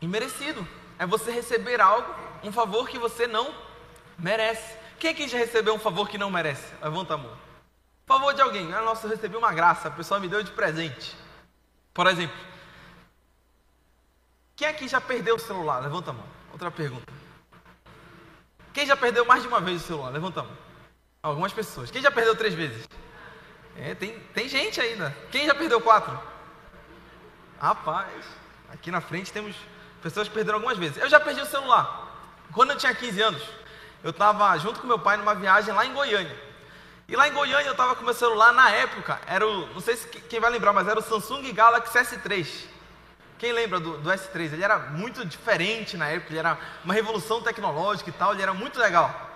imerecido. 0.00 0.66
É 0.98 1.06
você 1.06 1.30
receber 1.30 1.80
algo, 1.80 2.12
um 2.42 2.52
favor 2.52 2.88
que 2.88 2.98
você 2.98 3.26
não 3.26 3.54
merece. 4.18 4.76
Quem 4.98 5.10
aqui 5.10 5.28
já 5.28 5.38
recebeu 5.38 5.74
um 5.74 5.78
favor 5.78 6.08
que 6.08 6.18
não 6.18 6.30
merece? 6.30 6.74
Levanta 6.82 7.14
a 7.14 7.16
mão 7.16 7.48
favor 8.08 8.32
de 8.32 8.40
alguém. 8.40 8.72
Ah, 8.72 8.80
nossa, 8.80 9.06
eu 9.06 9.10
recebi 9.10 9.36
uma 9.36 9.52
graça, 9.52 9.88
a 9.88 9.90
pessoa 9.90 10.18
me 10.18 10.28
deu 10.28 10.42
de 10.42 10.50
presente. 10.50 11.14
Por 11.92 12.06
exemplo, 12.06 12.36
quem 14.56 14.66
aqui 14.66 14.88
já 14.88 14.98
perdeu 15.00 15.36
o 15.36 15.38
celular? 15.38 15.80
Levanta 15.80 16.10
a 16.10 16.14
mão. 16.14 16.24
Outra 16.50 16.70
pergunta. 16.70 17.17
Quem 18.78 18.86
já 18.86 18.96
perdeu 18.96 19.24
mais 19.24 19.42
de 19.42 19.48
uma 19.48 19.60
vez 19.60 19.82
o 19.82 19.86
celular? 19.88 20.10
Levanta 20.10 20.38
a 20.38 20.42
mão. 20.44 20.56
Algumas 21.20 21.52
pessoas. 21.52 21.90
Quem 21.90 22.00
já 22.00 22.12
perdeu 22.12 22.36
três 22.36 22.54
vezes? 22.54 22.88
É, 23.76 23.92
tem, 23.92 24.16
tem 24.32 24.48
gente 24.48 24.80
ainda. 24.80 25.12
Quem 25.32 25.46
já 25.46 25.52
perdeu 25.52 25.80
quatro? 25.80 26.16
Rapaz, 27.60 28.24
aqui 28.72 28.92
na 28.92 29.00
frente 29.00 29.32
temos 29.32 29.56
pessoas 30.00 30.28
que 30.28 30.34
perderam 30.34 30.58
algumas 30.58 30.78
vezes. 30.78 30.96
Eu 30.96 31.10
já 31.10 31.18
perdi 31.18 31.40
o 31.40 31.46
celular. 31.46 32.38
Quando 32.52 32.70
eu 32.70 32.76
tinha 32.76 32.94
15 32.94 33.20
anos, 33.20 33.42
eu 34.04 34.10
estava 34.10 34.56
junto 34.58 34.78
com 34.78 34.86
meu 34.86 35.00
pai 35.00 35.16
numa 35.16 35.34
viagem 35.34 35.74
lá 35.74 35.84
em 35.84 35.92
Goiânia. 35.92 36.40
E 37.08 37.16
lá 37.16 37.26
em 37.26 37.32
Goiânia 37.32 37.66
eu 37.66 37.72
estava 37.72 37.96
com 37.96 38.04
meu 38.04 38.14
celular, 38.14 38.52
na 38.52 38.70
época, 38.70 39.20
era 39.26 39.44
o, 39.44 39.66
não 39.74 39.80
sei 39.80 39.96
se 39.96 40.06
quem 40.06 40.38
vai 40.38 40.52
lembrar, 40.52 40.72
mas 40.72 40.86
era 40.86 41.00
o 41.00 41.02
Samsung 41.02 41.52
Galaxy 41.52 41.98
S3. 41.98 42.46
Quem 43.38 43.52
lembra 43.52 43.78
do, 43.78 43.98
do 43.98 44.10
S3? 44.10 44.52
Ele 44.52 44.64
era 44.64 44.78
muito 44.78 45.24
diferente 45.24 45.96
na 45.96 46.08
época, 46.08 46.32
ele 46.32 46.40
era 46.40 46.58
uma 46.84 46.92
revolução 46.92 47.40
tecnológica 47.40 48.10
e 48.10 48.12
tal, 48.12 48.32
ele 48.32 48.42
era 48.42 48.52
muito 48.52 48.78
legal. 48.78 49.28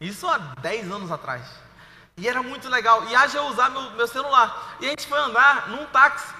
Isso 0.00 0.26
há 0.26 0.38
10 0.38 0.90
anos 0.90 1.12
atrás. 1.12 1.42
E 2.16 2.26
era 2.26 2.42
muito 2.42 2.68
legal. 2.68 3.06
E 3.08 3.14
haja 3.14 3.38
eu 3.38 3.44
usar 3.44 3.70
meu, 3.70 3.82
meu 3.92 4.08
celular. 4.08 4.76
E 4.80 4.86
a 4.86 4.90
gente 4.90 5.06
foi 5.06 5.18
andar 5.18 5.68
num 5.68 5.84
táxi. 5.86 6.34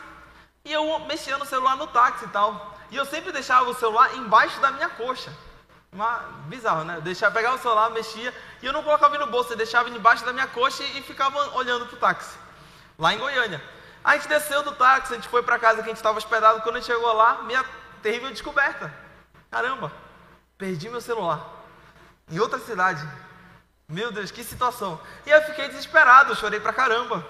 E 0.65 0.73
eu 0.73 0.99
mexia 1.01 1.37
no 1.39 1.45
celular 1.45 1.77
no 1.77 1.87
táxi 1.87 2.25
e 2.25 2.29
tal. 2.29 2.79
E 2.91 2.97
eu 2.97 3.05
sempre 3.05 3.33
deixava 3.33 3.69
o 3.69 3.75
celular 3.75 4.15
embaixo 4.17 4.59
da 4.61 4.71
minha 4.71 4.89
coxa. 4.89 5.33
Uma, 5.93 6.19
bizarro, 6.47 6.85
né? 6.85 6.97
Eu 6.97 7.03
deixava, 7.03 7.35
pegava 7.35 7.57
o 7.57 7.59
celular, 7.59 7.91
mexia, 7.91 8.33
e 8.63 8.67
eu 8.67 8.73
não 8.73 8.83
colocava 8.83 9.19
no 9.19 9.27
bolso, 9.27 9.53
eu 9.53 9.57
deixava 9.57 9.91
debaixo 9.91 10.25
da 10.25 10.33
minha 10.33 10.47
coxa 10.47 10.85
e, 10.85 10.99
e 10.99 11.03
ficava 11.03 11.57
olhando 11.57 11.87
pro 11.87 11.97
táxi. 11.97 12.39
Lá 12.99 13.13
em 13.13 13.19
Goiânia. 13.19 13.61
A 14.05 14.17
gente 14.17 14.29
desceu 14.29 14.63
do 14.63 14.73
táxi, 14.73 15.13
a 15.13 15.17
gente 15.17 15.29
foi 15.29 15.43
para 15.43 15.59
casa 15.59 15.77
que 15.77 15.83
a 15.83 15.89
gente 15.89 15.97
estava 15.97 16.19
hospedado. 16.19 16.63
Quando 16.63 16.77
a 16.77 16.79
gente 16.81 16.87
chegou 16.87 17.13
lá, 17.13 17.43
minha 17.43 17.65
terrível 18.03 18.31
descoberta. 18.31 18.93
Caramba, 19.51 19.93
perdi 20.57 20.89
meu 20.89 21.01
celular. 21.01 21.41
Em 22.31 22.39
outra 22.39 22.59
cidade. 22.59 23.07
Meu 23.89 24.13
Deus, 24.13 24.31
que 24.31 24.45
situação. 24.45 25.01
E 25.27 25.31
eu 25.31 25.43
fiquei 25.43 25.69
desesperado, 25.69 26.37
chorei 26.37 26.61
pra 26.61 26.73
caramba. 26.73 27.27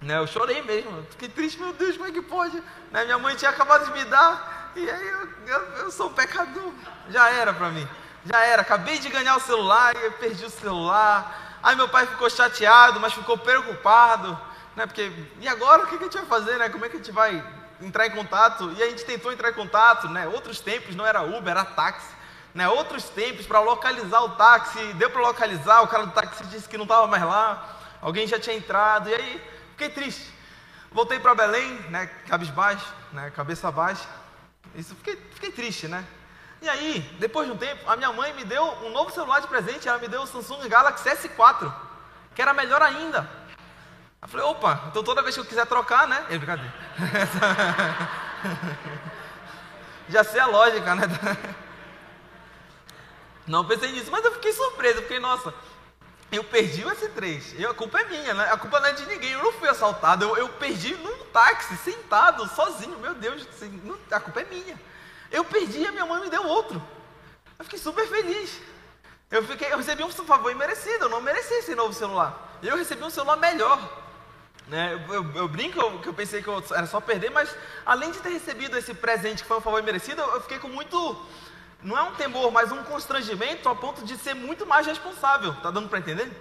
Né, 0.00 0.18
eu 0.18 0.26
chorei 0.26 0.60
mesmo, 0.62 1.06
fiquei 1.10 1.28
triste, 1.28 1.60
meu 1.60 1.72
Deus, 1.72 1.96
como 1.96 2.08
é 2.08 2.12
que 2.12 2.20
pode? 2.20 2.60
Né, 2.90 3.04
minha 3.04 3.18
mãe 3.18 3.36
tinha 3.36 3.52
acabado 3.52 3.84
de 3.84 3.92
me 3.92 4.04
dar, 4.06 4.72
e 4.74 4.90
aí 4.90 5.08
eu, 5.08 5.28
eu, 5.46 5.60
eu 5.76 5.90
sou 5.92 6.08
um 6.08 6.12
pecador. 6.12 6.72
Já 7.08 7.30
era 7.30 7.52
para 7.52 7.68
mim. 7.68 7.86
Já 8.24 8.40
era. 8.40 8.62
Acabei 8.62 8.98
de 8.98 9.08
ganhar 9.08 9.36
o 9.36 9.40
celular 9.40 9.94
e 9.96 10.04
eu 10.04 10.12
perdi 10.12 10.44
o 10.44 10.50
celular. 10.50 11.58
Aí 11.62 11.76
meu 11.76 11.88
pai 11.88 12.06
ficou 12.06 12.28
chateado, 12.30 12.98
mas 12.98 13.12
ficou 13.12 13.36
preocupado. 13.38 14.38
Né? 14.76 14.86
Porque, 14.86 15.12
e 15.40 15.48
agora 15.48 15.84
o 15.84 15.86
que 15.86 15.96
a 15.96 15.98
gente 15.98 16.16
vai 16.16 16.26
fazer? 16.26 16.58
Né? 16.58 16.68
Como 16.68 16.84
é 16.84 16.88
que 16.88 16.96
a 16.96 16.98
gente 16.98 17.12
vai 17.12 17.44
entrar 17.80 18.06
em 18.06 18.10
contato? 18.10 18.72
E 18.76 18.82
a 18.82 18.88
gente 18.88 19.04
tentou 19.04 19.32
entrar 19.32 19.50
em 19.50 19.54
contato. 19.54 20.08
Né? 20.08 20.26
Outros 20.28 20.60
tempos 20.60 20.94
não 20.94 21.06
era 21.06 21.22
Uber, 21.22 21.50
era 21.50 21.64
táxi. 21.64 22.08
Né? 22.54 22.68
Outros 22.68 23.04
tempos 23.08 23.46
para 23.46 23.60
localizar 23.60 24.22
o 24.22 24.30
táxi. 24.30 24.78
Deu 24.94 25.10
para 25.10 25.20
localizar, 25.20 25.82
o 25.82 25.88
cara 25.88 26.06
do 26.06 26.12
táxi 26.12 26.44
disse 26.46 26.68
que 26.68 26.76
não 26.76 26.84
estava 26.84 27.06
mais 27.06 27.22
lá. 27.22 27.78
Alguém 28.00 28.26
já 28.26 28.38
tinha 28.38 28.56
entrado. 28.56 29.08
E 29.08 29.14
aí 29.14 29.42
fiquei 29.70 29.88
triste. 29.88 30.32
Voltei 30.92 31.18
para 31.18 31.34
Belém, 31.34 31.72
né, 31.88 32.06
cabisbaixo, 32.28 32.86
né, 33.12 33.30
cabeça 33.30 33.70
baixa. 33.70 34.06
Isso 34.74 34.94
fiquei, 34.96 35.16
fiquei 35.32 35.50
triste, 35.50 35.88
né? 35.88 36.04
E 36.60 36.68
aí, 36.68 37.00
depois 37.18 37.46
de 37.46 37.52
um 37.52 37.56
tempo, 37.56 37.90
a 37.90 37.96
minha 37.96 38.12
mãe 38.12 38.32
me 38.34 38.44
deu 38.44 38.62
um 38.84 38.90
novo 38.90 39.10
celular 39.10 39.40
de 39.40 39.48
presente, 39.48 39.88
ela 39.88 39.98
me 39.98 40.06
deu 40.06 40.22
o 40.22 40.26
Samsung 40.26 40.68
Galaxy 40.68 41.08
S4. 41.08 41.72
que 42.34 42.42
era 42.42 42.52
melhor 42.52 42.80
ainda. 42.82 43.28
Eu 44.22 44.28
falei, 44.28 44.46
opa, 44.46 44.84
então 44.86 45.02
toda 45.02 45.20
vez 45.20 45.34
que 45.34 45.40
eu 45.40 45.44
quiser 45.44 45.66
trocar, 45.66 46.06
né? 46.06 46.24
É 46.30 46.38
brincadeira. 46.38 46.72
Já 50.08 50.22
sei 50.22 50.40
a 50.40 50.46
lógica, 50.46 50.94
né? 50.94 51.06
Não 53.46 53.66
pensei 53.66 53.90
nisso, 53.90 54.10
mas 54.12 54.24
eu 54.24 54.32
fiquei 54.34 54.52
surpreso, 54.52 55.00
porque, 55.00 55.18
nossa, 55.18 55.52
eu 56.30 56.44
perdi 56.44 56.84
o 56.84 56.90
S3. 56.90 57.58
Eu, 57.58 57.72
a 57.72 57.74
culpa 57.74 58.00
é 58.00 58.04
minha, 58.04 58.32
né? 58.32 58.48
A 58.50 58.56
culpa 58.56 58.78
não 58.78 58.86
é 58.86 58.92
de 58.92 59.04
ninguém. 59.06 59.32
Eu 59.32 59.42
não 59.42 59.52
fui 59.52 59.68
assaltado. 59.68 60.24
Eu, 60.24 60.36
eu 60.36 60.48
perdi 60.48 60.94
num 60.94 61.24
táxi, 61.26 61.76
sentado, 61.76 62.48
sozinho. 62.54 62.98
Meu 63.00 63.14
Deus, 63.14 63.46
assim, 63.48 63.82
a 64.10 64.20
culpa 64.20 64.40
é 64.40 64.44
minha. 64.44 64.80
Eu 65.30 65.44
perdi 65.44 65.80
e 65.80 65.86
a 65.86 65.92
minha 65.92 66.06
mãe 66.06 66.22
me 66.22 66.30
deu 66.30 66.46
outro. 66.46 66.80
Eu 67.58 67.64
fiquei 67.64 67.78
super 67.78 68.08
feliz. 68.08 68.60
Eu, 69.30 69.44
fiquei, 69.44 69.72
eu 69.72 69.76
recebi 69.76 70.04
um 70.04 70.10
favor 70.10 70.52
imerecido. 70.52 71.06
Eu 71.06 71.10
não 71.10 71.20
mereci 71.20 71.52
esse 71.54 71.74
novo 71.74 71.92
celular. 71.92 72.58
Eu 72.62 72.76
recebi 72.76 73.02
um 73.02 73.10
celular 73.10 73.36
melhor. 73.36 74.01
Né? 74.72 74.94
Eu, 74.94 75.14
eu, 75.14 75.32
eu, 75.34 75.48
brinco 75.48 75.98
que 75.98 76.08
eu 76.08 76.14
pensei 76.14 76.42
que 76.42 76.48
eu 76.48 76.64
era 76.74 76.86
só 76.86 76.98
perder, 76.98 77.30
mas 77.30 77.54
além 77.84 78.10
de 78.10 78.18
ter 78.20 78.30
recebido 78.30 78.74
esse 78.74 78.94
presente 78.94 79.42
que 79.42 79.48
foi 79.48 79.58
um 79.58 79.60
favor 79.60 79.82
merecido, 79.82 80.22
eu 80.22 80.40
fiquei 80.40 80.58
com 80.58 80.68
muito. 80.68 80.96
Não 81.82 81.98
é 81.98 82.02
um 82.02 82.14
temor, 82.14 82.50
mas 82.50 82.72
um 82.72 82.82
constrangimento 82.84 83.68
a 83.68 83.74
ponto 83.74 84.02
de 84.02 84.16
ser 84.16 84.32
muito 84.32 84.64
mais 84.64 84.86
responsável. 84.86 85.52
Tá 85.56 85.70
dando 85.70 85.90
para 85.90 85.98
entender? 85.98 86.32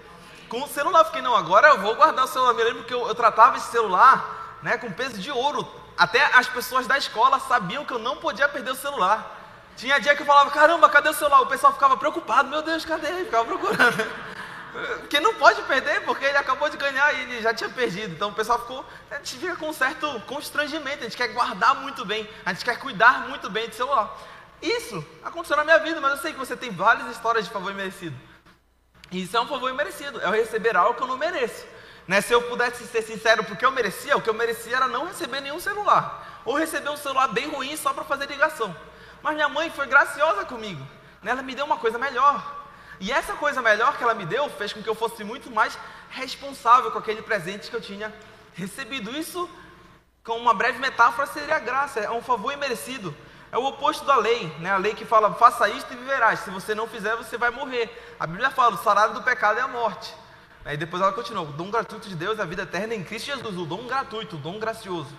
Com 0.48 0.64
o 0.64 0.68
celular, 0.70 1.04
fiquei, 1.04 1.22
não, 1.22 1.36
agora 1.36 1.68
eu 1.68 1.80
vou 1.80 1.94
guardar 1.94 2.24
o 2.24 2.28
celular. 2.30 2.54
Me 2.54 2.64
lembro 2.64 2.86
que 2.86 2.94
eu, 2.94 3.06
eu 3.06 3.14
tratava 3.14 3.58
esse 3.58 3.70
celular 3.70 4.60
né, 4.64 4.78
com 4.78 4.90
peso 4.90 5.18
de 5.18 5.30
ouro. 5.30 5.68
Até 5.98 6.24
as 6.34 6.48
pessoas 6.48 6.88
da 6.88 6.98
escola 6.98 7.38
sabiam 7.38 7.84
que 7.84 7.92
eu 7.92 8.00
não 8.00 8.16
podia 8.16 8.48
perder 8.48 8.72
o 8.72 8.76
celular. 8.76 9.40
Tinha 9.76 10.00
dia 10.00 10.16
que 10.16 10.22
eu 10.22 10.26
falava, 10.26 10.52
caramba, 10.52 10.88
cadê 10.88 11.10
o 11.10 11.14
celular? 11.14 11.42
O 11.42 11.48
pessoal 11.48 11.74
ficava 11.74 11.98
preocupado, 11.98 12.48
meu 12.48 12.62
Deus, 12.62 12.86
cadê? 12.86 13.26
Ficava 13.26 13.44
procurando. 13.44 14.31
Porque 14.72 15.20
não 15.20 15.34
pode 15.36 15.62
perder, 15.64 16.02
porque 16.06 16.24
ele 16.24 16.38
acabou 16.38 16.70
de 16.70 16.78
ganhar 16.78 17.14
e 17.14 17.22
ele 17.22 17.42
já 17.42 17.54
tinha 17.54 17.70
perdido. 17.70 18.14
Então 18.14 18.30
o 18.30 18.34
pessoal 18.34 18.60
ficou. 18.60 18.86
A 19.10 19.16
gente 19.16 19.38
fica 19.38 19.56
com 19.58 19.70
um 19.70 19.74
certo 19.74 20.08
constrangimento, 20.22 21.00
a 21.00 21.04
gente 21.04 21.18
quer 21.18 21.28
guardar 21.30 21.76
muito 21.76 22.06
bem, 22.06 22.30
a 22.46 22.54
gente 22.54 22.64
quer 22.64 22.80
cuidar 22.80 23.28
muito 23.28 23.50
bem 23.50 23.68
do 23.68 23.76
celular. 23.76 24.18
Isso 24.62 25.06
aconteceu 25.24 25.58
na 25.58 25.64
minha 25.64 25.80
vida, 25.80 26.00
mas 26.00 26.12
eu 26.12 26.18
sei 26.18 26.34
que 26.34 26.40
você 26.40 26.56
tem 26.56 26.72
várias 26.72 27.10
histórias 27.10 27.46
de 27.46 27.52
favor 27.52 27.72
imerecido. 27.72 28.16
E 29.12 29.24
isso 29.24 29.36
é 29.36 29.42
um 29.42 29.48
favor 29.48 29.70
imerecido, 29.70 30.22
é 30.22 30.26
eu 30.26 30.32
receber 30.32 30.78
algo 30.78 30.96
que 30.96 31.04
eu 31.04 31.08
não 31.08 31.18
mereço. 31.18 31.66
Né? 32.08 32.22
Se 32.22 32.34
eu 32.34 32.42
pudesse 32.44 32.86
ser 32.86 33.02
sincero, 33.02 33.44
porque 33.44 33.66
eu 33.66 33.72
merecia, 33.72 34.16
o 34.16 34.22
que 34.22 34.30
eu 34.30 34.34
merecia 34.34 34.78
era 34.78 34.88
não 34.88 35.08
receber 35.08 35.42
nenhum 35.42 35.60
celular. 35.60 36.42
Ou 36.46 36.56
receber 36.56 36.90
um 36.90 36.98
celular 36.98 37.28
bem 37.28 37.50
ruim 37.50 37.76
só 37.76 37.94
para 37.94 38.04
fazer 38.04 38.28
ligação. 38.28 38.76
Mas 39.22 39.36
minha 39.36 39.50
mãe 39.50 39.70
foi 39.70 39.86
graciosa 39.86 40.46
comigo. 40.46 40.82
Né? 41.22 41.32
Ela 41.32 41.42
me 41.42 41.54
deu 41.54 41.66
uma 41.66 41.78
coisa 41.78 41.98
melhor. 41.98 42.61
E 43.02 43.12
essa 43.12 43.34
coisa 43.34 43.64
melhor 43.64 43.98
que 43.98 44.04
ela 44.04 44.14
me 44.14 44.28
deu 44.28 44.48
fez 44.48 44.72
com 44.72 44.84
que 44.84 44.88
eu 44.88 44.94
fosse 44.94 45.24
muito 45.24 45.50
mais 45.50 45.76
responsável 46.12 46.92
com 46.92 47.00
aquele 47.00 47.24
presente 47.24 47.68
que 47.68 47.76
eu 47.76 47.82
tinha 47.82 48.14
recebido. 48.54 49.10
Isso, 49.10 49.50
com 50.24 50.38
uma 50.38 50.54
breve 50.54 50.78
metáfora, 50.78 51.26
seria 51.26 51.56
a 51.56 51.60
graça, 51.60 52.00
é 52.00 52.12
um 52.12 52.22
favor 52.22 52.54
imerecido. 52.54 53.14
É 53.52 53.58
o 53.58 53.66
oposto 53.66 54.06
da 54.06 54.18
lei, 54.18 54.46
né? 54.60 54.70
a 54.70 54.78
lei 54.78 54.94
que 54.94 55.04
fala, 55.04 55.34
faça 55.34 55.68
isto 55.68 55.92
e 55.92 55.98
viverás. 55.98 56.42
Se 56.42 56.52
você 56.52 56.76
não 56.76 56.88
fizer, 56.88 57.16
você 57.16 57.40
vai 57.40 57.50
morrer. 57.50 57.90
A 58.20 58.28
Bíblia 58.28 58.52
fala, 58.52 58.76
o 58.76 58.84
salário 58.84 59.16
do 59.16 59.24
pecado 59.24 59.58
é 59.58 59.64
a 59.64 59.68
morte. 59.68 60.14
Aí 60.64 60.78
depois 60.78 61.02
ela 61.02 61.12
continua, 61.12 61.42
o 61.42 61.54
dom 61.54 61.72
gratuito 61.72 62.08
de 62.08 62.16
Deus 62.16 62.38
é 62.38 62.44
a 62.44 62.46
vida 62.46 62.62
eterna 62.62 62.94
em 62.94 63.04
Cristo 63.04 63.26
Jesus, 63.26 63.58
o 63.58 63.66
dom 63.66 63.88
gratuito, 63.88 64.36
o 64.36 64.40
dom 64.40 64.60
gracioso. 64.60 65.18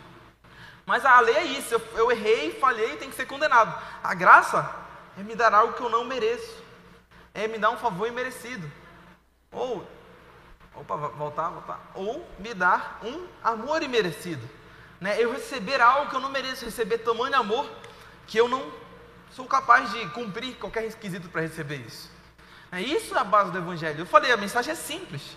Mas 0.86 1.04
a 1.04 1.18
lei 1.18 1.34
é 1.34 1.44
isso, 1.44 1.74
eu, 1.74 1.82
eu 1.96 2.12
errei, 2.12 2.52
falhei, 2.60 2.96
tem 2.96 3.10
que 3.10 3.16
ser 3.16 3.26
condenado. 3.26 3.76
A 4.04 4.14
graça 4.14 4.72
é 5.18 5.22
me 5.24 5.34
dar 5.34 5.52
algo 5.52 5.72
que 5.72 5.82
eu 5.82 5.90
não 5.90 6.04
mereço 6.04 6.61
é 7.34 7.48
me 7.48 7.58
dar 7.58 7.70
um 7.70 7.76
favor 7.76 8.06
imerecido. 8.08 8.70
Ou, 9.50 9.86
opa, 10.74 10.96
voltar, 10.96 11.48
voltar. 11.50 11.92
Ou 11.94 12.26
me 12.38 12.54
dar 12.54 13.00
um 13.02 13.26
amor 13.42 13.82
imerecido. 13.82 14.48
Né? 15.00 15.20
Eu 15.20 15.32
receber 15.32 15.80
algo 15.80 16.10
que 16.10 16.16
eu 16.16 16.20
não 16.20 16.30
mereço, 16.30 16.64
receber 16.64 16.98
tamanho 16.98 17.36
amor 17.36 17.68
que 18.26 18.38
eu 18.38 18.48
não 18.48 18.72
sou 19.30 19.46
capaz 19.46 19.90
de 19.90 20.08
cumprir 20.10 20.54
qualquer 20.56 20.82
requisito 20.82 21.28
para 21.28 21.40
receber 21.40 21.76
isso. 21.76 22.10
É 22.70 22.80
isso 22.80 23.14
é 23.14 23.18
a 23.18 23.24
base 23.24 23.50
do 23.50 23.58
Evangelho. 23.58 24.00
Eu 24.00 24.06
falei, 24.06 24.32
a 24.32 24.36
mensagem 24.36 24.72
é 24.72 24.74
simples, 24.74 25.36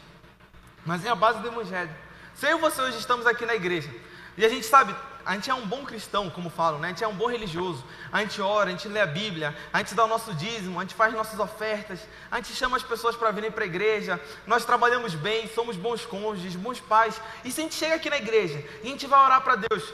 mas 0.86 1.04
é 1.04 1.10
a 1.10 1.16
base 1.16 1.40
do 1.40 1.48
Evangelho. 1.48 1.94
Se 2.36 2.46
eu 2.48 2.58
e 2.58 2.62
você 2.62 2.82
hoje 2.82 2.98
estamos 2.98 3.26
aqui 3.26 3.46
na 3.46 3.56
igreja, 3.56 3.90
e 4.38 4.46
a 4.46 4.50
gente 4.50 4.66
sabe, 4.66 4.96
a 5.26 5.34
gente 5.34 5.50
é 5.50 5.54
um 5.54 5.66
bom 5.66 5.84
cristão, 5.84 6.30
como 6.30 6.50
falam, 6.50 6.80
né? 6.80 6.88
a 6.88 6.92
gente 6.92 7.04
é 7.04 7.08
um 7.08 7.16
bom 7.16 7.28
religioso, 7.28 7.84
a 8.12 8.22
gente 8.22 8.42
ora, 8.42 8.70
a 8.70 8.72
gente 8.72 8.88
lê 8.88 9.02
a 9.02 9.06
Bíblia, 9.06 9.56
a 9.74 9.80
gente 9.80 9.96
dá 9.96 10.06
o 10.06 10.08
nosso 10.08 10.34
dízimo, 10.34 10.80
a 10.80 10.84
gente 10.84 10.94
faz 10.94 11.14
nossas 11.14 11.40
ofertas, 11.40 12.00
a 12.30 12.38
gente 12.38 12.54
chama 12.54 12.78
as 12.78 12.84
pessoas 12.84 13.16
para 13.16 13.32
virem 13.32 13.50
para 13.50 13.64
a 13.64 13.68
igreja, 13.68 14.22
nós 14.46 14.66
trabalhamos 14.66 15.16
bem, 15.16 15.48
somos 15.48 15.76
bons 15.76 16.06
cônjuges, 16.06 16.56
bons 16.56 16.80
pais, 16.80 17.20
e 17.44 17.52
se 17.52 17.62
a 17.62 17.64
gente 17.64 17.76
chega 17.76 17.96
aqui 17.96 18.10
na 18.10 18.18
igreja 18.18 18.64
e 18.84 18.88
a 18.88 18.92
gente 18.92 19.08
vai 19.08 19.20
orar 19.20 19.42
para 19.42 19.56
Deus, 19.56 19.92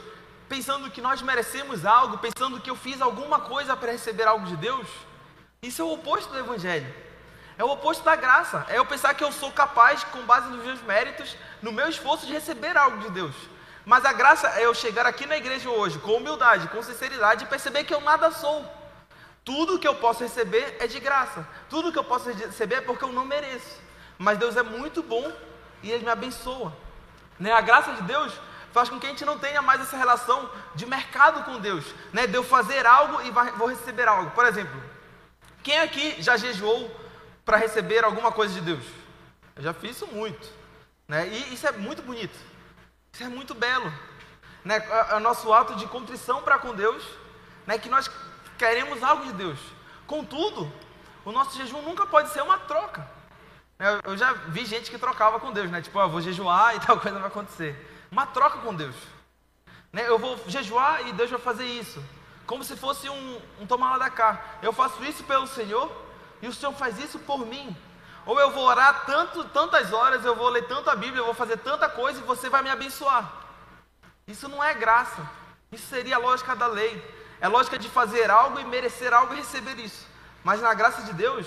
pensando 0.48 0.90
que 0.90 1.00
nós 1.00 1.22
merecemos 1.22 1.86
algo, 1.86 2.18
pensando 2.18 2.60
que 2.60 2.68
eu 2.68 2.76
fiz 2.76 3.00
alguma 3.00 3.40
coisa 3.40 3.74
para 3.74 3.92
receber 3.92 4.26
algo 4.26 4.46
de 4.46 4.56
Deus, 4.56 4.86
isso 5.62 5.80
é 5.80 5.84
o 5.84 5.92
oposto 5.92 6.32
do 6.32 6.38
Evangelho. 6.38 6.92
É 7.56 7.64
o 7.64 7.70
oposto 7.70 8.02
da 8.02 8.16
graça. 8.16 8.66
É 8.68 8.78
eu 8.78 8.84
pensar 8.84 9.14
que 9.14 9.22
eu 9.22 9.30
sou 9.30 9.52
capaz, 9.52 10.02
com 10.04 10.22
base 10.22 10.48
nos 10.48 10.64
meus 10.64 10.82
méritos, 10.82 11.36
no 11.62 11.70
meu 11.70 11.88
esforço, 11.88 12.26
de 12.26 12.32
receber 12.32 12.76
algo 12.76 12.98
de 12.98 13.10
Deus. 13.10 13.34
Mas 13.84 14.04
a 14.04 14.12
graça 14.12 14.48
é 14.48 14.64
eu 14.64 14.74
chegar 14.74 15.06
aqui 15.06 15.26
na 15.26 15.36
igreja 15.36 15.68
hoje 15.68 15.98
com 15.98 16.14
humildade, 16.14 16.68
com 16.68 16.82
sinceridade 16.82 17.44
e 17.44 17.48
perceber 17.48 17.84
que 17.84 17.92
eu 17.92 18.00
nada 18.00 18.30
sou. 18.30 18.64
Tudo 19.44 19.78
que 19.78 19.88
eu 19.88 19.94
posso 19.96 20.22
receber 20.22 20.76
é 20.78 20.86
de 20.86 21.00
graça. 21.00 21.46
Tudo 21.68 21.92
que 21.92 21.98
eu 21.98 22.04
posso 22.04 22.30
receber 22.30 22.76
é 22.76 22.80
porque 22.80 23.04
eu 23.04 23.12
não 23.12 23.24
mereço. 23.24 23.80
Mas 24.16 24.38
Deus 24.38 24.56
é 24.56 24.62
muito 24.62 25.02
bom 25.02 25.32
e 25.82 25.90
Ele 25.90 26.04
me 26.04 26.10
abençoa. 26.10 26.72
Né? 27.40 27.50
A 27.50 27.60
graça 27.60 27.92
de 27.94 28.02
Deus 28.02 28.32
faz 28.72 28.88
com 28.88 29.00
que 29.00 29.06
a 29.06 29.10
gente 29.10 29.24
não 29.24 29.38
tenha 29.38 29.60
mais 29.60 29.80
essa 29.80 29.96
relação 29.96 30.48
de 30.76 30.86
mercado 30.86 31.44
com 31.44 31.58
Deus. 31.58 31.84
Né? 32.12 32.28
De 32.28 32.34
eu 32.34 32.44
fazer 32.44 32.86
algo 32.86 33.20
e 33.22 33.30
vou 33.32 33.66
receber 33.66 34.06
algo. 34.06 34.30
Por 34.30 34.46
exemplo, 34.46 34.80
quem 35.64 35.80
aqui 35.80 36.22
já 36.22 36.36
jejuou 36.36 36.88
para 37.44 37.56
receber 37.56 38.04
alguma 38.04 38.30
coisa 38.30 38.54
de 38.54 38.60
Deus? 38.60 38.84
Eu 39.56 39.62
já 39.64 39.74
fiz 39.74 39.96
isso 39.96 40.06
muito. 40.06 40.48
Né? 41.08 41.26
E 41.26 41.54
isso 41.54 41.66
é 41.66 41.72
muito 41.72 42.00
bonito. 42.00 42.51
Isso 43.12 43.24
é 43.24 43.28
muito 43.28 43.54
belo. 43.54 43.92
Né? 44.64 44.78
É, 44.78 45.12
é 45.12 45.14
o 45.16 45.20
nosso 45.20 45.52
ato 45.52 45.76
de 45.76 45.86
contrição 45.86 46.42
para 46.42 46.58
com 46.58 46.74
Deus, 46.74 47.04
né? 47.66 47.78
que 47.78 47.88
nós 47.88 48.10
queremos 48.56 49.02
algo 49.02 49.26
de 49.26 49.32
Deus. 49.34 49.58
Contudo, 50.06 50.72
o 51.24 51.30
nosso 51.30 51.56
jejum 51.56 51.82
nunca 51.82 52.06
pode 52.06 52.30
ser 52.30 52.42
uma 52.42 52.58
troca. 52.58 53.06
Eu 54.04 54.16
já 54.16 54.32
vi 54.32 54.64
gente 54.64 54.90
que 54.90 54.98
trocava 54.98 55.40
com 55.40 55.52
Deus, 55.52 55.70
né? 55.70 55.82
Tipo, 55.82 55.98
ah, 55.98 56.06
vou 56.06 56.20
jejuar 56.20 56.74
e 56.76 56.80
tal 56.80 56.98
coisa 57.00 57.18
vai 57.18 57.28
acontecer. 57.28 57.76
Uma 58.10 58.26
troca 58.26 58.58
com 58.58 58.74
Deus. 58.74 58.94
Né? 59.92 60.08
Eu 60.08 60.18
vou 60.18 60.38
jejuar 60.46 61.06
e 61.06 61.12
Deus 61.12 61.30
vai 61.30 61.40
fazer 61.40 61.66
isso. 61.66 62.02
Como 62.46 62.64
se 62.64 62.76
fosse 62.76 63.08
um, 63.10 63.40
um 63.60 63.66
tomar 63.66 63.92
lá 63.92 63.98
da 63.98 64.10
cá. 64.10 64.40
Eu 64.62 64.72
faço 64.72 65.04
isso 65.04 65.24
pelo 65.24 65.46
Senhor 65.46 65.90
e 66.40 66.48
o 66.48 66.52
Senhor 66.52 66.72
faz 66.72 66.98
isso 66.98 67.18
por 67.18 67.44
mim. 67.44 67.76
Ou 68.24 68.38
eu 68.38 68.50
vou 68.50 68.64
orar 68.64 69.04
tanto, 69.04 69.44
tantas 69.44 69.92
horas, 69.92 70.24
eu 70.24 70.36
vou 70.36 70.48
ler 70.48 70.66
tanto 70.66 70.88
a 70.88 70.94
Bíblia, 70.94 71.20
eu 71.20 71.26
vou 71.26 71.34
fazer 71.34 71.56
tanta 71.58 71.88
coisa 71.88 72.20
e 72.20 72.24
você 72.24 72.48
vai 72.48 72.62
me 72.62 72.70
abençoar. 72.70 73.30
Isso 74.26 74.48
não 74.48 74.62
é 74.62 74.72
graça. 74.74 75.28
Isso 75.70 75.86
seria 75.86 76.16
a 76.16 76.18
lógica 76.18 76.54
da 76.54 76.66
lei. 76.66 77.02
É 77.40 77.48
lógica 77.48 77.78
de 77.78 77.88
fazer 77.88 78.30
algo 78.30 78.60
e 78.60 78.64
merecer 78.64 79.12
algo 79.12 79.34
e 79.34 79.38
receber 79.38 79.78
isso. 79.78 80.06
Mas 80.44 80.60
na 80.60 80.72
graça 80.74 81.02
de 81.02 81.12
Deus, 81.12 81.46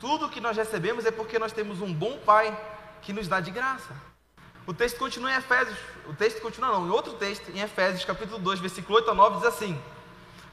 tudo 0.00 0.28
que 0.28 0.40
nós 0.40 0.56
recebemos 0.56 1.06
é 1.06 1.10
porque 1.10 1.38
nós 1.38 1.52
temos 1.52 1.80
um 1.80 1.92
bom 1.92 2.18
Pai 2.18 2.56
que 3.02 3.12
nos 3.12 3.28
dá 3.28 3.38
de 3.40 3.50
graça. 3.50 3.94
O 4.66 4.74
texto 4.74 4.98
continua 4.98 5.32
em 5.32 5.36
Efésios, 5.36 5.78
o 6.06 6.12
texto 6.12 6.42
continua 6.42 6.72
não, 6.72 6.86
em 6.86 6.90
outro 6.90 7.14
texto, 7.14 7.48
em 7.50 7.60
Efésios 7.60 8.04
capítulo 8.04 8.38
2, 8.38 8.60
versículo 8.60 8.96
8 8.96 9.10
a 9.10 9.14
9, 9.14 9.36
diz 9.36 9.46
assim: 9.46 9.82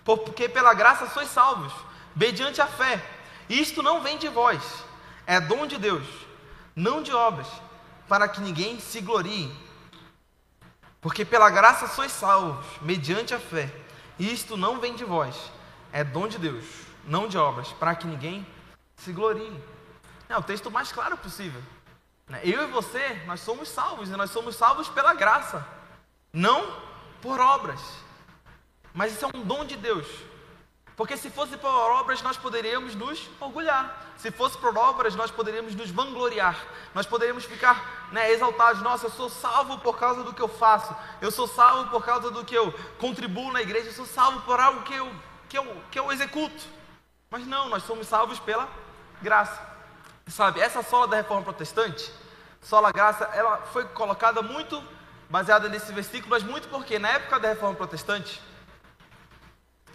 Porque 0.06 0.48
pela 0.48 0.74
graça 0.74 1.08
sois 1.08 1.28
salvos, 1.28 1.74
mediante 2.16 2.62
a 2.62 2.66
fé. 2.66 3.04
Isto 3.50 3.84
não 3.84 4.02
vem 4.02 4.18
de 4.18 4.30
vós, 4.30 4.64
é 5.26 5.40
dom 5.40 5.66
de 5.66 5.78
Deus, 5.78 6.06
não 6.76 7.02
de 7.02 7.12
obras, 7.12 7.48
para 8.08 8.28
que 8.28 8.42
ninguém 8.42 8.80
se 8.80 9.02
glorie. 9.02 9.52
Porque 11.02 11.24
pela 11.24 11.50
graça 11.50 11.88
sois 11.88 12.12
salvos, 12.12 12.66
mediante 12.82 13.34
a 13.34 13.40
fé. 13.40 13.72
E 14.18 14.32
isto 14.32 14.56
não 14.56 14.80
vem 14.80 14.96
de 14.96 15.04
vós, 15.04 15.36
é 15.92 16.04
dom 16.04 16.28
de 16.28 16.38
Deus, 16.38 16.66
não 17.06 17.28
de 17.28 17.38
obras, 17.38 17.72
para 17.74 17.96
que 17.96 18.08
ninguém 18.08 18.46
se 18.96 19.12
glorie. 19.12 19.54
É 20.30 20.38
o 20.38 20.44
texto 20.44 20.72
mais 20.72 20.92
claro 20.92 21.18
possível. 21.18 21.62
Né? 22.28 22.42
Eu 22.44 22.64
e 22.64 22.72
você, 22.72 23.22
nós 23.26 23.42
somos 23.42 23.70
salvos, 23.70 24.10
e 24.10 24.14
nós 24.14 24.32
somos 24.32 24.56
salvos 24.56 24.90
pela 24.90 25.14
graça, 25.14 25.66
não 26.34 26.82
por 27.22 27.40
obras. 27.40 27.82
Mas 28.94 29.14
isso 29.14 29.26
é 29.26 29.38
um 29.38 29.44
dom 29.44 29.66
de 29.66 29.76
Deus. 29.76 30.08
Porque 30.96 31.18
se 31.18 31.30
fosse 31.30 31.58
por 31.58 31.70
obras, 31.70 32.22
nós 32.22 32.38
poderíamos 32.38 32.96
nos 32.96 33.30
orgulhar. 33.40 34.14
Se 34.18 34.32
fosse 34.32 34.58
por 34.58 34.78
obras, 34.78 35.14
nós 35.16 35.30
poderíamos 35.30 35.76
nos 35.76 35.92
vangloriar. 35.92 36.58
Nós 36.94 37.06
poderíamos 37.06 37.44
ficar 37.44 38.08
né, 38.12 38.32
exaltados. 38.32 38.82
Nossa, 38.82 39.08
eu 39.08 39.12
sou 39.12 39.30
salvo 39.30 39.78
por 39.80 39.98
causa 39.98 40.24
do 40.24 40.34
que 40.34 40.42
eu 40.42 40.48
faço. 40.48 40.96
Eu 41.22 41.32
sou 41.32 41.48
salvo 41.48 41.90
por 41.90 42.06
causa 42.06 42.32
do 42.32 42.46
que 42.46 42.56
eu 42.56 42.74
contribuo 42.98 43.52
na 43.52 43.62
igreja. 43.62 43.90
Eu 43.90 43.94
sou 43.94 44.06
salvo 44.06 44.42
por 44.42 44.60
algo 44.60 44.84
que 44.84 44.94
eu, 44.94 45.12
que 45.50 45.58
eu, 45.58 45.84
que 45.92 46.00
eu 46.00 46.12
executo. 46.12 46.64
Mas 47.30 47.46
não, 47.46 47.68
nós 47.68 47.84
somos 47.84 48.08
salvos 48.08 48.40
pela 48.40 48.70
graça. 49.22 49.76
Sabe, 50.28 50.62
essa 50.62 50.82
sola 50.82 51.08
da 51.08 51.18
reforma 51.18 51.44
protestante 51.44 52.12
sola 52.66 52.92
graça, 52.92 53.26
ela 53.26 53.58
foi 53.72 53.86
colocada 53.86 54.42
muito 54.42 54.84
baseada 55.30 55.70
nesse 55.70 55.94
versículo, 55.94 56.32
mas 56.32 56.42
muito 56.42 56.68
porque 56.68 56.98
na 56.98 57.10
época 57.10 57.40
da 57.40 57.50
reforma 57.50 57.76
protestante 57.76 58.42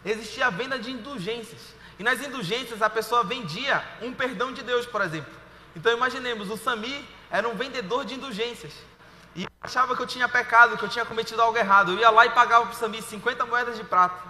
existia 0.05 0.47
a 0.47 0.51
venda 0.51 0.79
de 0.79 0.91
indulgências. 0.91 1.61
E 1.99 2.03
nas 2.03 2.21
indulgências 2.21 2.81
a 2.81 2.89
pessoa 2.89 3.25
vendia 3.25 3.85
um 4.01 4.13
perdão 4.13 4.53
de 4.53 4.63
Deus, 4.63 4.87
por 4.87 5.03
exemplo. 5.03 5.33
Então 5.77 5.93
imaginemos, 5.93 6.51
o 6.51 6.57
Sami 6.57 7.07
era 7.31 7.49
um 7.49 7.55
vendedor 7.55 8.05
de 8.05 8.15
indulgências. 8.15 8.73
E 9.37 9.47
achava 9.61 9.95
que 9.95 10.03
eu 10.03 10.07
tinha 10.07 10.29
pecado, 10.29 10.77
que 10.77 10.85
eu 10.85 10.89
tinha 10.89 11.05
cometido 11.05 11.41
algo 11.41 11.57
errado. 11.57 11.93
Eu 11.93 11.99
ia 11.99 12.11
lá 12.11 12.27
e 12.27 12.31
pagava 12.31 12.67
para 12.67 12.75
o 12.75 12.79
Sami 12.79 13.03
50 13.03 13.45
moedas 13.47 13.77
de 13.77 13.85
prata. 13.85 14.21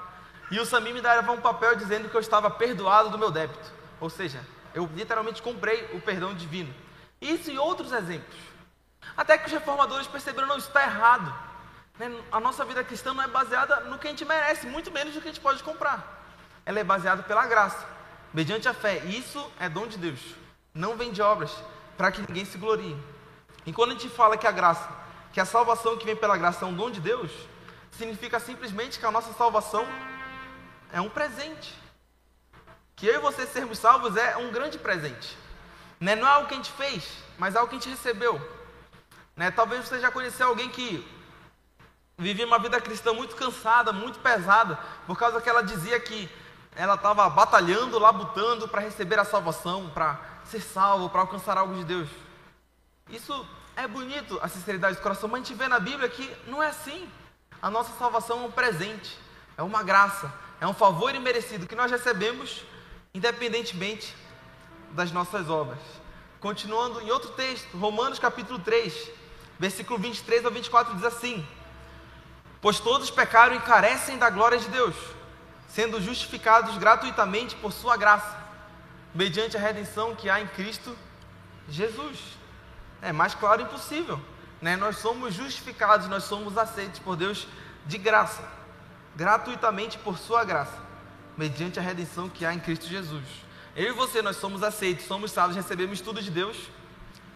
E 0.50 0.58
o 0.58 0.66
Sami 0.66 0.92
me 0.92 1.00
dava 1.00 1.32
um 1.32 1.40
papel 1.40 1.76
dizendo 1.76 2.08
que 2.08 2.14
eu 2.14 2.20
estava 2.20 2.50
perdoado 2.50 3.08
do 3.08 3.18
meu 3.18 3.30
débito. 3.30 3.72
Ou 4.00 4.10
seja, 4.10 4.44
eu 4.74 4.88
literalmente 4.94 5.40
comprei 5.40 5.88
o 5.94 6.00
perdão 6.00 6.34
divino. 6.34 6.74
Isso 7.20 7.50
e 7.50 7.58
outros 7.58 7.92
exemplos. 7.92 8.36
Até 9.16 9.38
que 9.38 9.46
os 9.46 9.52
reformadores 9.52 10.06
perceberam, 10.06 10.48
não, 10.48 10.56
isso 10.56 10.68
está 10.68 10.82
errado. 10.82 11.32
Né? 12.00 12.10
A 12.32 12.40
nossa 12.40 12.64
vida 12.64 12.82
cristã 12.82 13.12
não 13.12 13.22
é 13.22 13.28
baseada 13.28 13.80
no 13.80 13.98
que 13.98 14.06
a 14.06 14.10
gente 14.10 14.24
merece, 14.24 14.66
muito 14.66 14.90
menos 14.90 15.12
do 15.12 15.20
que 15.20 15.28
a 15.28 15.32
gente 15.32 15.42
pode 15.42 15.62
comprar. 15.62 16.24
Ela 16.64 16.80
é 16.80 16.84
baseada 16.84 17.22
pela 17.22 17.46
graça, 17.46 17.86
mediante 18.32 18.66
a 18.66 18.72
fé. 18.72 19.04
Isso 19.04 19.52
é 19.60 19.68
dom 19.68 19.86
de 19.86 19.98
Deus. 19.98 20.18
Não 20.72 20.96
vem 20.96 21.12
de 21.12 21.20
obras, 21.20 21.54
para 21.98 22.10
que 22.10 22.22
ninguém 22.22 22.46
se 22.46 22.56
glorie. 22.56 22.96
E 23.66 23.72
quando 23.74 23.90
a 23.90 23.92
gente 23.92 24.08
fala 24.08 24.38
que 24.38 24.46
a 24.46 24.50
graça, 24.50 24.88
que 25.30 25.38
a 25.38 25.44
salvação 25.44 25.98
que 25.98 26.06
vem 26.06 26.16
pela 26.16 26.38
graça 26.38 26.64
é 26.64 26.68
um 26.68 26.72
dom 26.72 26.90
de 26.90 27.02
Deus, 27.02 27.30
significa 27.90 28.40
simplesmente 28.40 28.98
que 28.98 29.04
a 29.04 29.10
nossa 29.10 29.34
salvação 29.34 29.86
é 30.94 31.02
um 31.02 31.10
presente. 31.10 31.74
Que 32.96 33.08
eu 33.08 33.16
e 33.16 33.18
você 33.18 33.44
sermos 33.46 33.78
salvos 33.78 34.16
é 34.16 34.38
um 34.38 34.50
grande 34.50 34.78
presente. 34.78 35.36
Né? 36.00 36.16
Não 36.16 36.26
é 36.26 36.30
algo 36.30 36.48
que 36.48 36.54
a 36.54 36.56
gente 36.56 36.72
fez, 36.72 37.06
mas 37.36 37.54
é 37.54 37.58
algo 37.58 37.68
que 37.68 37.76
a 37.76 37.78
gente 37.78 37.90
recebeu. 37.90 38.40
Né? 39.36 39.50
Talvez 39.50 39.86
você 39.86 40.00
já 40.00 40.10
conheceu 40.10 40.48
alguém 40.48 40.70
que 40.70 41.19
vivia 42.20 42.46
uma 42.46 42.58
vida 42.58 42.78
cristã 42.80 43.12
muito 43.12 43.34
cansada, 43.34 43.92
muito 43.92 44.18
pesada, 44.18 44.78
por 45.06 45.18
causa 45.18 45.40
que 45.40 45.48
ela 45.48 45.62
dizia 45.62 45.98
que 45.98 46.30
ela 46.76 46.94
estava 46.94 47.28
batalhando, 47.30 47.98
labutando 47.98 48.68
para 48.68 48.82
receber 48.82 49.18
a 49.18 49.24
salvação, 49.24 49.88
para 49.90 50.20
ser 50.44 50.60
salvo, 50.60 51.08
para 51.08 51.22
alcançar 51.22 51.56
algo 51.56 51.74
de 51.74 51.84
Deus. 51.84 52.08
Isso 53.08 53.46
é 53.74 53.88
bonito, 53.88 54.38
a 54.42 54.48
sinceridade 54.48 54.96
do 54.96 55.02
coração, 55.02 55.28
mas 55.28 55.40
a 55.40 55.44
gente 55.44 55.56
vê 55.56 55.66
na 55.66 55.80
Bíblia 55.80 56.08
que 56.08 56.30
não 56.46 56.62
é 56.62 56.68
assim. 56.68 57.08
A 57.60 57.70
nossa 57.70 57.96
salvação 57.98 58.42
é 58.42 58.46
um 58.46 58.50
presente, 58.50 59.18
é 59.56 59.62
uma 59.62 59.82
graça, 59.82 60.32
é 60.60 60.66
um 60.66 60.74
favor 60.74 61.14
imerecido 61.14 61.66
que 61.66 61.74
nós 61.74 61.90
recebemos 61.90 62.62
independentemente 63.14 64.14
das 64.90 65.10
nossas 65.10 65.48
obras. 65.48 65.80
Continuando 66.38 67.00
em 67.00 67.10
outro 67.10 67.30
texto, 67.30 67.76
Romanos 67.76 68.18
capítulo 68.18 68.58
3, 68.58 69.10
versículo 69.58 69.98
23 69.98 70.44
ao 70.44 70.50
24 70.50 70.94
diz 70.94 71.04
assim: 71.04 71.46
Pois 72.60 72.78
todos 72.78 73.10
pecaram 73.10 73.56
e 73.56 73.60
carecem 73.60 74.18
da 74.18 74.28
glória 74.28 74.58
de 74.58 74.68
Deus, 74.68 74.94
sendo 75.68 76.00
justificados 76.00 76.76
gratuitamente 76.76 77.56
por 77.56 77.72
sua 77.72 77.96
graça, 77.96 78.36
mediante 79.14 79.56
a 79.56 79.60
redenção 79.60 80.14
que 80.14 80.28
há 80.28 80.40
em 80.40 80.46
Cristo 80.48 80.96
Jesus. 81.68 82.18
É 83.00 83.12
mais 83.12 83.34
claro 83.34 83.62
impossível. 83.62 84.20
Né? 84.60 84.76
Nós 84.76 84.98
somos 84.98 85.34
justificados, 85.34 86.06
nós 86.08 86.24
somos 86.24 86.58
aceitos 86.58 87.00
por 87.00 87.16
Deus 87.16 87.46
de 87.86 87.96
graça, 87.96 88.42
gratuitamente 89.16 89.96
por 89.96 90.18
sua 90.18 90.44
graça, 90.44 90.76
mediante 91.36 91.78
a 91.78 91.82
redenção 91.82 92.28
que 92.28 92.44
há 92.44 92.52
em 92.52 92.60
Cristo 92.60 92.86
Jesus. 92.86 93.24
Eu 93.74 93.88
e 93.88 93.92
você, 93.92 94.20
nós 94.20 94.36
somos 94.36 94.62
aceitos, 94.62 95.06
somos 95.06 95.32
salvos, 95.32 95.56
recebemos 95.56 96.00
tudo 96.02 96.20
de 96.20 96.30
Deus 96.30 96.56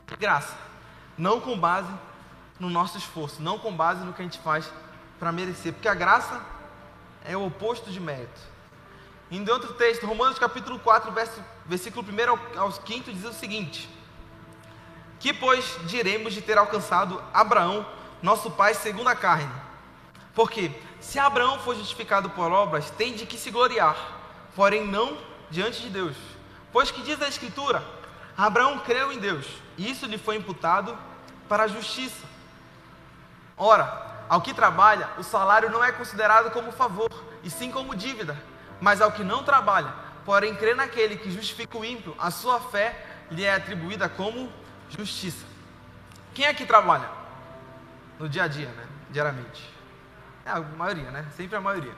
de 0.07 0.17
graça, 0.17 0.55
não 1.17 1.41
com 1.41 1.59
base 1.59 1.91
no 2.61 2.69
nosso 2.69 2.99
esforço, 2.99 3.41
não 3.41 3.59
com 3.59 3.75
base 3.75 4.05
no 4.05 4.13
que 4.13 4.21
a 4.21 4.25
gente 4.25 4.39
faz 4.41 4.71
para 5.19 5.33
merecer, 5.33 5.73
porque 5.73 5.89
a 5.89 5.95
graça 5.95 6.41
é 7.25 7.37
o 7.37 7.47
oposto 7.47 7.91
de 7.91 8.01
mérito. 8.01 8.41
Em 9.31 9.49
outro 9.49 9.73
texto, 9.75 10.07
Romanos 10.07 10.39
capítulo 10.39 10.79
4, 10.79 11.11
verso, 11.13 11.43
versículo 11.67 12.07
1 12.07 12.59
ao 12.59 12.71
5, 12.71 13.13
diz 13.13 13.25
o 13.25 13.33
seguinte: 13.33 13.89
Que, 15.19 15.33
pois, 15.33 15.79
diremos 15.85 16.35
de 16.35 16.43
ter 16.43 16.59
alcançado 16.59 17.23
Abraão, 17.33 17.87
nosso 18.23 18.51
pai, 18.51 18.75
segundo 18.75 19.09
a 19.09 19.17
carne? 19.17 19.51
Porque, 20.35 20.71
se 21.01 21.19
Abraão 21.19 21.59
for 21.61 21.75
justificado 21.75 22.31
por 22.31 22.53
obras, 22.53 22.91
tem 22.91 23.15
de 23.15 23.25
que 23.25 23.39
se 23.39 23.51
gloriar, 23.51 23.97
porém 24.55 24.87
não 24.87 25.17
diante 25.51 25.81
de 25.83 25.91
Deus. 25.91 26.17
Pois 26.73 26.91
que 26.91 27.03
diz 27.03 27.21
a 27.23 27.29
Escritura: 27.29 27.83
Abraão 28.37 28.81
creu 28.81 29.11
em 29.11 29.19
Deus, 29.19 29.47
e 29.79 29.91
isso 29.91 30.07
lhe 30.07 30.19
foi 30.19 30.37
imputado 30.37 30.97
para 31.49 31.65
a 31.65 31.69
justiça. 31.69 32.27
Ora, 33.57 34.14
ao 34.29 34.41
que 34.41 34.55
trabalha, 34.55 35.09
o 35.19 35.23
salário 35.23 35.71
não 35.71 35.83
é 35.85 35.93
considerado 35.93 36.51
como 36.51 36.73
favor, 36.73 37.11
e 37.43 37.51
sim 37.51 37.71
como 37.71 37.95
dívida. 37.95 38.37
Mas 38.81 39.01
ao 39.01 39.13
que 39.13 39.23
não 39.23 39.45
trabalha, 39.45 39.93
porém 40.25 40.55
crê 40.55 40.75
naquele 40.75 41.17
que 41.17 41.31
justifica 41.31 41.77
o 41.79 41.85
ímpio, 41.85 42.15
a 42.19 42.31
sua 42.31 42.61
fé 42.61 43.07
lhe 43.31 43.45
é 43.45 43.55
atribuída 43.55 44.09
como 44.09 44.53
justiça. 44.89 45.45
Quem 46.33 46.47
é 46.47 46.55
que 46.55 46.67
trabalha? 46.67 47.09
No 48.19 48.29
dia 48.29 48.45
a 48.45 48.49
dia, 48.49 48.69
né? 48.69 48.87
Diariamente. 49.11 49.73
É 50.45 50.51
a 50.51 50.61
maioria, 50.61 51.11
né? 51.11 51.27
Sempre 51.37 51.57
a 51.57 51.61
maioria. 51.61 51.95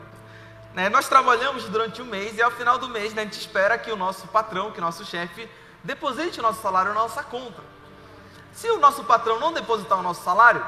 Né? 0.74 0.89
Nós 0.89 1.09
trabalhamos 1.09 1.64
durante 1.64 2.03
um 2.03 2.05
mês 2.05 2.37
e 2.37 2.43
ao 2.43 2.51
final 2.51 2.79
do 2.79 2.89
mês 2.89 3.14
né, 3.14 3.22
a 3.22 3.24
gente 3.24 3.41
espera 3.41 3.79
que 3.79 3.91
o 3.91 3.97
nosso 3.97 4.29
patrão, 4.29 4.70
que 4.70 4.79
o 4.79 4.83
nosso 4.83 5.05
chefe, 5.05 5.49
deposite 5.83 6.39
o 6.39 6.43
nosso 6.43 6.61
salário 6.61 6.93
na 6.93 7.01
nossa 7.01 7.22
conta. 7.22 7.62
Se 8.53 8.68
o 8.70 8.79
nosso 8.79 9.05
patrão 9.05 9.41
não 9.41 9.53
depositar 9.53 9.99
o 9.99 10.03
nosso 10.03 10.22
salário, 10.22 10.64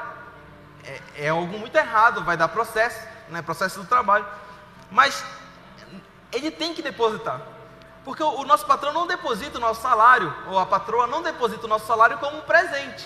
é, 0.83 1.01
é 1.25 1.29
algo 1.29 1.57
muito 1.57 1.75
errado, 1.75 2.23
vai 2.23 2.37
dar 2.37 2.47
processo, 2.47 2.99
né, 3.29 3.41
processo 3.41 3.79
do 3.79 3.87
trabalho. 3.87 4.25
Mas 4.91 5.23
ele 6.31 6.51
tem 6.51 6.73
que 6.73 6.81
depositar. 6.81 7.41
Porque 8.03 8.23
o, 8.23 8.41
o 8.41 8.45
nosso 8.45 8.65
patrão 8.65 8.93
não 8.93 9.07
deposita 9.07 9.57
o 9.57 9.61
nosso 9.61 9.81
salário, 9.81 10.33
ou 10.47 10.57
a 10.57 10.65
patroa 10.65 11.07
não 11.07 11.21
deposita 11.21 11.65
o 11.65 11.69
nosso 11.69 11.85
salário 11.85 12.17
como 12.17 12.37
um 12.37 12.41
presente. 12.41 13.05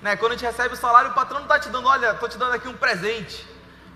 Né? 0.00 0.16
Quando 0.16 0.32
a 0.32 0.34
gente 0.36 0.46
recebe 0.46 0.74
o 0.74 0.76
salário, 0.76 1.10
o 1.10 1.14
patrão 1.14 1.38
não 1.38 1.46
está 1.46 1.58
te 1.58 1.68
dando, 1.68 1.88
olha, 1.88 2.12
estou 2.12 2.28
te 2.28 2.38
dando 2.38 2.54
aqui 2.54 2.68
um 2.68 2.76
presente. 2.76 3.46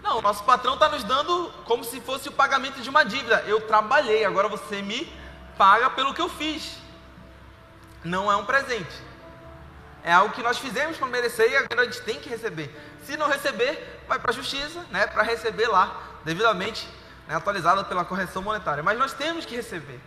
Não, 0.03 0.19
o 0.19 0.23
nosso 0.23 0.43
patrão 0.43 0.75
está 0.75 0.89
nos 0.89 1.05
dando 1.05 1.53
como 1.65 1.85
se 1.85 2.01
fosse 2.01 2.29
o 2.29 2.33
pagamento 2.33 2.81
de 2.81 2.91
uma 2.91 3.05
dívida. 3.05 3.45
Eu 3.47 3.61
trabalhei, 3.61 4.25
agora 4.25 4.49
você 4.49 4.83
me 4.83 5.11
paga 5.57 5.89
pelo 5.91 6.13
que 6.13 6.21
eu 6.21 6.29
fiz. 6.29 6.77
Não 8.03 8.31
é 8.31 8.35
um 8.35 8.45
presente. 8.45 8.93
É 10.05 10.13
algo 10.13 10.35
que 10.35 10.43
nós 10.43 10.59
fizemos 10.59 10.97
para 10.97 11.07
merecer 11.07 11.51
e 11.51 11.57
agora 11.57 11.83
a 11.83 11.85
gente 11.85 12.01
tem 12.03 12.19
que 12.19 12.29
receber. 12.29 12.75
Se 13.05 13.17
não 13.17 13.29
receber, 13.29 14.03
vai 14.09 14.19
para 14.19 14.31
a 14.31 14.35
justiça, 14.35 14.85
né, 14.91 15.07
para 15.07 15.23
receber 15.23 15.69
lá, 15.69 16.01
devidamente 16.25 16.89
né, 17.29 17.37
atualizada 17.37 17.85
pela 17.85 18.05
correção 18.05 18.43
monetária. 18.43 18.83
Mas 18.83 18.99
nós 18.99 19.13
temos 19.13 19.47
que 19.47 19.55
receber. 19.55 20.01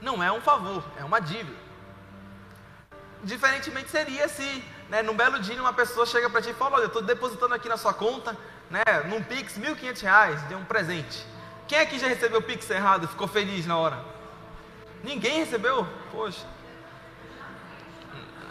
Não 0.00 0.22
é 0.22 0.30
um 0.30 0.40
favor, 0.40 0.84
é 0.98 1.04
uma 1.04 1.20
dívida. 1.20 1.64
Diferentemente 3.22 3.90
seria 3.90 4.28
se, 4.28 4.62
né, 4.88 5.02
num 5.02 5.16
belo 5.16 5.40
dia, 5.40 5.60
uma 5.60 5.72
pessoa 5.72 6.06
chega 6.06 6.28
para 6.28 6.42
ti 6.42 6.50
e 6.50 6.54
fala: 6.54 6.76
Olha, 6.76 6.82
eu 6.82 6.88
estou 6.88 7.02
depositando 7.02 7.54
aqui 7.54 7.68
na 7.68 7.76
sua 7.76 7.94
conta, 7.94 8.36
né, 8.70 8.82
num 9.06 9.22
Pix, 9.22 9.56
R$ 9.56 9.74
1.500 9.74 10.48
de 10.48 10.54
um 10.54 10.64
presente. 10.64 11.26
Quem 11.66 11.78
aqui 11.78 11.98
já 11.98 12.06
recebeu 12.06 12.40
o 12.40 12.42
Pix 12.42 12.68
errado 12.70 13.04
e 13.04 13.08
ficou 13.08 13.26
feliz 13.26 13.66
na 13.66 13.76
hora? 13.76 14.04
Ninguém 15.02 15.38
recebeu? 15.38 15.86
Poxa. 16.12 16.53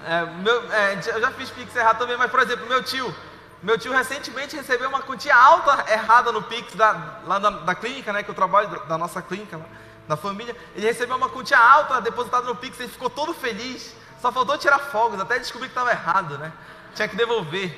É, 0.05 0.25
meu, 0.25 0.71
é, 0.71 0.93
eu 0.95 1.21
já 1.21 1.31
fiz 1.31 1.49
Pix 1.49 1.75
errado 1.75 1.97
também, 1.97 2.17
mas 2.17 2.29
por 2.29 2.41
exemplo, 2.41 2.67
meu 2.67 2.83
tio, 2.83 3.13
meu 3.61 3.77
tio 3.77 3.93
recentemente 3.93 4.55
recebeu 4.55 4.89
uma 4.89 5.01
quantia 5.01 5.35
alta 5.35 5.89
errada 5.91 6.31
no 6.31 6.43
Pix 6.43 6.75
da, 6.75 7.19
lá 7.25 7.39
da, 7.39 7.49
da 7.49 7.73
clínica, 7.73 8.11
né, 8.11 8.21
que 8.21 8.29
eu 8.29 8.35
trabalho, 8.35 8.69
da 8.85 8.97
nossa 8.97 9.21
clínica, 9.21 9.59
da 10.07 10.17
família. 10.17 10.55
Ele 10.75 10.85
recebeu 10.85 11.15
uma 11.15 11.29
quantia 11.29 11.57
alta 11.57 12.01
depositada 12.01 12.45
no 12.45 12.55
Pix, 12.55 12.79
ele 12.79 12.89
ficou 12.89 13.09
todo 13.09 13.33
feliz. 13.33 13.95
Só 14.21 14.31
faltou 14.31 14.57
tirar 14.57 14.79
fogos, 14.79 15.19
até 15.19 15.39
descobrir 15.39 15.67
que 15.67 15.71
estava 15.71 15.91
errado, 15.91 16.37
né? 16.37 16.51
Tinha 16.95 17.07
que 17.07 17.15
devolver. 17.15 17.77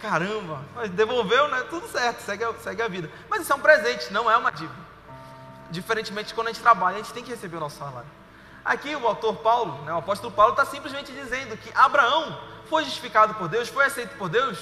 Caramba, 0.00 0.60
mas 0.74 0.90
devolveu, 0.90 1.48
né? 1.48 1.64
Tudo 1.70 1.88
certo, 1.88 2.20
segue 2.20 2.44
segue 2.62 2.82
a 2.82 2.88
vida. 2.88 3.10
Mas 3.28 3.42
isso 3.42 3.52
é 3.52 3.56
um 3.56 3.60
presente, 3.60 4.12
não 4.12 4.30
é 4.30 4.36
uma 4.36 4.50
dívida. 4.50 4.74
Diferentemente 5.70 6.28
de 6.28 6.34
quando 6.34 6.48
a 6.48 6.52
gente 6.52 6.62
trabalha, 6.62 6.96
a 6.96 6.98
gente 6.98 7.12
tem 7.12 7.24
que 7.24 7.30
receber 7.30 7.56
o 7.56 7.60
nosso 7.60 7.78
salário. 7.78 8.08
Aqui 8.66 8.96
o 8.96 9.06
autor 9.06 9.36
Paulo, 9.36 9.80
né, 9.84 9.92
o 9.92 9.98
apóstolo 9.98 10.32
Paulo, 10.32 10.50
está 10.50 10.64
simplesmente 10.64 11.12
dizendo 11.12 11.56
que 11.56 11.70
Abraão 11.72 12.36
foi 12.68 12.82
justificado 12.82 13.32
por 13.34 13.46
Deus, 13.46 13.68
foi 13.68 13.84
aceito 13.84 14.18
por 14.18 14.28
Deus, 14.28 14.58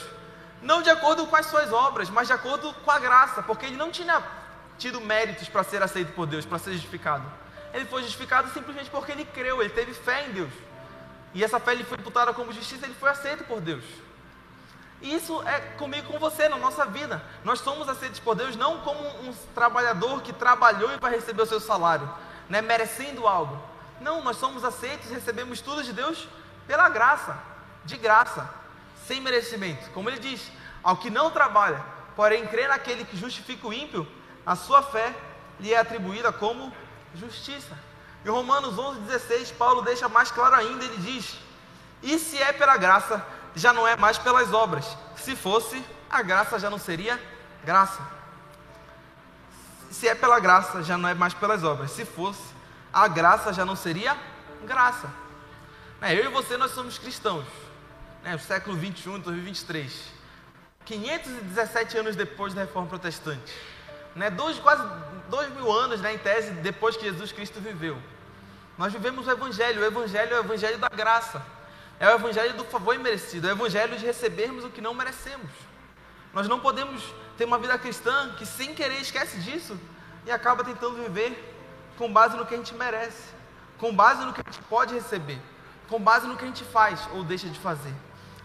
não 0.60 0.82
de 0.82 0.90
acordo 0.90 1.26
com 1.26 1.34
as 1.34 1.46
suas 1.46 1.72
obras, 1.72 2.10
mas 2.10 2.26
de 2.26 2.34
acordo 2.34 2.70
com 2.84 2.90
a 2.90 2.98
graça, 2.98 3.42
porque 3.42 3.64
ele 3.64 3.76
não 3.76 3.90
tinha 3.90 4.22
tido 4.76 5.00
méritos 5.00 5.48
para 5.48 5.64
ser 5.64 5.82
aceito 5.82 6.12
por 6.12 6.26
Deus, 6.26 6.44
para 6.44 6.58
ser 6.58 6.74
justificado. 6.74 7.24
Ele 7.72 7.86
foi 7.86 8.02
justificado 8.02 8.50
simplesmente 8.52 8.90
porque 8.90 9.10
ele 9.10 9.24
creu, 9.24 9.62
ele 9.62 9.70
teve 9.70 9.94
fé 9.94 10.26
em 10.26 10.32
Deus. 10.32 10.52
E 11.32 11.42
essa 11.42 11.58
fé 11.58 11.74
lhe 11.74 11.82
foi 11.82 11.96
imputada 11.96 12.34
como 12.34 12.52
justiça, 12.52 12.84
ele 12.84 12.94
foi 12.94 13.08
aceito 13.08 13.44
por 13.44 13.58
Deus. 13.58 13.84
E 15.00 15.14
isso 15.14 15.42
é 15.48 15.60
comigo 15.78 16.12
com 16.12 16.18
você 16.18 16.46
na 16.46 16.58
nossa 16.58 16.84
vida. 16.84 17.24
Nós 17.42 17.60
somos 17.60 17.88
aceitos 17.88 18.20
por 18.20 18.34
Deus 18.34 18.54
não 18.54 18.80
como 18.80 19.00
um 19.00 19.32
trabalhador 19.54 20.20
que 20.20 20.32
trabalhou 20.34 20.92
e 20.92 20.98
vai 20.98 21.12
receber 21.12 21.40
o 21.42 21.46
seu 21.46 21.58
salário, 21.58 22.06
né, 22.50 22.60
merecendo 22.60 23.26
algo. 23.26 23.72
Não, 24.04 24.22
nós 24.22 24.36
somos 24.36 24.62
aceitos 24.62 25.08
recebemos 25.08 25.62
tudo 25.62 25.82
de 25.82 25.90
Deus 25.90 26.28
pela 26.66 26.90
graça. 26.90 27.36
de 27.86 27.98
graça, 27.98 28.48
sem 29.06 29.20
merecimento. 29.20 29.90
Como 29.90 30.08
ele 30.08 30.18
diz, 30.18 30.50
ao 30.82 30.96
que 30.96 31.10
não 31.10 31.30
trabalha, 31.30 31.84
porém 32.16 32.46
crê 32.46 32.66
naquele 32.66 33.04
que 33.04 33.16
justifica 33.16 33.66
o 33.66 33.72
ímpio, 33.74 34.06
a 34.46 34.56
sua 34.56 34.82
fé 34.82 35.14
lhe 35.60 35.72
é 35.74 35.78
atribuída 35.78 36.32
como 36.32 36.72
justiça. 37.14 37.76
Em 38.24 38.30
Romanos 38.30 38.76
11,16, 38.76 39.54
Paulo 39.56 39.82
deixa 39.82 40.08
mais 40.08 40.30
claro 40.30 40.54
ainda, 40.54 40.82
ele 40.84 40.96
diz: 40.96 41.38
E 42.02 42.18
se 42.18 42.40
é 42.40 42.54
pela 42.54 42.78
graça, 42.78 43.22
já 43.54 43.70
não 43.70 43.86
é 43.86 43.96
mais 43.96 44.16
pelas 44.16 44.52
obras. 44.54 44.96
Se 45.16 45.36
fosse, 45.36 45.84
a 46.08 46.22
graça 46.22 46.58
já 46.58 46.70
não 46.70 46.78
seria 46.78 47.20
graça. 47.62 48.00
Se 49.90 50.08
é 50.08 50.14
pela 50.14 50.40
graça, 50.40 50.82
já 50.82 50.96
não 50.96 51.08
é 51.08 51.14
mais 51.14 51.34
pelas 51.34 51.62
obras. 51.62 51.90
Se 51.90 52.06
fosse, 52.06 52.53
a 52.94 53.08
graça 53.08 53.52
já 53.52 53.64
não 53.64 53.74
seria 53.74 54.16
graça. 54.64 55.10
Né, 56.00 56.14
eu 56.14 56.26
e 56.26 56.28
você, 56.28 56.56
nós 56.56 56.70
somos 56.70 56.96
cristãos. 56.96 57.44
Né? 58.22 58.36
O 58.36 58.38
século 58.38 58.76
21, 58.76 59.18
2023. 59.18 60.14
517 60.84 61.98
anos 61.98 62.14
depois 62.14 62.54
da 62.54 62.60
Reforma 62.60 62.88
Protestante. 62.88 63.52
Né? 64.14 64.30
Dois, 64.30 64.60
quase 64.60 64.84
dois 65.28 65.52
mil 65.54 65.72
anos, 65.72 66.00
né, 66.00 66.14
em 66.14 66.18
tese, 66.18 66.52
depois 66.52 66.96
que 66.96 67.04
Jesus 67.04 67.32
Cristo 67.32 67.58
viveu. 67.58 68.00
Nós 68.78 68.92
vivemos 68.92 69.26
o 69.26 69.30
Evangelho. 69.30 69.82
O 69.82 69.84
Evangelho 69.84 70.32
é 70.32 70.36
o 70.36 70.44
Evangelho 70.44 70.78
da 70.78 70.88
graça. 70.88 71.44
É 71.98 72.08
o 72.08 72.12
Evangelho 72.12 72.54
do 72.54 72.64
favor 72.64 72.94
imerecido. 72.94 73.48
É 73.48 73.50
o 73.50 73.56
Evangelho 73.56 73.98
de 73.98 74.06
recebermos 74.06 74.64
o 74.64 74.70
que 74.70 74.80
não 74.80 74.94
merecemos. 74.94 75.50
Nós 76.32 76.46
não 76.46 76.60
podemos 76.60 77.02
ter 77.36 77.44
uma 77.44 77.58
vida 77.58 77.76
cristã 77.76 78.34
que, 78.38 78.46
sem 78.46 78.72
querer, 78.72 79.00
esquece 79.00 79.38
disso 79.40 79.76
e 80.24 80.30
acaba 80.30 80.62
tentando 80.62 81.02
viver 81.02 81.53
com 81.96 82.12
base 82.12 82.36
no 82.36 82.46
que 82.46 82.54
a 82.54 82.56
gente 82.56 82.74
merece, 82.74 83.28
com 83.78 83.94
base 83.94 84.24
no 84.24 84.32
que 84.32 84.40
a 84.40 84.50
gente 84.50 84.62
pode 84.64 84.94
receber, 84.94 85.40
com 85.88 86.00
base 86.00 86.26
no 86.26 86.36
que 86.36 86.44
a 86.44 86.46
gente 86.46 86.64
faz 86.64 87.08
ou 87.12 87.24
deixa 87.24 87.48
de 87.48 87.58
fazer. 87.58 87.94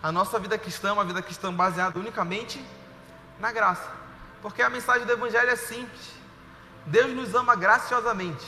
A 0.01 0.11
nossa 0.11 0.39
vida 0.39 0.57
cristã 0.57 0.89
é 0.89 0.91
uma 0.93 1.03
vida 1.03 1.21
cristã 1.21 1.53
baseada 1.53 1.99
unicamente 1.99 2.63
na 3.39 3.51
graça. 3.51 3.89
Porque 4.41 4.61
a 4.61 4.69
mensagem 4.69 5.05
do 5.05 5.11
Evangelho 5.11 5.49
é 5.49 5.55
simples. 5.55 6.13
Deus 6.85 7.13
nos 7.13 7.35
ama 7.35 7.55
graciosamente 7.55 8.45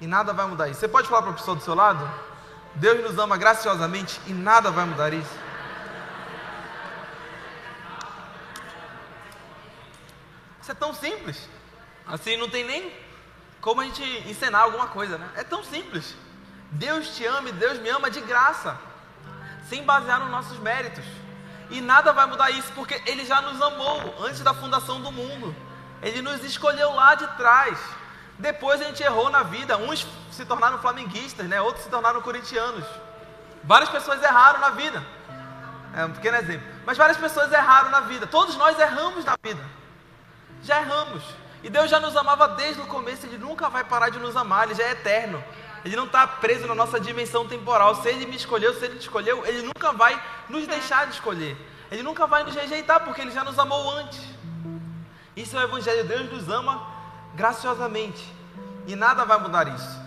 e 0.00 0.06
nada 0.06 0.32
vai 0.32 0.46
mudar 0.46 0.68
isso. 0.68 0.80
Você 0.80 0.88
pode 0.88 1.08
falar 1.08 1.22
para 1.22 1.32
a 1.32 1.34
pessoa 1.34 1.56
do 1.56 1.62
seu 1.62 1.74
lado? 1.74 2.08
Deus 2.74 3.02
nos 3.02 3.18
ama 3.18 3.36
graciosamente 3.36 4.20
e 4.26 4.32
nada 4.32 4.70
vai 4.70 4.86
mudar 4.86 5.12
isso. 5.12 5.48
Isso 10.62 10.72
é 10.72 10.74
tão 10.74 10.94
simples. 10.94 11.48
Assim, 12.06 12.36
não 12.36 12.48
tem 12.48 12.64
nem 12.64 13.07
como 13.68 13.82
a 13.82 13.84
gente 13.84 14.02
ensinar 14.26 14.60
alguma 14.60 14.86
coisa, 14.86 15.18
né? 15.18 15.28
É 15.36 15.44
tão 15.44 15.62
simples. 15.62 16.16
Deus 16.70 17.14
te 17.14 17.26
ama 17.26 17.50
e 17.50 17.52
Deus 17.52 17.78
me 17.78 17.90
ama 17.90 18.10
de 18.10 18.18
graça 18.22 18.74
sem 19.68 19.84
basear 19.84 20.20
nos 20.20 20.30
nossos 20.30 20.58
méritos. 20.60 21.04
E 21.68 21.78
nada 21.82 22.10
vai 22.14 22.24
mudar 22.24 22.50
isso, 22.50 22.72
porque 22.74 23.02
Ele 23.04 23.26
já 23.26 23.42
nos 23.42 23.60
amou 23.60 24.24
antes 24.24 24.40
da 24.40 24.54
fundação 24.54 25.02
do 25.02 25.12
mundo. 25.12 25.54
Ele 26.00 26.22
nos 26.22 26.42
escolheu 26.44 26.94
lá 26.94 27.14
de 27.14 27.26
trás. 27.36 27.78
Depois 28.38 28.80
a 28.80 28.84
gente 28.84 29.02
errou 29.02 29.28
na 29.28 29.42
vida. 29.42 29.76
Uns 29.76 30.06
se 30.32 30.46
tornaram 30.46 30.78
flamenguistas, 30.78 31.46
né? 31.46 31.60
outros 31.60 31.84
se 31.84 31.90
tornaram 31.90 32.22
corintianos. 32.22 32.86
Várias 33.62 33.90
pessoas 33.90 34.22
erraram 34.22 34.60
na 34.60 34.70
vida. 34.70 35.04
É 35.94 36.06
um 36.06 36.12
pequeno 36.12 36.38
exemplo. 36.38 36.66
Mas 36.86 36.96
várias 36.96 37.18
pessoas 37.18 37.52
erraram 37.52 37.90
na 37.90 38.00
vida. 38.00 38.26
Todos 38.26 38.56
nós 38.56 38.78
erramos 38.78 39.26
na 39.26 39.36
vida. 39.42 39.62
Já 40.62 40.80
erramos. 40.80 41.22
E 41.62 41.68
Deus 41.68 41.90
já 41.90 41.98
nos 41.98 42.16
amava 42.16 42.48
desde 42.48 42.80
o 42.80 42.86
começo. 42.86 43.26
Ele 43.26 43.38
nunca 43.38 43.68
vai 43.68 43.84
parar 43.84 44.10
de 44.10 44.18
nos 44.18 44.36
amar. 44.36 44.64
Ele 44.64 44.74
já 44.74 44.84
é 44.84 44.92
eterno. 44.92 45.42
Ele 45.84 45.96
não 45.96 46.04
está 46.04 46.26
preso 46.26 46.66
na 46.66 46.74
nossa 46.74 46.98
dimensão 47.00 47.46
temporal. 47.46 47.94
Se 47.96 48.08
Ele 48.08 48.26
me 48.26 48.36
escolheu, 48.36 48.74
se 48.74 48.84
Ele 48.84 48.98
te 48.98 49.02
escolheu, 49.02 49.44
Ele 49.46 49.62
nunca 49.62 49.92
vai 49.92 50.20
nos 50.48 50.66
deixar 50.66 51.06
de 51.06 51.14
escolher. 51.14 51.56
Ele 51.90 52.02
nunca 52.02 52.26
vai 52.26 52.44
nos 52.44 52.54
rejeitar, 52.54 53.04
porque 53.04 53.20
Ele 53.20 53.30
já 53.30 53.44
nos 53.44 53.58
amou 53.58 53.90
antes. 53.90 54.20
Isso 55.36 55.56
é 55.56 55.60
o 55.60 55.64
Evangelho. 55.64 56.04
Deus 56.04 56.30
nos 56.30 56.48
ama 56.48 56.86
graciosamente. 57.34 58.24
E 58.86 58.96
nada 58.96 59.24
vai 59.24 59.38
mudar 59.38 59.68
isso. 59.68 59.98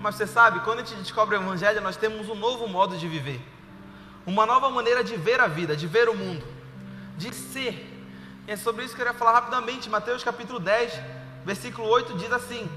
Mas 0.00 0.16
você 0.16 0.26
sabe, 0.26 0.60
quando 0.60 0.80
a 0.80 0.84
gente 0.84 1.00
descobre 1.00 1.36
o 1.36 1.42
Evangelho, 1.42 1.80
nós 1.80 1.96
temos 1.96 2.28
um 2.28 2.34
novo 2.34 2.66
modo 2.66 2.96
de 2.96 3.06
viver. 3.06 3.40
Uma 4.26 4.44
nova 4.44 4.68
maneira 4.70 5.02
de 5.04 5.16
ver 5.16 5.40
a 5.40 5.46
vida, 5.46 5.76
de 5.76 5.86
ver 5.86 6.08
o 6.08 6.14
mundo, 6.14 6.44
de 7.16 7.32
ser. 7.34 7.91
É 8.46 8.56
sobre 8.56 8.84
isso 8.84 8.94
que 8.94 9.00
eu 9.00 9.06
queria 9.06 9.18
falar 9.18 9.32
rapidamente. 9.32 9.88
Mateus 9.88 10.24
capítulo 10.24 10.58
10, 10.58 10.92
versículo 11.44 11.86
8 11.88 12.18
diz 12.18 12.32
assim: 12.32 12.68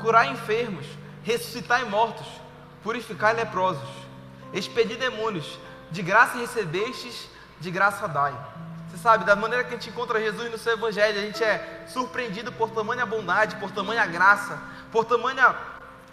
Curar 0.00 0.26
enfermos, 0.26 0.86
ressuscitai 1.22 1.84
mortos, 1.84 2.26
purificai 2.82 3.34
leprosos, 3.34 3.88
expedir 4.52 4.96
demônios, 4.96 5.58
de 5.90 6.02
graça 6.02 6.38
recebestes, 6.38 7.28
de 7.60 7.70
graça 7.70 8.08
dai. 8.08 8.34
Você 8.88 8.96
sabe, 8.96 9.24
da 9.24 9.36
maneira 9.36 9.62
que 9.62 9.74
a 9.74 9.76
gente 9.76 9.90
encontra 9.90 10.18
Jesus 10.18 10.50
no 10.50 10.58
seu 10.58 10.72
Evangelho, 10.72 11.18
a 11.18 11.22
gente 11.22 11.44
é 11.44 11.84
surpreendido 11.86 12.50
por 12.50 12.70
tamanha 12.70 13.04
bondade, 13.04 13.56
por 13.56 13.70
tamanha 13.70 14.04
graça, 14.06 14.58
por 14.90 15.04
tamanha 15.04 15.54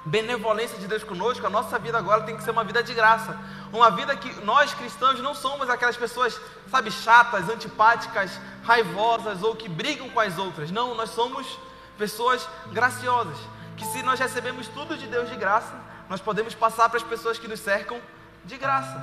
benevolência 0.07 0.77
de 0.77 0.87
Deus 0.87 1.03
conosco. 1.03 1.45
A 1.45 1.49
nossa 1.49 1.77
vida 1.77 1.97
agora 1.97 2.23
tem 2.23 2.35
que 2.35 2.43
ser 2.43 2.51
uma 2.51 2.63
vida 2.63 2.81
de 2.81 2.93
graça. 2.93 3.37
Uma 3.71 3.91
vida 3.91 4.15
que 4.15 4.33
nós 4.43 4.73
cristãos 4.73 5.19
não 5.21 5.35
somos 5.35 5.69
aquelas 5.69 5.97
pessoas, 5.97 6.39
sabe, 6.69 6.89
chatas, 6.91 7.49
antipáticas, 7.49 8.39
raivosas 8.63 9.43
ou 9.43 9.55
que 9.55 9.69
brigam 9.69 10.09
com 10.09 10.19
as 10.19 10.37
outras. 10.37 10.71
Não, 10.71 10.95
nós 10.95 11.09
somos 11.11 11.59
pessoas 11.97 12.47
graciosas 12.71 13.37
que 13.75 13.85
se 13.85 14.01
nós 14.01 14.19
recebemos 14.19 14.67
tudo 14.67 14.97
de 14.97 15.05
Deus 15.07 15.29
de 15.29 15.35
graça, 15.35 15.73
nós 16.09 16.19
podemos 16.19 16.55
passar 16.55 16.89
para 16.89 16.97
as 16.97 17.03
pessoas 17.03 17.37
que 17.37 17.47
nos 17.47 17.59
cercam 17.59 17.99
de 18.43 18.57
graça. 18.57 18.99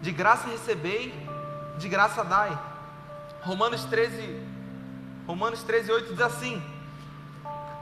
De 0.00 0.10
graça 0.10 0.48
recebei, 0.48 1.14
de 1.78 1.88
graça 1.88 2.24
dai. 2.24 2.58
Romanos 3.42 3.84
13, 3.84 4.40
Romanos 5.26 5.62
13, 5.62 5.92
8 5.92 6.12
diz 6.12 6.20
assim: 6.20 6.62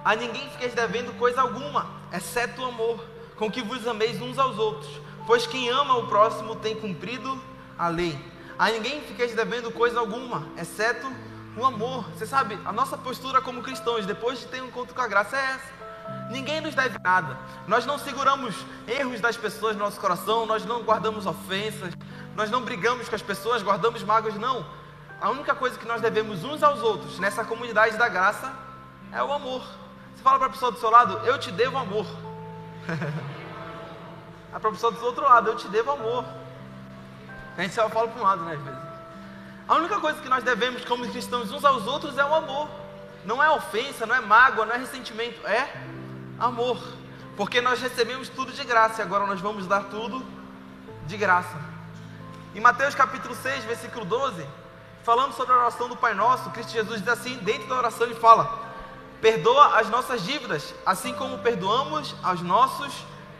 A 0.04 0.16
ninguém 0.16 0.48
fiqueis 0.50 0.72
devendo 0.72 1.16
coisa 1.18 1.42
alguma, 1.42 1.86
exceto 2.12 2.62
o 2.62 2.64
amor, 2.64 3.04
com 3.36 3.50
que 3.50 3.62
vos 3.62 3.86
ameis 3.86 4.20
uns 4.20 4.38
aos 4.38 4.58
outros, 4.58 4.90
pois 5.26 5.46
quem 5.46 5.68
ama 5.68 5.96
o 5.96 6.06
próximo 6.06 6.56
tem 6.56 6.74
cumprido 6.74 7.38
a 7.78 7.88
lei. 7.88 8.18
A 8.58 8.70
ninguém 8.70 9.02
fiqueis 9.02 9.34
devendo 9.34 9.70
coisa 9.70 10.00
alguma, 10.00 10.46
exceto 10.56 11.10
o 11.56 11.64
amor. 11.64 12.08
Você 12.10 12.26
sabe, 12.26 12.58
a 12.64 12.72
nossa 12.72 12.96
postura 12.96 13.40
como 13.40 13.62
cristãos, 13.62 14.06
depois 14.06 14.40
de 14.40 14.46
ter 14.46 14.62
um 14.62 14.66
encontro 14.66 14.94
com 14.94 15.00
a 15.02 15.08
graça, 15.08 15.36
é 15.36 15.40
essa. 15.40 15.80
Ninguém 16.30 16.60
nos 16.60 16.74
deve 16.74 16.98
nada. 16.98 17.38
Nós 17.66 17.84
não 17.86 17.98
seguramos 17.98 18.54
erros 18.86 19.20
das 19.20 19.36
pessoas 19.36 19.76
no 19.76 19.84
nosso 19.84 20.00
coração, 20.00 20.46
nós 20.46 20.64
não 20.64 20.82
guardamos 20.82 21.26
ofensas, 21.26 21.94
nós 22.34 22.50
não 22.50 22.62
brigamos 22.62 23.08
com 23.08 23.14
as 23.14 23.22
pessoas, 23.22 23.62
guardamos 23.62 24.02
mágoas, 24.02 24.34
não. 24.36 24.64
A 25.20 25.28
única 25.28 25.54
coisa 25.54 25.78
que 25.78 25.86
nós 25.86 26.00
devemos 26.00 26.42
uns 26.42 26.62
aos 26.62 26.80
outros 26.80 27.18
nessa 27.18 27.44
comunidade 27.44 27.96
da 27.96 28.08
graça 28.08 28.52
é 29.12 29.22
o 29.22 29.32
amor. 29.32 29.79
Você 30.20 30.24
fala 30.24 30.38
para 30.38 30.48
a 30.48 30.50
pessoa 30.50 30.70
do 30.70 30.78
seu 30.78 30.90
lado, 30.90 31.26
eu 31.26 31.38
te 31.38 31.50
devo 31.50 31.78
amor. 31.78 32.04
a 34.52 34.60
pessoa 34.60 34.92
do 34.92 35.02
outro 35.02 35.24
lado, 35.24 35.48
eu 35.48 35.56
te 35.56 35.66
devo 35.68 35.92
amor. 35.92 36.26
A 37.56 37.62
gente 37.62 37.74
só 37.74 37.88
fala 37.88 38.06
para 38.06 38.20
um 38.20 38.24
lado, 38.24 38.42
né, 38.44 38.52
às 38.52 38.60
vezes. 38.60 38.80
A 39.66 39.76
única 39.76 39.98
coisa 39.98 40.20
que 40.20 40.28
nós 40.28 40.44
devemos 40.44 40.84
como 40.84 41.08
cristãos 41.10 41.50
uns 41.50 41.64
aos 41.64 41.86
outros 41.86 42.18
é 42.18 42.24
o 42.24 42.34
amor. 42.34 42.68
Não 43.24 43.42
é 43.42 43.48
ofensa, 43.50 44.04
não 44.04 44.14
é 44.14 44.20
mágoa, 44.20 44.66
não 44.66 44.74
é 44.74 44.76
ressentimento, 44.76 45.46
é 45.46 45.72
amor. 46.38 46.78
Porque 47.34 47.62
nós 47.62 47.80
recebemos 47.80 48.28
tudo 48.28 48.52
de 48.52 48.62
graça 48.62 49.00
e 49.00 49.02
agora 49.02 49.24
nós 49.24 49.40
vamos 49.40 49.66
dar 49.66 49.84
tudo 49.84 50.22
de 51.06 51.16
graça. 51.16 51.56
Em 52.54 52.60
Mateus 52.60 52.94
capítulo 52.94 53.34
6, 53.34 53.64
versículo 53.64 54.04
12, 54.04 54.46
falando 55.02 55.32
sobre 55.32 55.54
a 55.54 55.56
oração 55.56 55.88
do 55.88 55.96
Pai 55.96 56.12
Nosso, 56.12 56.50
Cristo 56.50 56.72
Jesus 56.72 57.00
diz 57.00 57.08
assim, 57.08 57.38
dentro 57.38 57.68
da 57.68 57.76
oração 57.76 58.06
ele 58.06 58.16
fala: 58.16 58.69
Perdoa 59.20 59.78
as 59.78 59.88
nossas 59.90 60.22
dívidas, 60.22 60.74
assim 60.84 61.12
como 61.12 61.38
perdoamos 61.38 62.14
aos 62.22 62.40
nossos 62.40 62.92